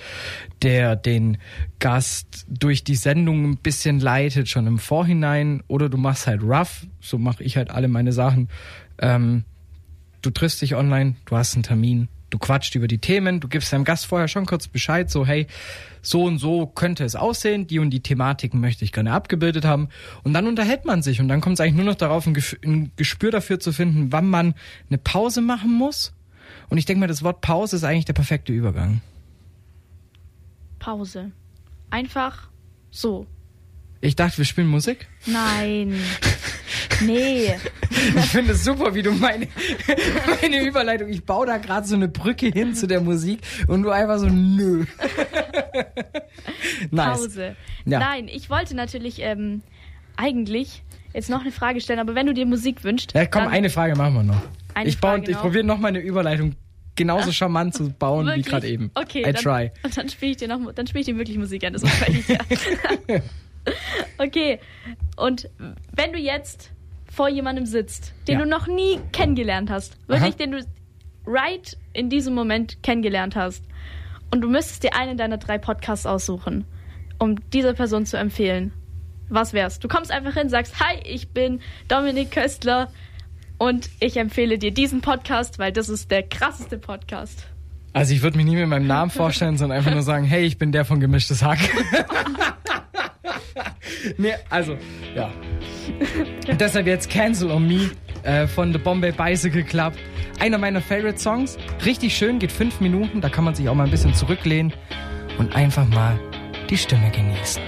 der 0.62 0.96
den 0.96 1.38
Gast 1.78 2.46
durch 2.48 2.84
die 2.84 2.94
Sendung 2.94 3.44
ein 3.44 3.56
bisschen 3.56 4.00
leitet, 4.00 4.48
schon 4.48 4.66
im 4.66 4.78
Vorhinein, 4.78 5.62
oder 5.68 5.88
du 5.88 5.96
machst 5.96 6.26
halt 6.26 6.42
rough, 6.42 6.86
so 7.00 7.18
mache 7.18 7.42
ich 7.42 7.56
halt 7.56 7.70
alle 7.70 7.88
meine 7.88 8.12
Sachen. 8.12 8.48
Ähm, 8.98 9.44
du 10.22 10.30
triffst 10.30 10.62
dich 10.62 10.74
online, 10.74 11.16
du 11.24 11.36
hast 11.36 11.54
einen 11.54 11.62
Termin, 11.62 12.08
du 12.30 12.38
quatscht 12.38 12.74
über 12.74 12.88
die 12.88 12.98
Themen, 12.98 13.40
du 13.40 13.48
gibst 13.48 13.72
deinem 13.72 13.84
Gast 13.84 14.06
vorher 14.06 14.28
schon 14.28 14.46
kurz 14.46 14.68
Bescheid, 14.68 15.10
so 15.10 15.26
hey, 15.26 15.46
so 16.02 16.24
und 16.24 16.38
so 16.38 16.66
könnte 16.66 17.04
es 17.04 17.16
aussehen, 17.16 17.66
die 17.66 17.78
und 17.78 17.90
die 17.90 18.00
Thematiken 18.00 18.60
möchte 18.60 18.84
ich 18.84 18.92
gerne 18.92 19.12
abgebildet 19.12 19.64
haben. 19.64 19.88
Und 20.22 20.32
dann 20.32 20.46
unterhält 20.46 20.84
man 20.84 21.02
sich 21.02 21.20
und 21.20 21.28
dann 21.28 21.40
kommt 21.40 21.54
es 21.54 21.60
eigentlich 21.60 21.74
nur 21.74 21.84
noch 21.84 21.96
darauf, 21.96 22.26
ein, 22.26 22.36
ein 22.64 22.92
Gespür 22.96 23.30
dafür 23.30 23.60
zu 23.60 23.72
finden, 23.72 24.12
wann 24.12 24.28
man 24.28 24.54
eine 24.88 24.98
Pause 24.98 25.40
machen 25.42 25.72
muss. 25.72 26.12
Und 26.68 26.78
ich 26.78 26.86
denke 26.86 27.00
mal, 27.00 27.06
das 27.06 27.22
Wort 27.22 27.40
Pause 27.40 27.76
ist 27.76 27.84
eigentlich 27.84 28.04
der 28.04 28.12
perfekte 28.14 28.52
Übergang. 28.52 29.02
Pause. 30.78 31.32
Einfach 31.90 32.48
so. 32.90 33.26
Ich 34.00 34.16
dachte, 34.16 34.38
wir 34.38 34.44
spielen 34.44 34.68
Musik. 34.68 35.08
Nein. 35.26 35.94
Nee. 37.04 37.56
Ich 38.16 38.26
finde 38.26 38.52
es 38.52 38.64
super, 38.64 38.94
wie 38.94 39.02
du 39.02 39.12
meine, 39.12 39.48
meine 40.40 40.62
Überleitung, 40.62 41.08
ich 41.08 41.24
baue 41.24 41.46
da 41.46 41.58
gerade 41.58 41.86
so 41.86 41.96
eine 41.96 42.08
Brücke 42.08 42.46
hin 42.46 42.74
zu 42.74 42.86
der 42.86 43.00
Musik 43.00 43.40
und 43.66 43.82
du 43.82 43.90
einfach 43.90 44.18
so, 44.18 44.26
nö. 44.26 44.86
nice. 46.90 47.20
Pause. 47.20 47.56
Ja. 47.84 47.98
Nein, 47.98 48.28
ich 48.28 48.48
wollte 48.48 48.74
natürlich 48.74 49.20
ähm, 49.20 49.62
eigentlich 50.16 50.82
jetzt 51.12 51.28
noch 51.28 51.40
eine 51.40 51.52
Frage 51.52 51.80
stellen, 51.80 51.98
aber 51.98 52.14
wenn 52.14 52.26
du 52.26 52.32
dir 52.32 52.46
Musik 52.46 52.84
wünschst. 52.84 53.12
Ja, 53.12 53.26
komm, 53.26 53.48
eine 53.48 53.70
Frage 53.70 53.96
machen 53.96 54.14
wir 54.14 54.22
noch. 54.22 54.42
Eine 54.74 54.88
ich, 54.88 54.98
baue, 54.98 55.22
ich 55.26 55.36
probiere 55.36 55.64
noch 55.64 55.78
mal 55.78 55.88
eine 55.88 56.00
Überleitung 56.00 56.54
genauso 56.96 57.32
charmant 57.32 57.74
zu 57.74 57.90
bauen 57.90 58.26
wirklich? 58.26 58.46
wie 58.46 58.50
gerade 58.50 58.68
eben. 58.68 58.90
Okay, 58.94 59.20
I 59.20 59.32
dann, 59.32 59.34
try. 59.34 59.70
Und 59.82 59.96
dann 59.96 60.08
spiele 60.08 60.32
ich 60.32 60.36
dir 60.38 60.48
noch, 60.48 60.72
dann 60.72 60.86
spiele 60.86 61.00
ich 61.00 61.06
dir 61.06 61.16
wirklich 61.16 61.38
Musik 61.38 61.64
an. 61.64 61.72
Das 61.72 61.82
ist 61.82 62.28
ja. 62.28 62.38
okay. 64.18 64.60
Und 65.16 65.48
wenn 65.92 66.12
du 66.12 66.18
jetzt 66.18 66.70
vor 67.10 67.28
jemandem 67.28 67.66
sitzt, 67.66 68.14
den 68.28 68.38
ja. 68.38 68.44
du 68.44 68.48
noch 68.48 68.66
nie 68.66 69.00
kennengelernt 69.12 69.70
hast, 69.70 69.96
wirklich, 70.08 70.34
Aha. 70.34 70.38
den 70.38 70.52
du 70.52 70.66
right 71.26 71.76
in 71.92 72.08
diesem 72.08 72.34
Moment 72.34 72.82
kennengelernt 72.82 73.36
hast, 73.36 73.64
und 74.30 74.42
du 74.42 74.48
müsstest 74.48 74.84
dir 74.84 74.94
einen 74.94 75.16
deiner 75.16 75.38
drei 75.38 75.58
Podcasts 75.58 76.06
aussuchen, 76.06 76.64
um 77.18 77.36
dieser 77.50 77.74
Person 77.74 78.06
zu 78.06 78.16
empfehlen, 78.16 78.72
was 79.28 79.52
wär's? 79.52 79.78
Du 79.78 79.88
kommst 79.88 80.10
einfach 80.10 80.34
hin, 80.34 80.48
sagst, 80.48 80.80
hi, 80.80 81.00
ich 81.04 81.30
bin 81.30 81.60
Dominik 81.88 82.30
Köstler 82.30 82.90
und 83.58 83.90
ich 84.00 84.16
empfehle 84.16 84.58
dir 84.58 84.72
diesen 84.72 85.00
Podcast, 85.00 85.58
weil 85.58 85.72
das 85.72 85.88
ist 85.88 86.10
der 86.10 86.22
krasseste 86.22 86.78
Podcast. 86.78 87.46
Also 87.92 88.14
ich 88.14 88.22
würde 88.22 88.36
mich 88.36 88.46
nie 88.46 88.56
mit 88.56 88.68
meinem 88.68 88.86
Namen 88.86 89.10
vorstellen, 89.10 89.56
sondern 89.56 89.78
einfach 89.78 89.92
nur 89.92 90.02
sagen, 90.02 90.24
hey, 90.26 90.44
ich 90.44 90.58
bin 90.58 90.72
der 90.72 90.84
von 90.84 91.00
Gemischtes 91.00 91.42
Hack. 91.42 91.58
nee, 94.18 94.34
also, 94.48 94.76
ja. 95.14 95.30
Deshalb 96.58 96.86
jetzt 96.86 97.10
Cancel 97.10 97.50
on 97.50 97.66
Me 97.66 97.90
äh, 98.22 98.46
von 98.46 98.72
The 98.72 98.78
Bombay 98.78 99.12
Bicycle 99.12 99.64
Club. 99.64 99.94
Einer 100.38 100.58
meiner 100.58 100.80
Favorite 100.80 101.18
Songs. 101.18 101.58
Richtig 101.84 102.16
schön, 102.16 102.38
geht 102.38 102.52
fünf 102.52 102.80
Minuten. 102.80 103.20
Da 103.20 103.28
kann 103.28 103.44
man 103.44 103.54
sich 103.54 103.68
auch 103.68 103.74
mal 103.74 103.84
ein 103.84 103.90
bisschen 103.90 104.14
zurücklehnen 104.14 104.72
und 105.38 105.54
einfach 105.54 105.86
mal 105.88 106.18
die 106.68 106.78
Stimme 106.78 107.10
genießen. 107.10 107.62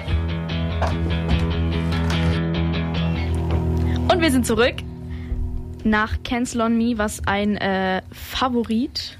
Und 4.11 4.21
wir 4.21 4.31
sind 4.31 4.47
zurück 4.47 4.77
nach 5.85 6.23
Cancel 6.23 6.61
on 6.63 6.79
Me, 6.79 6.95
was 6.97 7.27
ein 7.27 7.57
äh, 7.57 8.03
Favorit 8.13 9.19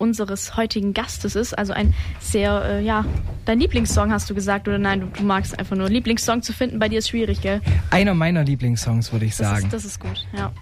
unseres 0.00 0.56
heutigen 0.56 0.94
Gastes 0.94 1.36
ist. 1.36 1.56
Also 1.56 1.72
ein 1.72 1.94
sehr, 2.20 2.64
äh, 2.64 2.82
ja, 2.82 3.04
dein 3.44 3.60
Lieblingssong 3.60 4.10
hast 4.10 4.30
du 4.30 4.34
gesagt 4.34 4.66
oder 4.66 4.78
nein, 4.78 5.00
du, 5.00 5.06
du, 5.06 5.22
magst 5.22 5.58
einfach 5.58 5.76
nur. 5.76 5.88
Lieblingssong 5.88 6.42
zu 6.42 6.52
finden 6.52 6.78
bei 6.78 6.88
dir 6.88 7.00
ist 7.00 7.08
schwierig, 7.10 7.40
gell? 7.42 7.60
Einer 7.90 8.14
meiner 8.14 8.42
Lieblingssongs, 8.42 9.12
würde 9.12 9.26
ich 9.26 9.36
das 9.36 9.46
sagen. 9.46 9.66
Ist, 9.66 9.72
das 9.72 9.84
ist 9.84 10.00
gut, 10.00 10.26
ja. 10.36 10.52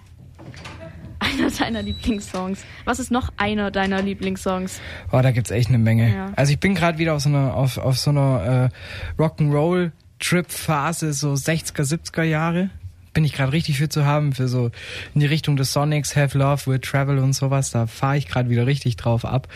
Einer 1.21 1.51
deiner 1.51 1.83
Lieblingssongs. 1.83 2.65
Was 2.85 2.99
ist 2.99 3.11
noch 3.11 3.31
einer 3.37 3.71
deiner 3.71 4.03
Lieblingssongs? 4.03 4.81
Oh, 5.13 5.21
da 5.21 5.31
gibt's 5.31 5.51
echt 5.51 5.69
eine 5.69 5.79
Menge. 5.79 6.13
Ja. 6.13 6.33
Also 6.37 6.53
ich 6.53 6.61
bin 6.61 6.75
gerade 6.75 6.99
wieder 6.99 7.15
auf 7.15 7.23
so 7.23 7.29
einer, 7.29 7.55
auf, 7.55 7.79
auf 7.79 7.99
so 7.99 8.11
einer 8.11 8.71
äh, 9.19 9.23
Rock'n'Roll-Trip-Phase, 9.23 11.13
so 11.13 11.33
60er, 11.33 11.83
70er 11.83 12.23
Jahre 12.23 12.71
bin 13.13 13.25
ich 13.25 13.33
gerade 13.33 13.53
richtig 13.53 13.79
für 13.79 13.89
zu 13.89 14.05
haben, 14.05 14.33
für 14.33 14.49
so 14.49 14.71
in 15.15 15.21
die 15.21 15.27
Richtung 15.27 15.57
des 15.57 15.73
Sonics, 15.73 16.17
Have 16.17 16.39
Love, 16.39 16.67
Will 16.67 16.79
Travel 16.79 17.19
und 17.19 17.33
sowas. 17.33 17.71
Da 17.71 17.87
fahre 17.87 18.17
ich 18.17 18.29
gerade 18.29 18.51
wieder 18.51 18.67
richtig 18.67 18.97
drauf 18.97 19.25
ab. 19.25 19.49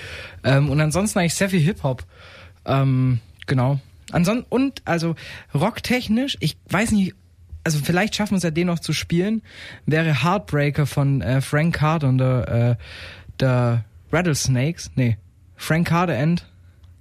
Ähm, 0.44 0.70
und 0.70 0.80
ansonsten 0.80 1.18
eigentlich 1.18 1.34
sehr 1.34 1.50
viel 1.50 1.60
Hip-Hop. 1.60 2.04
Ähm, 2.64 3.20
genau. 3.46 3.80
Ansonsten, 4.10 4.46
und 4.48 4.82
also 4.84 5.14
rocktechnisch, 5.54 6.36
ich 6.40 6.56
weiß 6.68 6.92
nicht, 6.92 7.14
also 7.64 7.78
vielleicht 7.82 8.14
schaffen 8.16 8.32
wir 8.32 8.38
es 8.38 8.42
ja 8.42 8.50
den 8.50 8.66
noch 8.66 8.80
zu 8.80 8.92
spielen, 8.92 9.42
wäre 9.86 10.22
Heartbreaker 10.22 10.86
von 10.86 11.22
äh, 11.22 11.40
Frank 11.40 11.76
Carter 11.76 12.08
und 12.08 12.18
der, 12.18 12.78
äh, 12.78 12.82
der 13.38 13.84
Rattlesnakes. 14.10 14.90
Nee, 14.96 15.16
Frank 15.56 15.88
Carter 15.88 16.18
and 16.18 16.44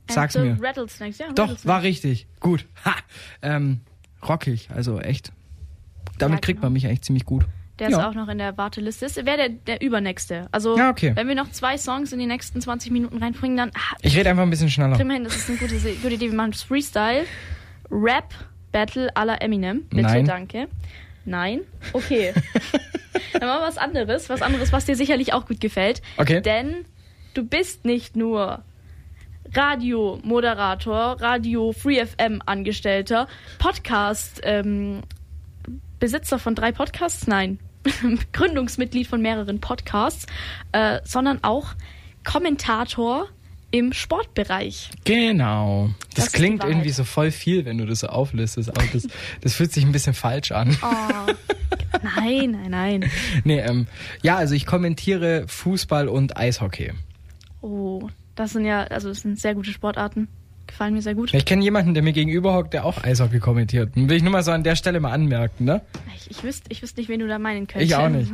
Sag's 0.10 0.38
mir. 0.38 0.58
Rattlesnakes, 0.62 1.18
ja. 1.20 1.28
Doch, 1.28 1.44
Rattlesnakes. 1.44 1.66
war 1.66 1.84
richtig. 1.84 2.28
Gut. 2.40 2.66
Ha. 2.86 2.96
Ähm, 3.42 3.82
rockig, 4.28 4.70
also 4.72 5.00
echt 5.00 5.32
damit 6.18 6.38
ja, 6.38 6.42
kriegt 6.42 6.58
genau. 6.58 6.68
man 6.68 6.74
mich 6.74 6.86
eigentlich 6.86 7.02
ziemlich 7.02 7.26
gut. 7.26 7.46
Der 7.80 7.90
ja. 7.90 7.98
ist 7.98 8.04
auch 8.04 8.14
noch 8.14 8.28
in 8.28 8.38
der 8.38 8.58
Warteliste. 8.58 9.06
Das 9.06 9.16
wäre 9.16 9.38
der, 9.38 9.50
der 9.50 9.82
übernächste. 9.82 10.48
Also, 10.52 10.78
ja, 10.78 10.92
okay. 10.92 11.14
wenn 11.16 11.28
wir 11.28 11.36
noch 11.36 11.50
zwei 11.52 11.78
Songs 11.78 12.14
in 12.14 12.20
die 12.20 12.28
nächsten 12.28 12.62
20 12.62 12.92
Minuten 12.92 13.18
reinbringen, 13.18 13.58
dann. 13.58 13.72
Ah, 13.74 13.96
ich 14.02 14.16
rede 14.16 14.30
einfach 14.30 14.44
ein 14.44 14.52
bisschen 14.52 14.70
schneller. 14.70 15.00
Immerhin, 15.00 15.24
das 15.24 15.36
ist 15.36 15.50
eine 15.50 15.58
gute, 15.58 15.76
gute 15.76 16.14
Idee. 16.14 16.30
Wir 16.30 16.36
machen 16.36 16.52
das 16.52 16.62
Freestyle. 16.62 17.26
Rap 17.90 18.34
Battle 18.72 19.10
à 19.16 19.26
la 19.26 19.36
Eminem. 19.36 19.84
Bitte, 19.90 20.04
Nein. 20.04 20.26
danke. 20.26 20.68
Nein? 21.26 21.62
Okay. 21.94 22.34
dann 23.34 23.48
machen 23.48 23.62
wir 23.62 23.68
was 23.68 23.78
anderes. 23.78 24.30
Was 24.30 24.42
anderes, 24.42 24.72
was 24.72 24.86
dir 24.86 24.96
sicherlich 24.96 25.34
auch 25.34 25.46
gut 25.46 25.60
gefällt. 25.60 26.02
Okay. 26.18 26.42
Denn 26.42 26.86
du 27.34 27.44
bist 27.44 27.86
nicht 27.86 28.16
nur 28.16 28.64
Radio-Moderator, 29.54 31.20
Radio 31.20 31.74
Free 31.74 32.06
FM 32.06 32.42
Angestellter, 32.46 33.28
Podcast 33.60 34.40
ähm, 34.44 35.02
Besitzer 36.00 36.40
von 36.40 36.56
drei 36.56 36.72
Podcasts, 36.72 37.28
nein, 37.28 37.60
Gründungsmitglied 38.34 39.08
von 39.08 39.22
mehreren 39.22 39.60
Podcasts, 39.60 40.26
äh, 40.72 41.00
sondern 41.04 41.44
auch 41.44 41.70
Kommentator 42.24 43.28
im 43.72 43.94
Sportbereich. 43.94 44.90
Genau. 45.06 45.92
Das, 46.14 46.26
das 46.26 46.34
klingt 46.34 46.64
irgendwie 46.64 46.90
so 46.90 47.04
voll 47.04 47.32
viel, 47.32 47.66
wenn 47.66 47.78
du 47.78 47.86
das 47.86 48.00
so 48.02 48.08
auflistest, 48.08 48.70
aber 48.70 48.86
das, 48.92 49.08
das 49.40 49.56
fühlt 49.56 49.72
sich 49.72 49.86
ein 49.86 49.92
bisschen 49.92 50.14
falsch 50.14 50.52
an. 50.52 50.78
Oh. 50.84 51.34
Nein, 52.04 52.52
nein, 52.52 52.72
nein. 52.72 53.12
Nee, 53.44 53.60
ähm, 53.60 53.88
ja, 54.22 54.36
also 54.36 54.56
ich 54.56 54.66
kommentiere 54.66 55.46
Fußball 55.48 56.08
und 56.08 56.36
Eishockey. 56.36 56.92
Oh, 57.62 58.10
das 58.36 58.52
sind 58.52 58.66
ja, 58.66 58.84
also 58.86 59.10
das 59.10 59.22
sind 59.22 59.40
sehr 59.40 59.56
gute 59.56 59.72
Sportarten 59.72 60.28
gefallen 60.72 60.94
mir 60.94 61.02
sehr 61.02 61.16
gut. 61.16 61.34
Ich 61.34 61.46
kenne 61.46 61.64
jemanden, 61.64 61.94
der 61.94 62.02
mir 62.04 62.14
gegenüber 62.14 62.54
hockt, 62.54 62.74
der 62.74 62.86
auch 62.86 63.04
Eishockey 63.04 63.40
kommentiert. 63.40 63.92
Will 63.96 64.12
ich 64.12 64.24
nur 64.24 64.32
mal 64.32 64.44
so 64.44 64.52
an 64.52 64.64
der 64.64 64.76
Stelle 64.76 65.00
mal 65.00 65.12
anmerken, 65.12 65.66
ne? 65.66 65.82
Ich, 66.16 66.32
ich 66.32 66.44
wüsste 66.44 66.72
ich 66.72 66.82
wüsst 66.82 66.98
nicht, 66.98 67.10
wen 67.10 67.20
du 67.20 67.28
da 67.28 67.40
meinen 67.40 67.68
könntest. 67.68 67.92
Ich 67.92 67.96
auch 67.96 68.10
nicht. 68.10 68.32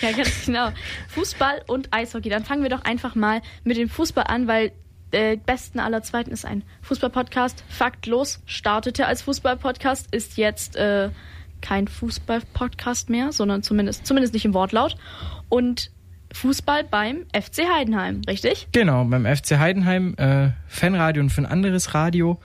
ja, 0.00 0.12
ganz 0.12 0.44
genau. 0.46 0.70
Fußball 1.08 1.62
und 1.66 1.88
Eishockey. 1.92 2.28
Dann 2.28 2.44
fangen 2.44 2.62
wir 2.62 2.70
doch 2.70 2.84
einfach 2.84 3.14
mal 3.14 3.40
mit 3.64 3.76
dem 3.76 3.88
Fußball 3.88 4.24
an, 4.24 4.46
weil 4.46 4.72
äh, 5.12 5.36
besten 5.36 5.80
aller 5.80 6.02
Zweiten 6.02 6.30
ist 6.30 6.44
ein 6.44 6.62
Fußball-Podcast. 6.82 7.64
Faktlos 7.68 8.40
startete 8.46 9.06
als 9.06 9.22
Fußball-Podcast, 9.22 10.08
ist 10.12 10.36
jetzt 10.36 10.76
äh, 10.76 11.10
kein 11.60 11.88
Fußball-Podcast 11.88 13.10
mehr, 13.10 13.32
sondern 13.32 13.62
zumindest, 13.62 14.06
zumindest 14.06 14.34
nicht 14.34 14.44
im 14.44 14.54
Wortlaut. 14.54 14.96
Und 15.48 15.90
Fußball 16.32 16.84
beim 16.84 17.26
FC 17.32 17.62
Heidenheim, 17.72 18.20
richtig? 18.26 18.68
Genau, 18.72 19.04
beim 19.04 19.24
FC 19.24 19.58
Heidenheim, 19.58 20.14
äh, 20.16 20.50
Fanradio 20.68 21.22
und 21.22 21.30
für 21.30 21.42
ein 21.42 21.46
anderes 21.46 21.94
Radio 21.94 22.40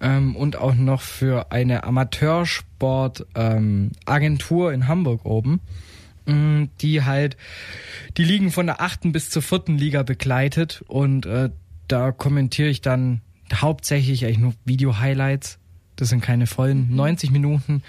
ähm, 0.00 0.34
und 0.36 0.56
auch 0.56 0.74
noch 0.74 1.00
für 1.00 1.52
eine 1.52 1.84
Amateursport-Agentur 1.84 4.68
ähm, 4.68 4.74
in 4.74 4.88
Hamburg 4.88 5.24
oben, 5.24 5.60
mh, 6.26 6.34
mm, 6.34 6.70
die 6.80 7.04
halt 7.04 7.36
die 8.16 8.24
Ligen 8.24 8.50
von 8.50 8.66
der 8.66 8.80
achten 8.80 9.12
bis 9.12 9.30
zur 9.30 9.42
vierten 9.42 9.78
Liga 9.78 10.02
begleitet 10.02 10.82
und 10.88 11.26
äh, 11.26 11.50
da 11.88 12.12
kommentiere 12.12 12.68
ich 12.68 12.80
dann 12.80 13.22
hauptsächlich 13.52 14.24
eigentlich 14.24 14.38
nur 14.38 14.54
Video-Highlights. 14.64 15.58
Das 15.96 16.08
sind 16.08 16.22
keine 16.22 16.46
vollen 16.46 16.94
90 16.94 17.30
mhm. 17.30 17.34
Minuten, 17.34 17.82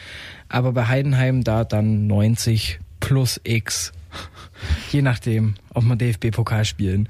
aber 0.50 0.74
bei 0.74 0.88
Heidenheim 0.88 1.44
da 1.44 1.64
dann 1.64 2.08
90 2.08 2.80
plus 3.00 3.40
X 3.44 3.94
Je 4.92 5.02
nachdem, 5.02 5.56
ob 5.74 5.84
wir 5.84 5.96
DFB-Pokal 5.96 6.66
spielen. 6.66 7.10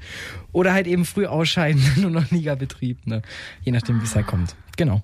Oder 0.52 0.72
halt 0.72 0.86
eben 0.86 1.04
früh 1.04 1.26
ausscheiden, 1.26 1.82
nur 1.96 2.10
noch 2.10 2.30
Liga-Betrieb, 2.30 3.06
ne? 3.06 3.22
Je 3.62 3.72
nachdem, 3.72 4.00
wie 4.00 4.04
es 4.04 4.14
halt 4.14 4.26
kommt. 4.26 4.56
Genau. 4.76 5.02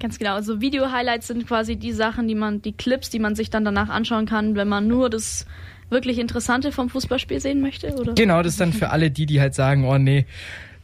Ganz 0.00 0.18
genau. 0.18 0.34
Also 0.34 0.60
Video-Highlights 0.60 1.28
sind 1.28 1.46
quasi 1.46 1.76
die 1.76 1.92
Sachen, 1.92 2.26
die 2.28 2.34
man, 2.34 2.62
die 2.62 2.72
Clips, 2.72 3.10
die 3.10 3.18
man 3.18 3.34
sich 3.34 3.50
dann 3.50 3.64
danach 3.64 3.88
anschauen 3.88 4.26
kann, 4.26 4.56
wenn 4.56 4.68
man 4.68 4.88
nur 4.88 5.08
das 5.08 5.46
wirklich 5.90 6.18
Interessante 6.18 6.72
vom 6.72 6.88
Fußballspiel 6.88 7.40
sehen 7.40 7.60
möchte, 7.60 7.94
oder? 7.94 8.14
Genau, 8.14 8.42
das 8.42 8.54
ist 8.54 8.60
dann 8.60 8.72
für 8.72 8.90
alle 8.90 9.10
die, 9.10 9.26
die 9.26 9.40
halt 9.40 9.54
sagen, 9.54 9.84
oh 9.84 9.98
nee, 9.98 10.26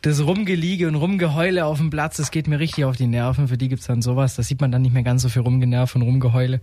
das 0.03 0.25
Rumgeliege 0.25 0.89
und 0.89 0.95
Rumgeheule 0.95 1.67
auf 1.67 1.79
dem 1.79 1.91
Platz, 1.91 2.17
das 2.17 2.31
geht 2.31 2.47
mir 2.47 2.59
richtig 2.59 2.85
auf 2.85 2.97
die 2.97 3.07
Nerven. 3.07 3.49
Für 3.49 3.59
die 3.59 3.69
gibt's 3.69 3.87
dann 3.87 4.01
sowas. 4.01 4.35
Da 4.37 4.43
sieht 4.43 4.61
man 4.61 4.73
dann 4.73 4.83
nicht 4.83 4.95
mehr 4.95 5.03
ganz 5.03 5.23
so 5.23 5.29
viel 5.29 5.43
Rumgenerv 5.43 5.95
und 5.95 6.03
Rumgeheule. 6.03 6.61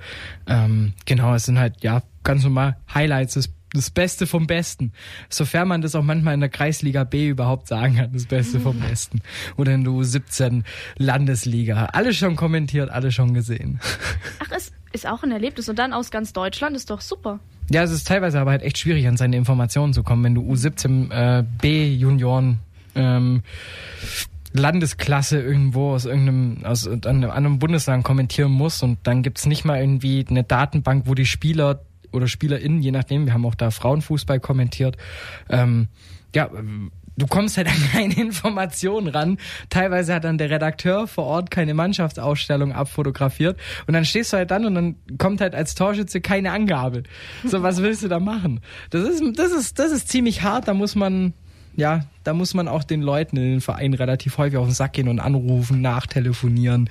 Ähm, 0.48 0.94
genau, 1.06 1.36
es 1.36 1.46
sind 1.46 1.60
halt, 1.60 1.84
ja, 1.84 2.02
ganz 2.24 2.44
normal 2.44 2.78
Highlights 2.94 3.36
des 3.36 3.50
das 3.74 3.90
Beste 3.90 4.28
vom 4.28 4.48
Besten. 4.48 4.92
Sofern 5.30 5.68
man 5.68 5.82
das 5.82 5.96
auch 5.96 6.04
manchmal 6.04 6.34
in 6.34 6.40
der 6.40 6.50
Kreisliga 6.50 7.04
B 7.04 7.28
überhaupt 7.30 7.68
sagen 7.68 7.98
kann, 7.98 8.14
das 8.14 8.26
Beste 8.26 8.60
vom 8.60 8.80
Besten. 8.80 9.22
Oder 9.58 9.74
in 9.74 9.84
der 9.84 9.94
U17 9.94 10.64
Landesliga. 10.98 11.86
Alle 11.86 12.14
schon 12.14 12.36
kommentiert, 12.36 12.90
alle 12.90 13.12
schon 13.12 13.34
gesehen. 13.34 13.80
Ach, 14.40 14.52
es 14.56 14.72
ist 14.94 15.08
auch 15.08 15.24
ein 15.24 15.32
Erlebnis. 15.32 15.70
Und 15.70 15.78
dann 15.80 15.94
aus 15.94 16.12
ganz 16.12 16.34
Deutschland 16.34 16.76
ist 16.76 16.90
doch 16.90 17.02
super. 17.02 17.40
Ja, 17.70 17.84
es 17.84 17.92
ist 17.92 18.08
teilweise 18.08 18.40
aber 18.40 18.52
halt 18.52 18.62
echt 18.62 18.78
schwierig, 18.78 19.08
an 19.08 19.18
seine 19.18 19.36
Informationen 19.36 19.94
zu 19.94 20.04
kommen, 20.04 20.24
wenn 20.24 20.36
du 20.36 20.42
U17 20.42 21.12
äh, 21.12 21.44
B 21.62 21.94
Junioren 21.94 22.60
ähm, 22.96 23.44
Landesklasse 24.54 25.42
irgendwo 25.42 25.92
aus 25.92 26.06
irgendeinem 26.06 26.64
aus 26.64 26.88
einem 26.88 27.30
anderen 27.30 27.60
Bundesland 27.60 28.06
kommentieren 28.06 28.52
musst 28.52 28.82
und 28.84 29.00
dann 29.04 29.22
gibt's 29.22 29.46
nicht 29.46 29.66
mal 29.66 29.80
irgendwie 29.80 30.26
eine 30.28 30.44
Datenbank, 30.44 31.04
wo 31.06 31.14
die 31.14 31.26
Spieler 31.26 31.82
oder 32.12 32.28
SpielerInnen, 32.28 32.82
je 32.82 32.92
nachdem, 32.92 33.26
wir 33.26 33.34
haben 33.34 33.46
auch 33.46 33.56
da 33.56 33.72
Frauenfußball 33.72 34.40
kommentiert. 34.40 34.98
Ähm, 35.50 35.88
ja, 36.36 36.50
du 37.18 37.28
kommst 37.28 37.58
halt 37.58 37.68
an 37.68 37.82
keine 37.92 38.14
Informationen 38.18 39.08
ran. 39.08 39.38
Teilweise 39.70 40.14
hat 40.14 40.24
dann 40.24 40.38
der 40.38 40.50
Redakteur 40.50 41.08
vor 41.08 41.26
Ort 41.26 41.52
keine 41.52 41.74
Mannschaftsausstellung 41.74 42.72
abfotografiert 42.72 43.60
und 43.88 43.94
dann 43.94 44.06
stehst 44.06 44.34
du 44.34 44.38
halt 44.38 44.52
dann 44.52 44.66
und 44.66 44.76
dann 44.76 44.96
kommt 45.18 45.42
halt 45.42 45.56
als 45.56 45.76
Torschütze 45.76 46.22
keine 46.22 46.52
Angabe. 46.52 47.04
So, 47.44 47.64
was 47.64 47.82
willst 47.82 48.04
du 48.04 48.08
da 48.08 48.20
machen? 48.20 48.62
Das 48.92 49.08
ist, 49.08 49.24
das 49.38 49.52
ist, 49.52 49.80
das 49.80 49.92
ist 49.92 50.10
ziemlich 50.10 50.44
hart, 50.44 50.68
da 50.68 50.74
muss 50.74 50.96
man, 50.96 51.34
ja, 51.76 52.06
da 52.24 52.34
muss 52.34 52.54
man 52.54 52.68
auch 52.68 52.84
den 52.84 53.02
Leuten 53.02 53.38
in 53.38 53.44
den 53.44 53.62
Vereinen 53.62 53.94
relativ 53.94 54.38
häufig 54.38 54.58
auf 54.58 54.68
den 54.68 54.74
Sack 54.74 54.94
gehen 54.94 55.08
und 55.08 55.20
anrufen, 55.20 55.82
nachtelefonieren. 55.82 56.90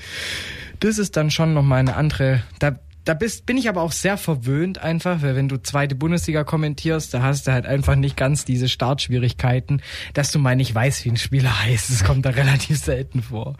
Das 0.81 0.99
ist 0.99 1.17
dann 1.17 1.31
schon 1.31 1.55
nochmal 1.55 1.81
eine 1.81 1.97
andere, 1.97 2.43
da, 2.59 2.79
da 3.07 3.15
bist, 3.15 3.47
bin 3.47 3.57
ich 3.57 3.69
aber 3.69 3.83
auch 3.83 3.93
sehr 3.93 4.19
verwöhnt 4.19 4.79
einfach, 4.79 5.23
weil 5.23 5.37
wenn 5.37 5.49
du 5.49 5.63
zweite 5.63 5.95
Bundesliga 5.95 6.43
kommentierst, 6.43 7.15
da 7.15 7.23
hast 7.23 7.47
du 7.47 7.53
halt 7.53 7.65
einfach 7.65 7.95
nicht 7.95 8.17
ganz 8.17 8.45
diese 8.45 8.69
Startschwierigkeiten, 8.69 9.81
dass 10.13 10.33
du 10.33 10.41
mal 10.41 10.57
nicht 10.57 10.75
weißt, 10.75 11.05
wie 11.05 11.11
ein 11.11 11.17
Spieler 11.17 11.63
heißt. 11.65 11.89
Das 11.89 12.05
kommt 12.05 12.27
da 12.27 12.31
relativ 12.31 12.79
selten 12.79 13.23
vor. 13.23 13.57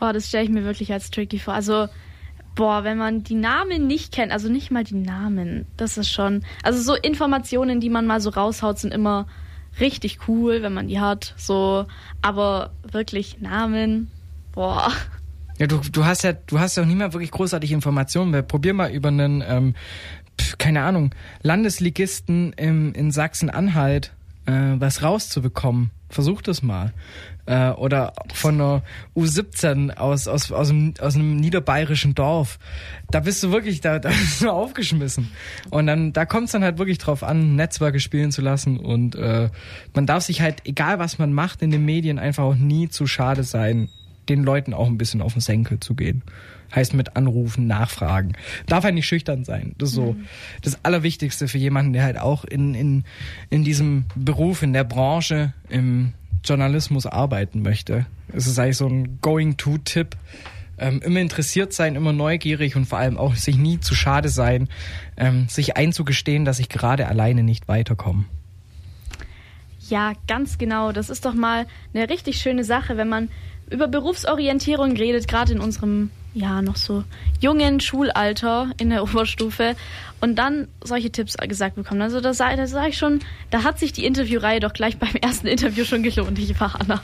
Boah, 0.00 0.12
das 0.12 0.28
stelle 0.28 0.44
ich 0.44 0.50
mir 0.50 0.64
wirklich 0.64 0.92
als 0.92 1.12
tricky 1.12 1.38
vor. 1.38 1.54
Also, 1.54 1.88
boah, 2.56 2.82
wenn 2.82 2.98
man 2.98 3.22
die 3.22 3.36
Namen 3.36 3.86
nicht 3.86 4.12
kennt, 4.12 4.32
also 4.32 4.48
nicht 4.48 4.72
mal 4.72 4.82
die 4.82 4.94
Namen, 4.94 5.66
das 5.76 5.96
ist 5.96 6.10
schon, 6.10 6.44
also 6.64 6.82
so 6.82 6.94
Informationen, 7.00 7.78
die 7.78 7.90
man 7.90 8.04
mal 8.04 8.20
so 8.20 8.30
raushaut, 8.30 8.80
sind 8.80 8.92
immer 8.92 9.28
richtig 9.78 10.26
cool, 10.26 10.62
wenn 10.62 10.74
man 10.74 10.88
die 10.88 10.98
hat, 10.98 11.34
so, 11.36 11.86
aber 12.20 12.72
wirklich 12.82 13.40
Namen, 13.40 14.10
boah. 14.52 14.92
Ja, 15.64 15.68
du, 15.68 15.78
du 15.78 16.04
hast 16.04 16.24
ja, 16.24 16.34
du 16.34 16.58
hast 16.58 16.76
ja 16.76 16.82
auch 16.82 16.86
nie 16.86 16.94
mehr 16.94 17.14
wirklich 17.14 17.30
großartig 17.30 17.72
Informationen. 17.72 18.34
Weil 18.34 18.42
probier 18.42 18.74
mal 18.74 18.90
über 18.90 19.08
einen, 19.08 19.42
ähm, 19.46 19.74
keine 20.58 20.82
Ahnung, 20.82 21.14
Landesligisten 21.40 22.52
im, 22.52 22.92
in 22.92 23.10
Sachsen-Anhalt 23.10 24.12
äh, 24.44 24.52
was 24.52 25.02
rauszubekommen. 25.02 25.90
Versuch 26.10 26.42
das 26.42 26.62
mal. 26.62 26.92
Äh, 27.46 27.70
oder 27.70 28.12
von 28.34 28.56
einer 28.56 28.82
U17 29.16 29.96
aus, 29.96 30.28
aus, 30.28 30.52
aus, 30.52 30.68
einem, 30.68 30.92
aus 31.00 31.14
einem 31.14 31.36
niederbayerischen 31.36 32.14
Dorf. 32.14 32.58
Da 33.10 33.20
bist 33.20 33.42
du 33.42 33.50
wirklich, 33.50 33.80
da, 33.80 33.98
da 33.98 34.10
bist 34.10 34.42
du 34.42 34.50
aufgeschmissen. 34.50 35.30
Und 35.70 35.86
dann, 35.86 36.12
da 36.12 36.26
kommt 36.26 36.44
es 36.48 36.52
dann 36.52 36.62
halt 36.62 36.76
wirklich 36.76 36.98
drauf 36.98 37.22
an, 37.22 37.56
Netzwerke 37.56 38.00
spielen 38.00 38.32
zu 38.32 38.42
lassen. 38.42 38.78
Und 38.78 39.14
äh, 39.14 39.48
man 39.94 40.04
darf 40.04 40.24
sich 40.24 40.42
halt, 40.42 40.66
egal 40.66 40.98
was 40.98 41.18
man 41.18 41.32
macht 41.32 41.62
in 41.62 41.70
den 41.70 41.86
Medien, 41.86 42.18
einfach 42.18 42.44
auch 42.44 42.54
nie 42.54 42.90
zu 42.90 43.06
schade 43.06 43.44
sein, 43.44 43.88
den 44.28 44.42
Leuten 44.44 44.74
auch 44.74 44.86
ein 44.86 44.98
bisschen 44.98 45.22
auf 45.22 45.32
den 45.34 45.40
Senkel 45.40 45.80
zu 45.80 45.94
gehen. 45.94 46.22
Heißt 46.74 46.94
mit 46.94 47.16
Anrufen, 47.16 47.66
Nachfragen. 47.66 48.32
Darf 48.66 48.84
halt 48.84 48.94
nicht 48.94 49.06
schüchtern 49.06 49.44
sein. 49.44 49.74
Das 49.78 49.90
ist 49.90 49.94
so 49.94 50.12
Mhm. 50.14 50.24
das 50.62 50.78
Allerwichtigste 50.84 51.46
für 51.48 51.58
jemanden, 51.58 51.92
der 51.92 52.02
halt 52.02 52.18
auch 52.18 52.44
in, 52.44 52.74
in, 52.74 53.04
in 53.50 53.64
diesem 53.64 54.06
Beruf, 54.16 54.62
in 54.62 54.72
der 54.72 54.84
Branche, 54.84 55.52
im 55.68 56.12
Journalismus 56.44 57.06
arbeiten 57.06 57.62
möchte. 57.62 58.06
Es 58.32 58.46
ist 58.46 58.58
eigentlich 58.58 58.76
so 58.76 58.88
ein 58.88 59.18
Going-to-Tipp. 59.20 60.16
Ähm, 60.76 61.00
immer 61.02 61.20
interessiert 61.20 61.72
sein, 61.72 61.94
immer 61.94 62.12
neugierig 62.12 62.74
und 62.74 62.86
vor 62.86 62.98
allem 62.98 63.16
auch 63.16 63.36
sich 63.36 63.56
nie 63.56 63.78
zu 63.78 63.94
schade 63.94 64.28
sein, 64.28 64.68
ähm, 65.16 65.46
sich 65.48 65.76
einzugestehen, 65.76 66.44
dass 66.44 66.58
ich 66.58 66.68
gerade 66.68 67.06
alleine 67.06 67.44
nicht 67.44 67.68
weiterkomme. 67.68 68.24
Ja, 69.88 70.14
ganz 70.26 70.58
genau. 70.58 70.92
Das 70.92 71.10
ist 71.10 71.24
doch 71.26 71.34
mal 71.34 71.66
eine 71.92 72.08
richtig 72.08 72.38
schöne 72.38 72.64
Sache, 72.64 72.96
wenn 72.96 73.08
man 73.08 73.28
über 73.70 73.88
Berufsorientierung 73.88 74.96
redet, 74.96 75.28
gerade 75.28 75.52
in 75.52 75.60
unserem 75.60 76.10
ja 76.34 76.62
noch 76.62 76.76
so 76.76 77.04
jungen 77.40 77.80
Schulalter 77.80 78.70
in 78.78 78.90
der 78.90 79.02
Oberstufe 79.04 79.76
und 80.20 80.36
dann 80.36 80.68
solche 80.82 81.10
Tipps 81.10 81.36
gesagt 81.36 81.76
bekommen. 81.76 82.02
Also 82.02 82.20
da 82.20 82.34
sage 82.34 82.66
sag 82.66 82.88
ich 82.88 82.98
schon, 82.98 83.20
da 83.50 83.62
hat 83.62 83.78
sich 83.78 83.92
die 83.92 84.04
Interviewreihe 84.04 84.60
doch 84.60 84.72
gleich 84.72 84.98
beim 84.98 85.14
ersten 85.14 85.46
Interview 85.54 85.84
schon 85.84 86.02
gelohnt, 86.02 86.38
ich 86.38 86.58
war 86.60 86.80
Anna. 86.80 87.02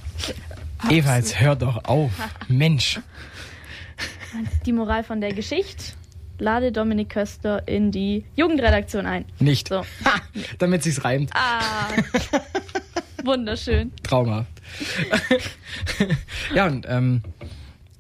Eva, 0.89 1.17
jetzt 1.17 1.41
hör 1.41 1.57
doch 1.57 1.85
auf. 1.85 2.11
Mensch. 2.49 3.01
Die 4.65 4.73
Moral 4.73 5.05
von 5.05 5.21
der 5.21 5.35
Geschichte. 5.35 5.93
Lade 6.39 6.73
Dominik 6.73 7.11
Köster 7.11 7.69
in 7.69 7.91
die 7.91 8.25
Jugendredaktion 8.35 9.05
ein. 9.05 9.27
Nicht. 9.41 9.69
So. 9.69 9.81
Ha, 9.81 10.21
damit 10.59 10.83
sich's 10.83 11.05
reimt. 11.05 11.31
Ah, 11.35 11.61
wunderschön. 13.25 13.93
Traumhaft. 14.03 14.51
ja, 16.55 16.67
und 16.67 16.87
ähm, 16.89 17.23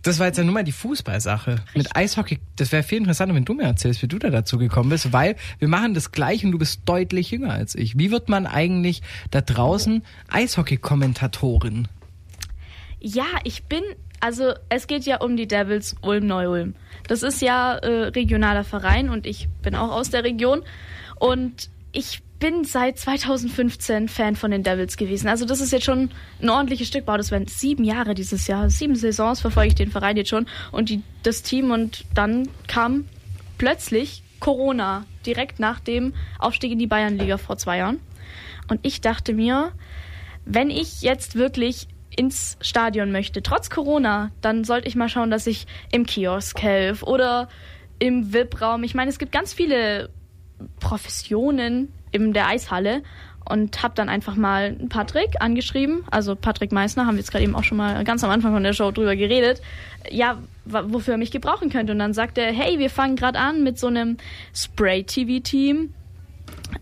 das 0.02 0.18
war 0.18 0.26
jetzt 0.26 0.38
ja 0.38 0.44
nur 0.44 0.54
mal 0.54 0.64
die 0.64 0.72
Fußballsache. 0.72 1.56
Mit 1.74 1.94
Eishockey, 1.94 2.38
das 2.56 2.72
wäre 2.72 2.82
viel 2.82 2.98
interessanter, 2.98 3.34
wenn 3.34 3.44
du 3.44 3.54
mir 3.54 3.64
erzählst, 3.64 4.02
wie 4.02 4.08
du 4.08 4.18
da 4.18 4.30
dazu 4.30 4.56
gekommen 4.56 4.88
bist, 4.88 5.12
weil 5.12 5.36
wir 5.58 5.68
machen 5.68 5.94
das 5.94 6.12
gleich 6.12 6.44
und 6.44 6.52
du 6.52 6.58
bist 6.58 6.82
deutlich 6.86 7.30
jünger 7.30 7.52
als 7.52 7.74
ich. 7.74 7.98
Wie 7.98 8.10
wird 8.10 8.28
man 8.28 8.46
eigentlich 8.46 9.02
da 9.30 9.42
draußen 9.42 10.02
Eishockey-Kommentatorin? 10.28 11.88
Ja, 12.98 13.26
ich 13.44 13.64
bin, 13.64 13.82
also 14.20 14.54
es 14.70 14.86
geht 14.86 15.04
ja 15.04 15.20
um 15.20 15.36
die 15.36 15.46
Devils 15.46 15.96
Ulm-Neu-Ulm. 16.02 16.74
Das 17.06 17.22
ist 17.22 17.42
ja 17.42 17.74
äh, 17.74 18.08
regionaler 18.08 18.64
Verein 18.64 19.10
und 19.10 19.26
ich 19.26 19.48
bin 19.62 19.74
auch 19.74 19.90
aus 19.90 20.10
der 20.10 20.24
Region. 20.24 20.62
Und 21.16 21.68
ich 21.92 22.22
bin 22.40 22.64
seit 22.64 22.98
2015 22.98 24.08
Fan 24.08 24.34
von 24.34 24.50
den 24.50 24.62
Devils 24.62 24.96
gewesen. 24.96 25.28
Also 25.28 25.44
das 25.44 25.60
ist 25.60 25.72
jetzt 25.72 25.84
schon 25.84 26.10
ein 26.40 26.48
ordentliches 26.48 26.88
Stück. 26.88 27.06
Wow, 27.06 27.18
das 27.18 27.30
werden 27.30 27.46
sieben 27.46 27.84
Jahre 27.84 28.14
dieses 28.14 28.46
Jahr. 28.46 28.70
Sieben 28.70 28.96
Saisons 28.96 29.40
verfolge 29.40 29.68
ich 29.68 29.74
den 29.74 29.90
Verein 29.90 30.16
jetzt 30.16 30.30
schon 30.30 30.46
und 30.72 30.88
die, 30.88 31.02
das 31.22 31.42
Team. 31.42 31.70
Und 31.70 32.06
dann 32.14 32.48
kam 32.66 33.04
plötzlich 33.58 34.22
Corona 34.40 35.04
direkt 35.26 35.60
nach 35.60 35.80
dem 35.80 36.14
Aufstieg 36.38 36.72
in 36.72 36.78
die 36.78 36.86
Bayernliga 36.86 37.36
vor 37.36 37.58
zwei 37.58 37.76
Jahren. 37.76 38.00
Und 38.68 38.80
ich 38.82 39.02
dachte 39.02 39.34
mir, 39.34 39.72
wenn 40.46 40.70
ich 40.70 41.02
jetzt 41.02 41.36
wirklich 41.36 41.88
ins 42.16 42.56
Stadion 42.62 43.12
möchte, 43.12 43.42
trotz 43.42 43.68
Corona, 43.68 44.30
dann 44.40 44.64
sollte 44.64 44.88
ich 44.88 44.96
mal 44.96 45.10
schauen, 45.10 45.30
dass 45.30 45.46
ich 45.46 45.66
im 45.92 46.06
Kiosk 46.06 46.60
helfe 46.62 47.04
oder 47.04 47.48
im 47.98 48.32
VIP-Raum. 48.32 48.82
Ich 48.82 48.94
meine, 48.94 49.10
es 49.10 49.18
gibt 49.18 49.30
ganz 49.30 49.52
viele 49.52 50.08
Professionen 50.80 51.92
in 52.12 52.32
der 52.32 52.48
Eishalle 52.48 53.02
und 53.44 53.82
habe 53.82 53.94
dann 53.94 54.08
einfach 54.08 54.36
mal 54.36 54.74
Patrick 54.88 55.40
angeschrieben, 55.40 56.04
also 56.10 56.36
Patrick 56.36 56.72
Meissner, 56.72 57.06
haben 57.06 57.16
wir 57.16 57.20
jetzt 57.20 57.32
gerade 57.32 57.44
eben 57.44 57.56
auch 57.56 57.64
schon 57.64 57.78
mal 57.78 58.04
ganz 58.04 58.22
am 58.22 58.30
Anfang 58.30 58.52
von 58.52 58.62
der 58.62 58.72
Show 58.72 58.90
drüber 58.90 59.16
geredet, 59.16 59.60
ja, 60.08 60.38
wofür 60.64 61.14
er 61.14 61.18
mich 61.18 61.32
gebrauchen 61.32 61.70
könnte. 61.70 61.92
Und 61.92 61.98
dann 61.98 62.14
sagt 62.14 62.38
er, 62.38 62.52
hey, 62.52 62.78
wir 62.78 62.90
fangen 62.90 63.16
gerade 63.16 63.38
an 63.38 63.64
mit 63.64 63.78
so 63.78 63.88
einem 63.88 64.18
Spray-TV-Team. 64.54 65.92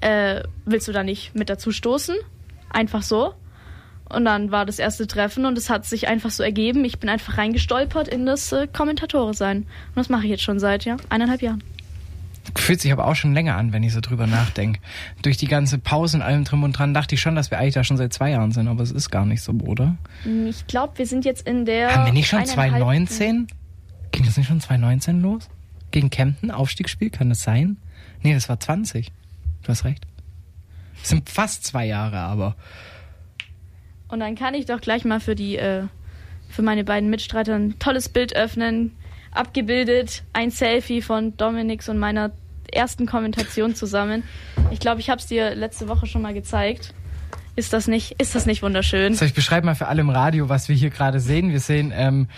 Äh, 0.00 0.42
willst 0.66 0.88
du 0.88 0.92
da 0.92 1.02
nicht 1.02 1.34
mit 1.34 1.48
dazu 1.48 1.72
stoßen? 1.72 2.16
Einfach 2.70 3.02
so. 3.02 3.34
Und 4.10 4.24
dann 4.24 4.50
war 4.50 4.66
das 4.66 4.78
erste 4.78 5.06
Treffen 5.06 5.46
und 5.46 5.58
es 5.58 5.68
hat 5.70 5.84
sich 5.84 6.08
einfach 6.08 6.30
so 6.30 6.42
ergeben. 6.42 6.84
Ich 6.84 6.98
bin 6.98 7.10
einfach 7.10 7.38
reingestolpert 7.38 8.08
in 8.08 8.26
das 8.26 8.52
äh, 8.52 8.66
Kommentatore 8.66 9.34
sein. 9.34 9.58
Und 9.58 9.96
das 9.96 10.08
mache 10.08 10.24
ich 10.24 10.30
jetzt 10.30 10.42
schon 10.42 10.58
seit 10.58 10.84
ja, 10.84 10.96
eineinhalb 11.08 11.42
Jahren. 11.42 11.62
Fühlt 12.56 12.80
sich 12.80 12.92
aber 12.92 13.06
auch 13.06 13.14
schon 13.14 13.34
länger 13.34 13.56
an, 13.56 13.72
wenn 13.72 13.82
ich 13.82 13.92
so 13.92 14.00
drüber 14.00 14.26
nachdenke. 14.26 14.80
Durch 15.22 15.36
die 15.36 15.46
ganze 15.48 15.78
Pause 15.78 16.16
und 16.18 16.22
allem 16.22 16.44
drum 16.44 16.62
und 16.62 16.72
dran 16.72 16.94
dachte 16.94 17.14
ich 17.14 17.20
schon, 17.20 17.34
dass 17.36 17.50
wir 17.50 17.58
eigentlich 17.58 17.74
da 17.74 17.84
schon 17.84 17.96
seit 17.96 18.12
zwei 18.12 18.30
Jahren 18.30 18.52
sind, 18.52 18.68
aber 18.68 18.82
es 18.82 18.90
ist 18.90 19.10
gar 19.10 19.26
nicht 19.26 19.42
so, 19.42 19.52
oder? 19.52 19.96
Ich 20.48 20.66
glaube, 20.66 20.98
wir 20.98 21.06
sind 21.06 21.24
jetzt 21.24 21.46
in 21.46 21.64
der. 21.64 21.94
Haben 21.94 22.06
wir 22.06 22.12
nicht 22.12 22.28
schon 22.28 22.40
eineinhalb- 22.40 22.80
2019? 22.80 23.46
Ging 24.12 24.24
das 24.24 24.36
nicht 24.36 24.46
schon 24.48 24.60
2019 24.60 25.20
los? 25.20 25.48
Gegen 25.90 26.10
Kempten, 26.10 26.50
Aufstiegsspiel, 26.50 27.10
kann 27.10 27.28
das 27.28 27.42
sein? 27.42 27.76
Nee, 28.22 28.34
das 28.34 28.48
war 28.48 28.58
20. 28.58 29.12
Du 29.62 29.68
hast 29.68 29.84
recht. 29.84 30.06
Das 31.00 31.10
sind 31.10 31.28
fast 31.30 31.64
zwei 31.64 31.86
Jahre, 31.86 32.18
aber. 32.18 32.56
Und 34.08 34.20
dann 34.20 34.34
kann 34.34 34.54
ich 34.54 34.66
doch 34.66 34.80
gleich 34.80 35.04
mal 35.04 35.20
für 35.20 35.34
die, 35.34 35.56
äh, 35.56 35.84
für 36.48 36.62
meine 36.62 36.84
beiden 36.84 37.10
Mitstreiter 37.10 37.54
ein 37.54 37.78
tolles 37.78 38.08
Bild 38.08 38.34
öffnen. 38.34 38.92
Abgebildet, 39.32 40.22
ein 40.32 40.50
Selfie 40.50 41.02
von 41.02 41.36
Dominiks 41.36 41.88
und 41.88 41.98
meiner 41.98 42.32
ersten 42.72 43.06
Kommentation 43.06 43.74
zusammen. 43.74 44.24
Ich 44.70 44.80
glaube, 44.80 45.00
ich 45.00 45.10
habe 45.10 45.20
es 45.20 45.26
dir 45.26 45.54
letzte 45.54 45.88
Woche 45.88 46.06
schon 46.06 46.22
mal 46.22 46.34
gezeigt. 46.34 46.92
Ist 47.58 47.72
das 47.72 47.88
nicht, 47.88 48.12
ist 48.22 48.36
das 48.36 48.46
nicht 48.46 48.62
wunderschön? 48.62 49.14
So, 49.14 49.24
ich 49.24 49.34
beschreibe 49.34 49.66
mal 49.66 49.74
für 49.74 49.88
alle 49.88 50.00
im 50.02 50.10
Radio, 50.10 50.48
was 50.48 50.68
wir 50.68 50.76
hier 50.76 50.90
gerade 50.90 51.18
sehen. 51.18 51.50
Wir 51.50 51.58
sehen 51.58 51.92
ähm, 51.92 52.28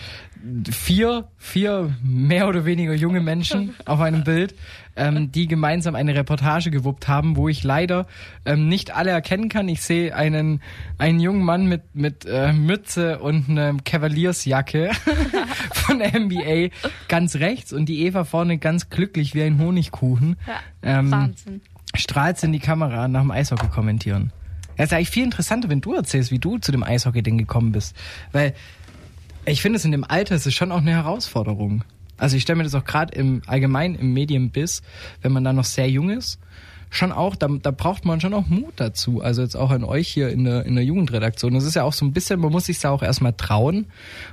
vier, 0.70 1.28
vier 1.36 1.94
mehr 2.02 2.48
oder 2.48 2.64
weniger 2.64 2.94
junge 2.94 3.20
Menschen 3.20 3.74
auf 3.84 4.00
einem 4.00 4.24
Bild, 4.24 4.54
ähm, 4.96 5.30
die 5.30 5.46
gemeinsam 5.46 5.94
eine 5.94 6.14
Reportage 6.14 6.70
gewuppt 6.70 7.06
haben, 7.06 7.36
wo 7.36 7.50
ich 7.50 7.62
leider 7.64 8.06
ähm, 8.46 8.66
nicht 8.70 8.96
alle 8.96 9.10
erkennen 9.10 9.50
kann. 9.50 9.68
Ich 9.68 9.82
sehe 9.82 10.16
einen, 10.16 10.62
einen 10.96 11.20
jungen 11.20 11.44
Mann 11.44 11.66
mit, 11.66 11.94
mit 11.94 12.24
äh, 12.24 12.54
Mütze 12.54 13.18
und 13.18 13.50
einer 13.50 13.74
Cavaliersjacke 13.84 14.90
von 15.74 15.98
der 15.98 16.18
NBA 16.18 16.74
ganz 17.08 17.36
rechts 17.36 17.74
und 17.74 17.90
die 17.90 18.06
Eva 18.06 18.24
vorne 18.24 18.56
ganz 18.56 18.88
glücklich 18.88 19.34
wie 19.34 19.42
ein 19.42 19.58
Honigkuchen. 19.58 20.36
Ja, 20.46 20.54
Ähm, 20.82 21.10
Wahnsinn. 21.10 21.60
strahlt 21.94 22.42
in 22.42 22.52
die 22.52 22.58
Kamera 22.58 23.06
nach 23.06 23.20
dem 23.20 23.30
Eishockey 23.32 23.68
kommentieren. 23.68 24.32
Ja, 24.80 24.84
ist 24.84 24.94
eigentlich 24.94 25.10
viel 25.10 25.24
interessanter, 25.24 25.68
wenn 25.68 25.82
du 25.82 25.92
erzählst, 25.92 26.30
wie 26.30 26.38
du 26.38 26.56
zu 26.56 26.72
dem 26.72 26.82
Eishockey-Ding 26.82 27.36
gekommen 27.36 27.70
bist. 27.70 27.94
Weil 28.32 28.54
ich 29.44 29.60
finde 29.60 29.76
es 29.76 29.84
in 29.84 29.92
dem 29.92 30.04
Alter 30.04 30.34
ist 30.34 30.46
es 30.46 30.54
schon 30.54 30.72
auch 30.72 30.78
eine 30.78 30.92
Herausforderung. 30.92 31.84
Also 32.16 32.38
ich 32.38 32.44
stelle 32.44 32.56
mir 32.56 32.64
das 32.64 32.74
auch 32.74 32.86
gerade 32.86 33.14
im 33.14 33.42
allgemein 33.46 33.94
im 33.94 34.14
Medienbiss, 34.14 34.80
wenn 35.20 35.32
man 35.32 35.44
da 35.44 35.52
noch 35.52 35.66
sehr 35.66 35.90
jung 35.90 36.08
ist, 36.08 36.38
schon 36.88 37.12
auch, 37.12 37.36
da, 37.36 37.48
da 37.60 37.72
braucht 37.72 38.06
man 38.06 38.22
schon 38.22 38.32
auch 38.32 38.46
Mut 38.46 38.72
dazu. 38.76 39.20
Also 39.20 39.42
jetzt 39.42 39.54
auch 39.54 39.70
an 39.70 39.84
euch 39.84 40.08
hier 40.08 40.30
in 40.30 40.44
der, 40.44 40.64
in 40.64 40.76
der 40.76 40.84
Jugendredaktion. 40.84 41.52
Das 41.52 41.64
ist 41.64 41.74
ja 41.74 41.82
auch 41.82 41.92
so 41.92 42.06
ein 42.06 42.14
bisschen, 42.14 42.40
man 42.40 42.50
muss 42.50 42.64
sich 42.64 42.78
da 42.78 42.88
auch 42.88 43.02
erstmal 43.02 43.34
trauen. 43.34 43.84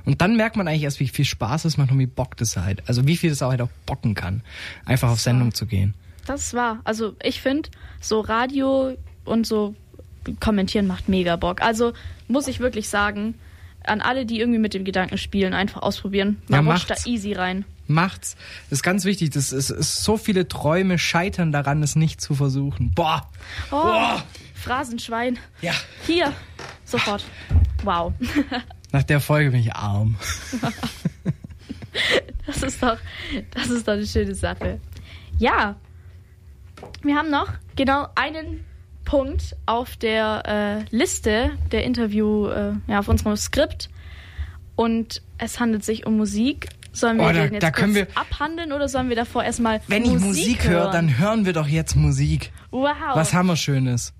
Und 0.06 0.22
dann 0.22 0.34
merkt 0.34 0.56
man 0.56 0.66
eigentlich 0.66 0.84
erst, 0.84 0.98
wie 0.98 1.08
viel 1.08 1.26
Spaß 1.26 1.66
es 1.66 1.76
macht 1.76 1.90
und 1.90 1.98
wie 1.98 2.06
Bock 2.06 2.38
das 2.38 2.56
halt. 2.56 2.82
Also 2.88 3.06
wie 3.06 3.18
viel 3.18 3.28
das 3.28 3.42
auch 3.42 3.50
halt 3.50 3.60
auch 3.60 3.68
bocken 3.84 4.14
kann, 4.14 4.40
einfach 4.86 5.10
auf 5.10 5.20
Sendung 5.20 5.52
zu 5.52 5.66
gehen. 5.66 5.92
Das 6.24 6.54
war, 6.54 6.80
also 6.84 7.16
ich 7.22 7.42
finde, 7.42 7.68
so 8.00 8.20
Radio 8.20 8.96
und 9.26 9.46
so 9.46 9.74
kommentieren 10.40 10.86
macht 10.86 11.08
mega 11.08 11.36
Bock. 11.36 11.62
Also 11.62 11.92
muss 12.26 12.48
ich 12.48 12.60
wirklich 12.60 12.88
sagen, 12.88 13.34
an 13.84 14.00
alle, 14.00 14.26
die 14.26 14.40
irgendwie 14.40 14.58
mit 14.58 14.74
dem 14.74 14.84
Gedanken 14.84 15.18
spielen, 15.18 15.54
einfach 15.54 15.82
ausprobieren. 15.82 16.42
Man 16.48 16.66
Ja, 16.66 16.72
rutscht 16.72 16.90
da 16.90 16.94
easy 17.06 17.32
rein. 17.32 17.64
Macht's. 17.86 18.36
Das 18.68 18.80
ist 18.80 18.82
ganz 18.82 19.04
wichtig. 19.04 19.30
Das 19.30 19.50
ist, 19.52 19.70
ist 19.70 20.04
so 20.04 20.18
viele 20.18 20.46
Träume 20.46 20.98
scheitern 20.98 21.52
daran, 21.52 21.82
es 21.82 21.96
nicht 21.96 22.20
zu 22.20 22.34
versuchen. 22.34 22.92
Boah. 22.94 23.30
Oh, 23.70 23.82
Boah. 23.82 24.22
Phrasenschwein. 24.54 25.38
Ja. 25.62 25.72
Hier, 26.06 26.34
sofort. 26.84 27.24
Wow. 27.84 28.12
Nach 28.92 29.02
der 29.04 29.20
Folge 29.20 29.52
bin 29.52 29.60
ich 29.60 29.74
arm. 29.74 30.16
Das 32.46 32.62
ist 32.62 32.82
doch, 32.82 32.98
das 33.52 33.68
ist 33.68 33.86
doch 33.86 33.94
eine 33.94 34.06
schöne 34.06 34.34
Sache. 34.34 34.80
Ja, 35.38 35.76
wir 37.02 37.14
haben 37.16 37.30
noch 37.30 37.48
genau 37.76 38.08
einen 38.14 38.64
Punkt 39.08 39.56
auf 39.64 39.96
der 39.96 40.84
äh, 40.90 40.94
Liste 40.94 41.52
der 41.72 41.84
Interview, 41.84 42.48
äh, 42.48 42.72
ja, 42.86 42.98
auf 42.98 43.08
unserem 43.08 43.36
Skript. 43.36 43.88
Und 44.76 45.22
es 45.38 45.58
handelt 45.58 45.82
sich 45.82 46.04
um 46.06 46.18
Musik. 46.18 46.68
Sollen 46.92 47.16
wir 47.16 47.24
Oh, 47.24 47.32
da- 47.32 47.46
den 47.46 47.54
jetzt 47.54 47.72
kurz 47.74 47.94
wir- 47.94 48.06
abhandeln 48.14 48.70
oder 48.72 48.86
sollen 48.88 49.08
wir 49.08 49.16
davor 49.16 49.44
erstmal 49.44 49.80
Wenn 49.88 50.02
Musik 50.02 50.16
ich 50.18 50.24
Musik 50.24 50.68
höre, 50.68 50.90
dann 50.90 51.18
hören 51.18 51.46
wir 51.46 51.54
doch 51.54 51.66
jetzt 51.66 51.96
Musik. 51.96 52.52
Wow. 52.70 52.92
Was 53.14 53.32
haben 53.32 53.46
wir 53.46 53.56
Schönes? 53.56 54.12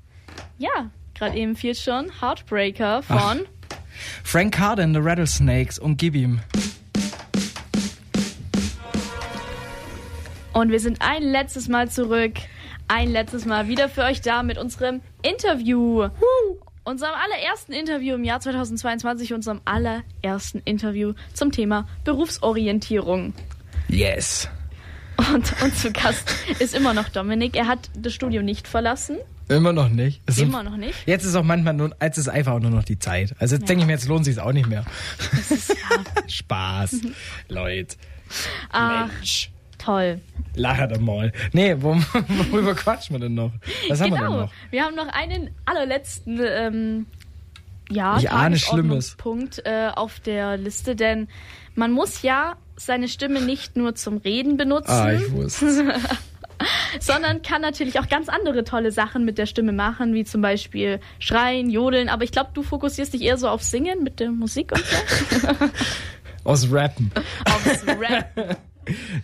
Ja, 0.57 0.91
gerade 1.15 1.37
eben 1.37 1.55
fiel 1.55 1.75
schon 1.75 2.07
Heartbreaker 2.23 3.03
von 3.03 3.41
Frank 4.25 4.55
Carter 4.55 4.85
and 4.85 4.95
the 4.97 5.03
Rattlesnakes 5.03 5.79
und 5.79 5.99
gib 5.99 6.15
ihm. 6.15 6.41
Und 10.55 10.71
wir 10.71 10.81
sind 10.81 11.03
ein 11.03 11.23
letztes 11.25 11.69
Mal 11.69 11.91
zurück. 11.91 12.33
Ein 12.89 13.11
letztes 13.11 13.45
Mal 13.45 13.69
wieder 13.69 13.89
für 13.89 14.03
euch 14.03 14.23
da 14.23 14.43
mit 14.43 14.57
unserem 14.59 15.01
Interview. 15.23 16.09
Unserem 16.85 17.13
allerersten 17.15 17.73
Interview 17.73 18.15
im 18.15 18.25
Jahr 18.25 18.41
2022, 18.41 19.35
unserem 19.35 19.61
allerersten 19.67 20.61
Interview 20.65 21.13
zum 21.35 21.53
Thema 21.53 21.87
Berufsorientierung. 22.05 23.35
Yes. 23.89 24.49
Und, 25.19 25.53
und 25.63 25.77
zu 25.77 25.93
Gast 25.93 26.33
ist 26.61 26.75
immer 26.75 26.95
noch 26.95 27.11
Dominik. 27.11 27.57
Er 27.57 27.67
hat 27.67 27.91
das 27.95 28.15
Studio 28.15 28.41
nicht 28.43 28.67
verlassen. 28.67 29.19
Immer 29.49 29.73
noch 29.75 29.89
nicht. 29.91 30.23
Es 30.27 30.39
Immer 30.39 30.63
noch 30.63 30.77
nicht. 30.77 30.95
Jetzt 31.07 31.25
ist 31.25 31.35
auch 31.35 31.43
manchmal 31.43 31.75
nur, 31.75 31.95
jetzt 32.01 32.17
ist 32.19 32.29
einfach 32.29 32.53
auch 32.53 32.61
nur 32.61 32.71
noch 32.71 32.85
die 32.85 32.99
Zeit. 32.99 33.35
Also 33.39 33.57
jetzt 33.57 33.69
denke 33.69 33.83
ich 33.83 33.87
mir, 33.87 33.95
jetzt 33.95 34.07
lohnt 34.09 34.25
sich 34.25 34.39
auch 34.41 34.53
nicht 34.53 34.69
mehr. 34.69 34.85
Ist 35.33 35.69
ja 35.71 35.75
Spaß, 36.27 37.01
Leute. 37.49 37.97
Ach, 38.71 39.09
Mensch. 39.09 39.51
toll. 39.79 40.21
Lacher 40.59 40.87
doch 40.89 41.01
mal. 41.01 41.33
Nee, 41.53 41.77
wo, 41.79 41.95
worüber 42.51 42.75
quatschen 42.75 43.15
wir 43.17 43.21
denn 43.21 43.35
noch? 43.35 43.53
Was 43.89 44.01
haben 44.01 44.11
wir 44.11 44.19
denn 44.19 44.27
Genau. 44.27 44.41
noch? 44.43 44.53
Wir 44.71 44.85
haben 44.85 44.95
noch 44.97 45.09
einen 45.09 45.51
allerletzten 45.65 46.41
ähm, 46.45 47.07
ja, 47.91 48.19
Ich 48.19 48.31
ahne 48.31 48.59
Schlimmes. 48.59 49.15
Punkt 49.17 49.63
äh, 49.65 49.89
auf 49.95 50.21
der 50.21 50.57
Liste, 50.59 50.95
denn 50.95 51.29
man 51.75 51.93
muss 51.93 52.23
ja 52.23 52.57
seine 52.77 53.09
Stimme 53.09 53.41
nicht 53.41 53.77
nur 53.77 53.95
zum 53.95 54.19
Reden 54.19 54.57
benutzen, 54.57 54.91
Ah, 54.91 55.13
ich 55.13 55.33
wusste. 55.33 55.95
sondern 57.01 57.43
kann 57.43 57.63
natürlich 57.63 57.99
auch 58.01 58.09
ganz 58.09 58.29
andere 58.29 58.65
tolle 58.65 58.91
Sachen 58.93 59.25
mit 59.25 59.39
der 59.39 59.47
Stimme 59.47 59.73
machen, 59.73 60.13
wie 60.15 60.25
zum 60.25 60.43
Beispiel 60.43 61.01
schreien, 61.21 61.71
jodeln. 61.71 62.09
Aber 62.09 62.25
ich 62.25 62.33
glaube, 62.33 62.51
du 62.53 62.63
fokussierst 62.63 63.15
dich 63.15 63.23
eher 63.23 63.37
so 63.37 63.49
auf 63.49 63.63
Singen 63.63 64.03
mit 64.03 64.19
der 64.21 64.31
Musik 64.31 64.73
und 64.73 64.85
so. 64.85 65.49
Aus 66.45 66.71
Rappen. 66.73 67.11
Aufs 67.45 67.87
Rap. 67.87 68.59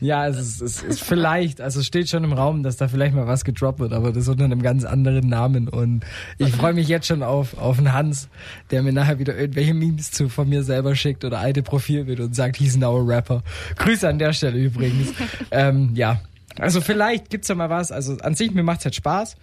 Ja, 0.01 0.27
es 0.27 0.39
ist, 0.39 0.61
es 0.61 0.83
ist 0.83 1.03
vielleicht, 1.03 1.61
also 1.61 1.81
es 1.81 1.87
steht 1.87 2.09
schon 2.09 2.25
im 2.25 2.33
Raum, 2.33 2.63
dass 2.63 2.77
da 2.77 2.89
vielleicht 2.89 3.15
mal 3.15 3.27
was 3.27 3.45
gedroppt 3.45 3.81
wird, 3.81 3.93
aber 3.93 4.13
das 4.13 4.29
unter 4.29 4.45
einem 4.45 4.63
ganz 4.63 4.85
anderen 4.85 5.29
Namen. 5.29 5.69
Und 5.69 6.05
ich 6.39 6.53
freue 6.53 6.75
mich 6.75 6.89
jetzt 6.89 7.07
schon 7.07 7.23
auf, 7.23 7.57
auf 7.59 7.79
einen 7.79 7.93
Hans, 7.93 8.29
der 8.71 8.83
mir 8.83 8.93
nachher 8.93 9.19
wieder 9.19 9.37
irgendwelche 9.37 9.75
Memes 9.75 10.11
zu 10.11 10.29
von 10.29 10.49
mir 10.49 10.63
selber 10.63 10.95
schickt 10.95 11.25
oder 11.25 11.39
alte 11.39 11.63
Profilbilder 11.63 12.25
und 12.25 12.35
sagt, 12.35 12.57
he's 12.57 12.77
now 12.77 12.99
a 12.99 13.05
rapper. 13.05 13.43
Grüße 13.77 14.09
an 14.09 14.19
der 14.19 14.33
Stelle 14.33 14.59
übrigens. 14.59 15.13
ähm, 15.51 15.91
ja. 15.95 16.21
Also 16.59 16.81
vielleicht 16.81 17.31
gibt's 17.31 17.49
da 17.49 17.55
mal 17.55 17.71
was. 17.71 17.91
Also 17.91 18.17
an 18.19 18.35
sich, 18.35 18.53
mir 18.53 18.63
macht's 18.63 18.85
halt 18.85 18.95
Spaß. 18.95 19.37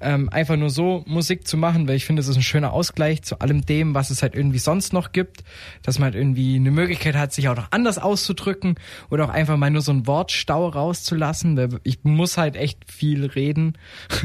Ähm, 0.00 0.28
einfach 0.28 0.56
nur 0.56 0.70
so 0.70 1.04
Musik 1.06 1.46
zu 1.46 1.56
machen, 1.56 1.88
weil 1.88 1.96
ich 1.96 2.04
finde, 2.04 2.20
es 2.20 2.28
ist 2.28 2.36
ein 2.36 2.42
schöner 2.42 2.72
Ausgleich 2.72 3.22
zu 3.22 3.40
allem 3.40 3.64
dem, 3.66 3.94
was 3.94 4.10
es 4.10 4.22
halt 4.22 4.34
irgendwie 4.34 4.58
sonst 4.58 4.92
noch 4.92 5.12
gibt, 5.12 5.44
dass 5.82 5.98
man 5.98 6.06
halt 6.06 6.14
irgendwie 6.14 6.56
eine 6.56 6.70
Möglichkeit 6.70 7.16
hat, 7.16 7.32
sich 7.32 7.48
auch 7.48 7.56
noch 7.56 7.68
anders 7.70 7.98
auszudrücken 7.98 8.76
oder 9.10 9.26
auch 9.26 9.30
einfach 9.30 9.56
mal 9.56 9.70
nur 9.70 9.82
so 9.82 9.92
ein 9.92 10.06
Wortstau 10.06 10.68
rauszulassen, 10.68 11.56
weil 11.56 11.80
ich 11.82 12.00
muss 12.02 12.36
halt 12.36 12.56
echt 12.56 12.90
viel 12.90 13.26
reden. 13.26 13.74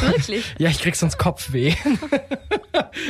Wirklich. 0.00 0.54
Ja, 0.58 0.70
ich 0.70 0.80
krieg 0.80 0.96
sonst 0.96 1.18
Kopfweh. 1.18 1.74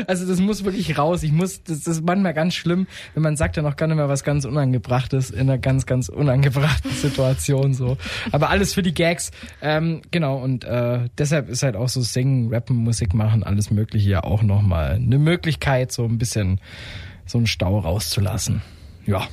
also 0.07 0.27
das 0.27 0.41
muss 0.41 0.65
wirklich 0.65 0.99
raus. 0.99 1.23
Ich 1.23 1.33
muss, 1.33 1.63
das 1.63 1.87
ist 1.87 2.05
manchmal 2.05 2.35
ganz 2.35 2.55
schlimm, 2.55 2.87
wenn 3.15 3.23
man 3.23 3.37
sagt 3.37 3.57
ja 3.57 3.63
noch 3.63 3.77
gar 3.77 3.87
nicht 3.87 3.97
mehr 3.97 4.09
was 4.09 4.25
ganz 4.25 4.45
Unangebrachtes 4.45 5.31
in 5.31 5.41
einer 5.41 5.59
ganz, 5.59 5.87
ganz 5.87 6.09
unangebrachten 6.09 6.91
Situation 7.03 7.75
so. 7.75 7.97
Aber 8.33 8.51
alles 8.51 8.75
für 8.75 8.83
die 8.83 8.95
Gags. 8.95 9.31
Ähm, 9.63 10.03
genau, 10.11 10.39
und 10.39 10.65
äh, 10.71 11.09
deshalb 11.19 11.49
ist 11.49 11.63
halt 11.63 11.77
auch 11.77 11.89
so 11.89 12.01
Singen, 12.01 12.53
Rappen, 12.53 12.77
Musik 12.77 13.13
machen, 13.15 13.43
alles 13.43 13.71
mögliche 13.71 14.09
ja 14.11 14.25
auch 14.25 14.43
nochmal 14.43 14.93
eine 14.93 15.19
Möglichkeit, 15.19 15.93
so 15.93 16.05
ein 16.05 16.19
bisschen 16.19 16.61
so 17.27 17.39
einen 17.39 17.47
Stau 17.47 17.79
rauszulassen. 17.79 18.63
Ja. 19.07 19.27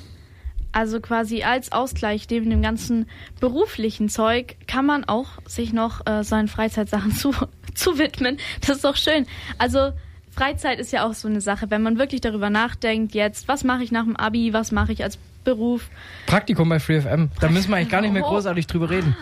Also 0.71 0.99
quasi 0.99 1.43
als 1.43 1.71
Ausgleich 1.71 2.27
neben 2.29 2.49
dem 2.49 2.61
ganzen 2.61 3.07
beruflichen 3.39 4.09
Zeug 4.09 4.57
kann 4.67 4.85
man 4.85 5.05
auch 5.05 5.27
sich 5.45 5.73
noch 5.73 6.05
äh, 6.05 6.23
seinen 6.23 6.47
Freizeitsachen 6.47 7.11
zu, 7.15 7.33
zu 7.73 7.97
widmen. 7.97 8.37
Das 8.61 8.77
ist 8.77 8.85
doch 8.85 8.97
schön. 8.97 9.25
Also 9.57 9.91
Freizeit 10.31 10.79
ist 10.79 10.91
ja 10.93 11.07
auch 11.07 11.13
so 11.15 11.27
eine 11.27 11.41
Sache, 11.41 11.71
wenn 11.71 11.81
man 11.81 11.97
wirklich 11.97 12.21
darüber 12.21 12.49
nachdenkt, 12.51 13.15
jetzt, 13.15 13.47
was 13.47 13.63
mache 13.63 13.83
ich 13.83 13.91
nach 13.91 14.03
dem 14.03 14.15
Abi, 14.15 14.53
was 14.53 14.71
mache 14.71 14.91
ich 14.91 15.03
als 15.03 15.17
Beruf. 15.43 15.89
Praktikum 16.27 16.69
bei 16.69 16.79
FreeFM. 16.79 17.29
Da 17.39 17.49
müssen 17.49 17.69
wir 17.69 17.77
eigentlich 17.77 17.89
gar 17.89 18.01
nicht 18.01 18.13
mehr 18.13 18.23
Oh. 18.25 18.29
großartig 18.29 18.67
drüber 18.67 18.89
reden. 18.89 19.15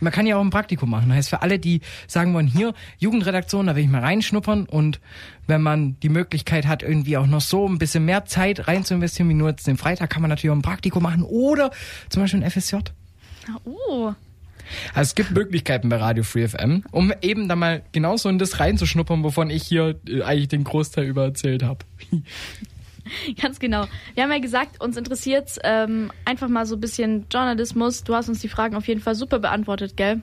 Man 0.00 0.12
kann 0.12 0.26
ja 0.26 0.36
auch 0.36 0.40
ein 0.40 0.50
Praktikum 0.50 0.90
machen. 0.90 1.08
Das 1.08 1.18
heißt, 1.18 1.28
für 1.30 1.42
alle, 1.42 1.58
die 1.58 1.80
sagen 2.06 2.34
wollen, 2.34 2.46
hier, 2.46 2.74
Jugendredaktion, 2.98 3.66
da 3.66 3.76
will 3.76 3.84
ich 3.84 3.90
mal 3.90 4.00
reinschnuppern 4.00 4.66
und 4.66 5.00
wenn 5.46 5.62
man 5.62 5.98
die 6.00 6.08
Möglichkeit 6.08 6.66
hat, 6.66 6.82
irgendwie 6.82 7.16
auch 7.16 7.26
noch 7.26 7.40
so 7.40 7.66
ein 7.66 7.78
bisschen 7.78 8.04
mehr 8.04 8.26
Zeit 8.26 8.68
rein 8.68 8.84
zu 8.84 8.94
investieren, 8.94 9.28
wie 9.28 9.34
nur 9.34 9.50
jetzt 9.50 9.66
den 9.66 9.78
Freitag, 9.78 10.10
kann 10.10 10.22
man 10.22 10.28
natürlich 10.28 10.50
auch 10.50 10.56
ein 10.56 10.62
Praktikum 10.62 11.02
machen 11.02 11.22
oder 11.22 11.70
zum 12.10 12.22
Beispiel 12.22 12.42
ein 12.42 12.50
FSJ. 12.50 12.76
Oh, 13.64 14.12
Also 14.94 15.08
es 15.08 15.14
gibt 15.14 15.30
Möglichkeiten 15.30 15.88
bei 15.88 15.96
Radio 15.96 16.22
Free 16.22 16.46
FM, 16.46 16.84
um 16.90 17.12
eben 17.22 17.48
da 17.48 17.56
mal 17.56 17.82
genauso 17.92 18.28
in 18.28 18.38
das 18.38 18.60
reinzuschnuppern, 18.60 19.24
wovon 19.24 19.50
ich 19.50 19.62
hier 19.62 19.98
äh, 20.06 20.22
eigentlich 20.22 20.48
den 20.48 20.64
Großteil 20.64 21.06
über 21.06 21.24
erzählt 21.24 21.62
habe. 21.62 21.84
ganz 23.40 23.58
genau. 23.58 23.86
Wir 24.14 24.24
haben 24.24 24.32
ja 24.32 24.38
gesagt, 24.38 24.80
uns 24.80 24.96
interessiert 24.96 25.50
ähm, 25.64 26.10
einfach 26.24 26.48
mal 26.48 26.66
so 26.66 26.76
ein 26.76 26.80
bisschen 26.80 27.26
Journalismus. 27.32 28.04
Du 28.04 28.14
hast 28.14 28.28
uns 28.28 28.40
die 28.40 28.48
Fragen 28.48 28.76
auf 28.76 28.86
jeden 28.88 29.00
Fall 29.00 29.14
super 29.14 29.38
beantwortet, 29.38 29.96
gell? 29.96 30.20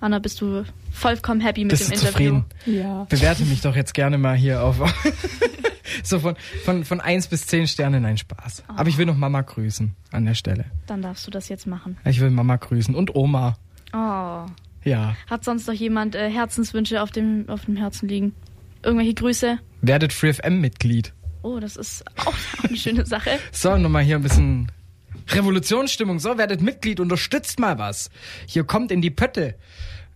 Anna, 0.00 0.18
bist 0.18 0.40
du 0.40 0.64
vollkommen 0.92 1.40
happy 1.40 1.64
mit 1.64 1.70
Bist 1.70 1.90
dem 1.90 2.00
du 2.00 2.06
Interview? 2.06 2.42
zufrieden? 2.42 2.78
Ja. 2.78 3.04
Bewerte 3.04 3.44
mich 3.44 3.60
doch 3.62 3.74
jetzt 3.76 3.94
gerne 3.94 4.18
mal 4.18 4.36
hier 4.36 4.62
auf. 4.62 4.76
so 6.02 6.18
von, 6.18 6.36
von, 6.64 6.84
von 6.84 7.00
eins 7.00 7.26
bis 7.26 7.46
zehn 7.46 7.66
Sterne, 7.66 8.00
nein, 8.00 8.18
Spaß. 8.18 8.64
Aber 8.68 8.88
ich 8.88 8.98
will 8.98 9.06
noch 9.06 9.16
Mama 9.16 9.40
grüßen 9.40 9.94
an 10.12 10.24
der 10.24 10.34
Stelle. 10.34 10.66
Dann 10.86 11.00
darfst 11.02 11.26
du 11.26 11.30
das 11.30 11.48
jetzt 11.48 11.66
machen. 11.66 11.96
Ich 12.04 12.20
will 12.20 12.30
Mama 12.30 12.56
grüßen 12.56 12.94
und 12.94 13.14
Oma. 13.14 13.56
Oh. 13.92 14.46
Ja. 14.84 15.16
Hat 15.30 15.44
sonst 15.44 15.66
noch 15.66 15.74
jemand 15.74 16.14
äh, 16.14 16.28
Herzenswünsche 16.30 17.02
auf 17.02 17.10
dem, 17.10 17.48
auf 17.48 17.64
dem 17.64 17.76
Herzen 17.76 18.08
liegen? 18.08 18.34
Irgendwelche 18.82 19.14
Grüße? 19.14 19.58
Werdet 19.80 20.12
FreeFM-Mitglied. 20.12 21.14
Oh, 21.44 21.60
das 21.60 21.76
ist 21.76 22.02
auch 22.16 22.34
eine 22.62 22.76
schöne 22.76 23.04
Sache. 23.04 23.38
So, 23.52 23.76
nochmal 23.76 24.02
hier 24.02 24.16
ein 24.16 24.22
bisschen 24.22 24.72
Revolutionsstimmung. 25.28 26.18
So, 26.18 26.38
werdet 26.38 26.62
Mitglied, 26.62 27.00
unterstützt 27.00 27.60
mal 27.60 27.78
was. 27.78 28.08
Hier 28.46 28.64
kommt 28.64 28.90
in 28.90 29.02
die 29.02 29.10
Pötte. 29.10 29.54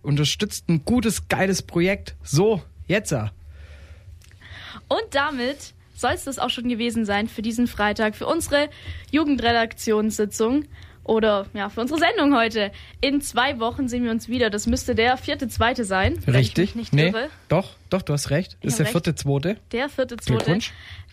Unterstützt 0.01 0.67
ein 0.69 0.83
gutes, 0.85 1.27
geiles 1.27 1.61
Projekt. 1.61 2.15
So, 2.23 2.63
jetzt. 2.87 3.13
Und 3.13 5.03
damit 5.11 5.75
soll 5.93 6.13
es 6.13 6.23
das 6.23 6.39
auch 6.39 6.49
schon 6.49 6.67
gewesen 6.67 7.05
sein 7.05 7.27
für 7.27 7.43
diesen 7.43 7.67
Freitag, 7.67 8.15
für 8.15 8.25
unsere 8.25 8.67
Jugendredaktionssitzung 9.11 10.65
oder 11.09 11.47
ja, 11.55 11.69
für 11.69 11.81
unsere 11.81 11.99
Sendung 11.99 12.35
heute. 12.35 12.71
In 13.01 13.19
zwei 13.21 13.59
Wochen 13.59 13.87
sehen 13.87 14.03
wir 14.03 14.11
uns 14.11 14.29
wieder. 14.29 14.51
Das 14.51 14.67
müsste 14.67 14.93
der 14.93 15.17
vierte, 15.17 15.47
zweite 15.47 15.83
sein. 15.83 16.19
Richtig? 16.27 16.75
Nicht 16.75 16.93
nee, 16.93 17.07
irre. 17.07 17.29
doch, 17.47 17.71
doch, 17.89 18.03
du 18.03 18.13
hast 18.13 18.29
recht. 18.29 18.57
Ich 18.61 18.67
ist 18.67 18.79
der 18.79 18.85
recht. 18.85 18.93
vierte, 18.93 19.15
zweite. 19.15 19.57
Der 19.71 19.89
vierte, 19.89 20.17
zweite. 20.17 20.59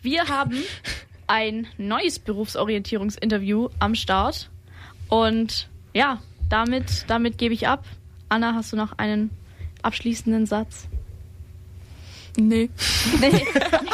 Wir 0.02 0.28
haben 0.28 0.54
ein 1.26 1.66
neues 1.78 2.18
Berufsorientierungsinterview 2.18 3.70
am 3.78 3.94
Start. 3.94 4.50
Und 5.08 5.68
ja, 5.94 6.20
damit, 6.50 7.06
damit 7.08 7.38
gebe 7.38 7.54
ich 7.54 7.66
ab. 7.66 7.84
Anna, 8.28 8.54
hast 8.54 8.74
du 8.74 8.76
noch 8.76 8.98
einen 8.98 9.30
abschließenden 9.82 10.44
Satz? 10.44 10.88
Nee. 12.36 12.70
Nee, 13.20 13.30
nicht 13.30 13.44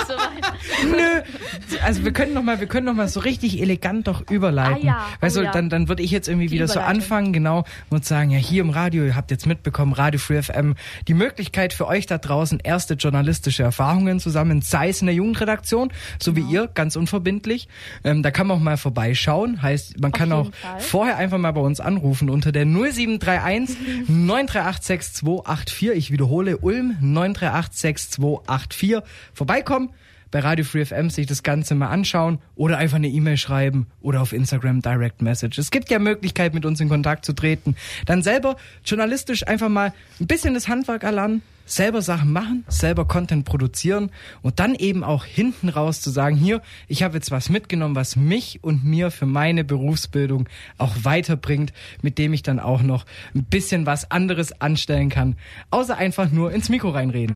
so 0.09 0.15
weit. 0.15 0.53
Nö. 0.91 1.79
Also 1.85 2.03
wir 2.05 2.13
können 2.13 2.33
noch 2.33 2.43
mal, 2.43 2.61
wir 2.61 2.67
können 2.67 2.87
noch 2.87 2.95
mal 2.95 3.09
so 3.09 3.21
richtig 3.21 3.61
elegant 3.61 4.07
doch 4.09 4.29
überleiten. 4.31 4.89
Ah 4.89 4.93
ja, 5.01 5.07
Weißt 5.21 5.37
oh 5.37 5.41
du, 5.41 5.47
ja. 5.47 5.53
dann 5.53 5.69
dann 5.69 5.89
würde 5.89 6.03
ich 6.03 6.11
jetzt 6.11 6.29
irgendwie 6.29 6.47
Die 6.47 6.55
wieder 6.55 6.67
so 6.67 6.81
anfangen, 6.81 7.33
genau, 7.35 7.65
und 7.91 8.05
sagen, 8.07 8.31
ja, 8.31 8.39
hier 8.39 8.63
im 8.63 8.71
Radio, 8.71 9.05
ihr 9.05 9.15
habt 9.15 9.31
jetzt 9.31 9.47
mitbekommen, 9.47 9.93
Radio 9.93 10.19
Free 10.19 10.41
FM, 10.43 10.75
die 11.09 11.15
Möglichkeit 11.15 11.73
für 11.75 11.87
euch 11.87 12.07
da 12.07 12.17
draußen 12.19 12.59
erste 12.61 12.95
journalistische 12.95 13.63
Erfahrungen 13.63 14.19
zu 14.19 14.31
sammeln, 14.31 14.63
sei 14.63 14.89
es 14.89 15.01
in 15.03 15.07
der 15.07 15.15
Jugendredaktion, 15.15 15.93
so 16.21 16.33
Genau. 16.33 16.49
wie 16.49 16.53
ihr, 16.55 16.69
ganz 16.73 16.97
unverbindlich. 16.97 17.69
Ähm, 18.05 18.23
da 18.23 18.31
kann 18.31 18.47
man 18.47 18.57
auch 18.57 18.63
mal 18.63 18.77
vorbeischauen. 18.79 19.61
Heißt, 19.61 20.01
man 20.01 20.13
kann 20.13 20.33
auch 20.33 20.51
Fall. 20.53 20.81
vorher 20.81 21.17
einfach 21.19 21.39
mal 21.39 21.53
bei 21.53 21.61
uns 21.61 21.81
anrufen 21.81 22.31
unter 22.31 22.51
der 22.51 22.65
0731 22.65 23.77
938 24.09 24.83
6284. 24.87 25.91
Ich 25.91 26.11
wiederhole, 26.11 26.57
Ulm 26.59 26.97
938 27.01 28.32
6284. 28.47 29.03
Vorbeikommen, 29.35 29.91
bei 30.33 30.41
Radio 30.41 30.65
Free 30.65 30.85
FM 30.85 31.11
sich 31.11 31.27
das 31.27 31.43
Ganze 31.43 31.75
mal 31.75 31.89
anschauen 31.89 32.39
oder 32.57 32.79
einfach 32.79 32.97
eine 32.97 33.09
E-Mail 33.09 33.37
schreiben 33.37 33.87
oder 34.01 34.23
auf 34.23 34.33
Instagram 34.33 34.81
Direct 34.81 35.23
Message. 35.23 35.59
Es 35.59 35.71
gibt 35.71 35.91
ja 35.91 35.99
Möglichkeit, 35.99 36.55
mit 36.55 36.65
uns 36.65 36.81
in 36.81 36.89
Kontakt 36.89 37.25
zu 37.25 37.35
treten. 37.35 37.77
Dann 38.07 38.23
selber 38.23 38.57
journalistisch 38.85 39.47
einfach 39.47 39.69
mal 39.69 39.93
ein 40.19 40.27
bisschen 40.27 40.55
das 40.55 40.69
Handwerk 40.69 41.05
erlernen, 41.05 41.43
selber 41.67 42.03
Sachen 42.03 42.33
machen, 42.33 42.65
selber 42.69 43.07
Content 43.07 43.45
produzieren 43.45 44.11
und 44.43 44.59
dann 44.59 44.75
eben 44.75 45.05
auch 45.05 45.25
hinten 45.25 45.69
raus 45.69 46.01
zu 46.01 46.11
sagen, 46.11 46.37
hier, 46.37 46.63
ich 46.89 47.03
habe 47.03 47.15
jetzt 47.15 47.31
was 47.31 47.51
mitgenommen, 47.51 47.95
was 47.95 48.17
mich 48.17 48.61
und 48.63 48.85
mir 48.85 49.11
für 49.11 49.27
meine 49.27 49.65
Berufsbildung 49.65 50.49
auch 50.79 50.95
weiterbringt, 51.03 51.73
mit 52.01 52.19
dem 52.19 52.33
ich 52.33 52.43
dann 52.43 52.59
auch 52.59 52.83
noch 52.83 53.05
ein 53.35 53.45
bisschen 53.45 53.87
was 53.87 54.11
anderes 54.11 54.61
anstellen 54.61 55.09
kann, 55.09 55.37
außer 55.71 55.97
einfach 55.97 56.31
nur 56.31 56.53
ins 56.53 56.69
Mikro 56.69 56.91
reinreden. 56.91 57.31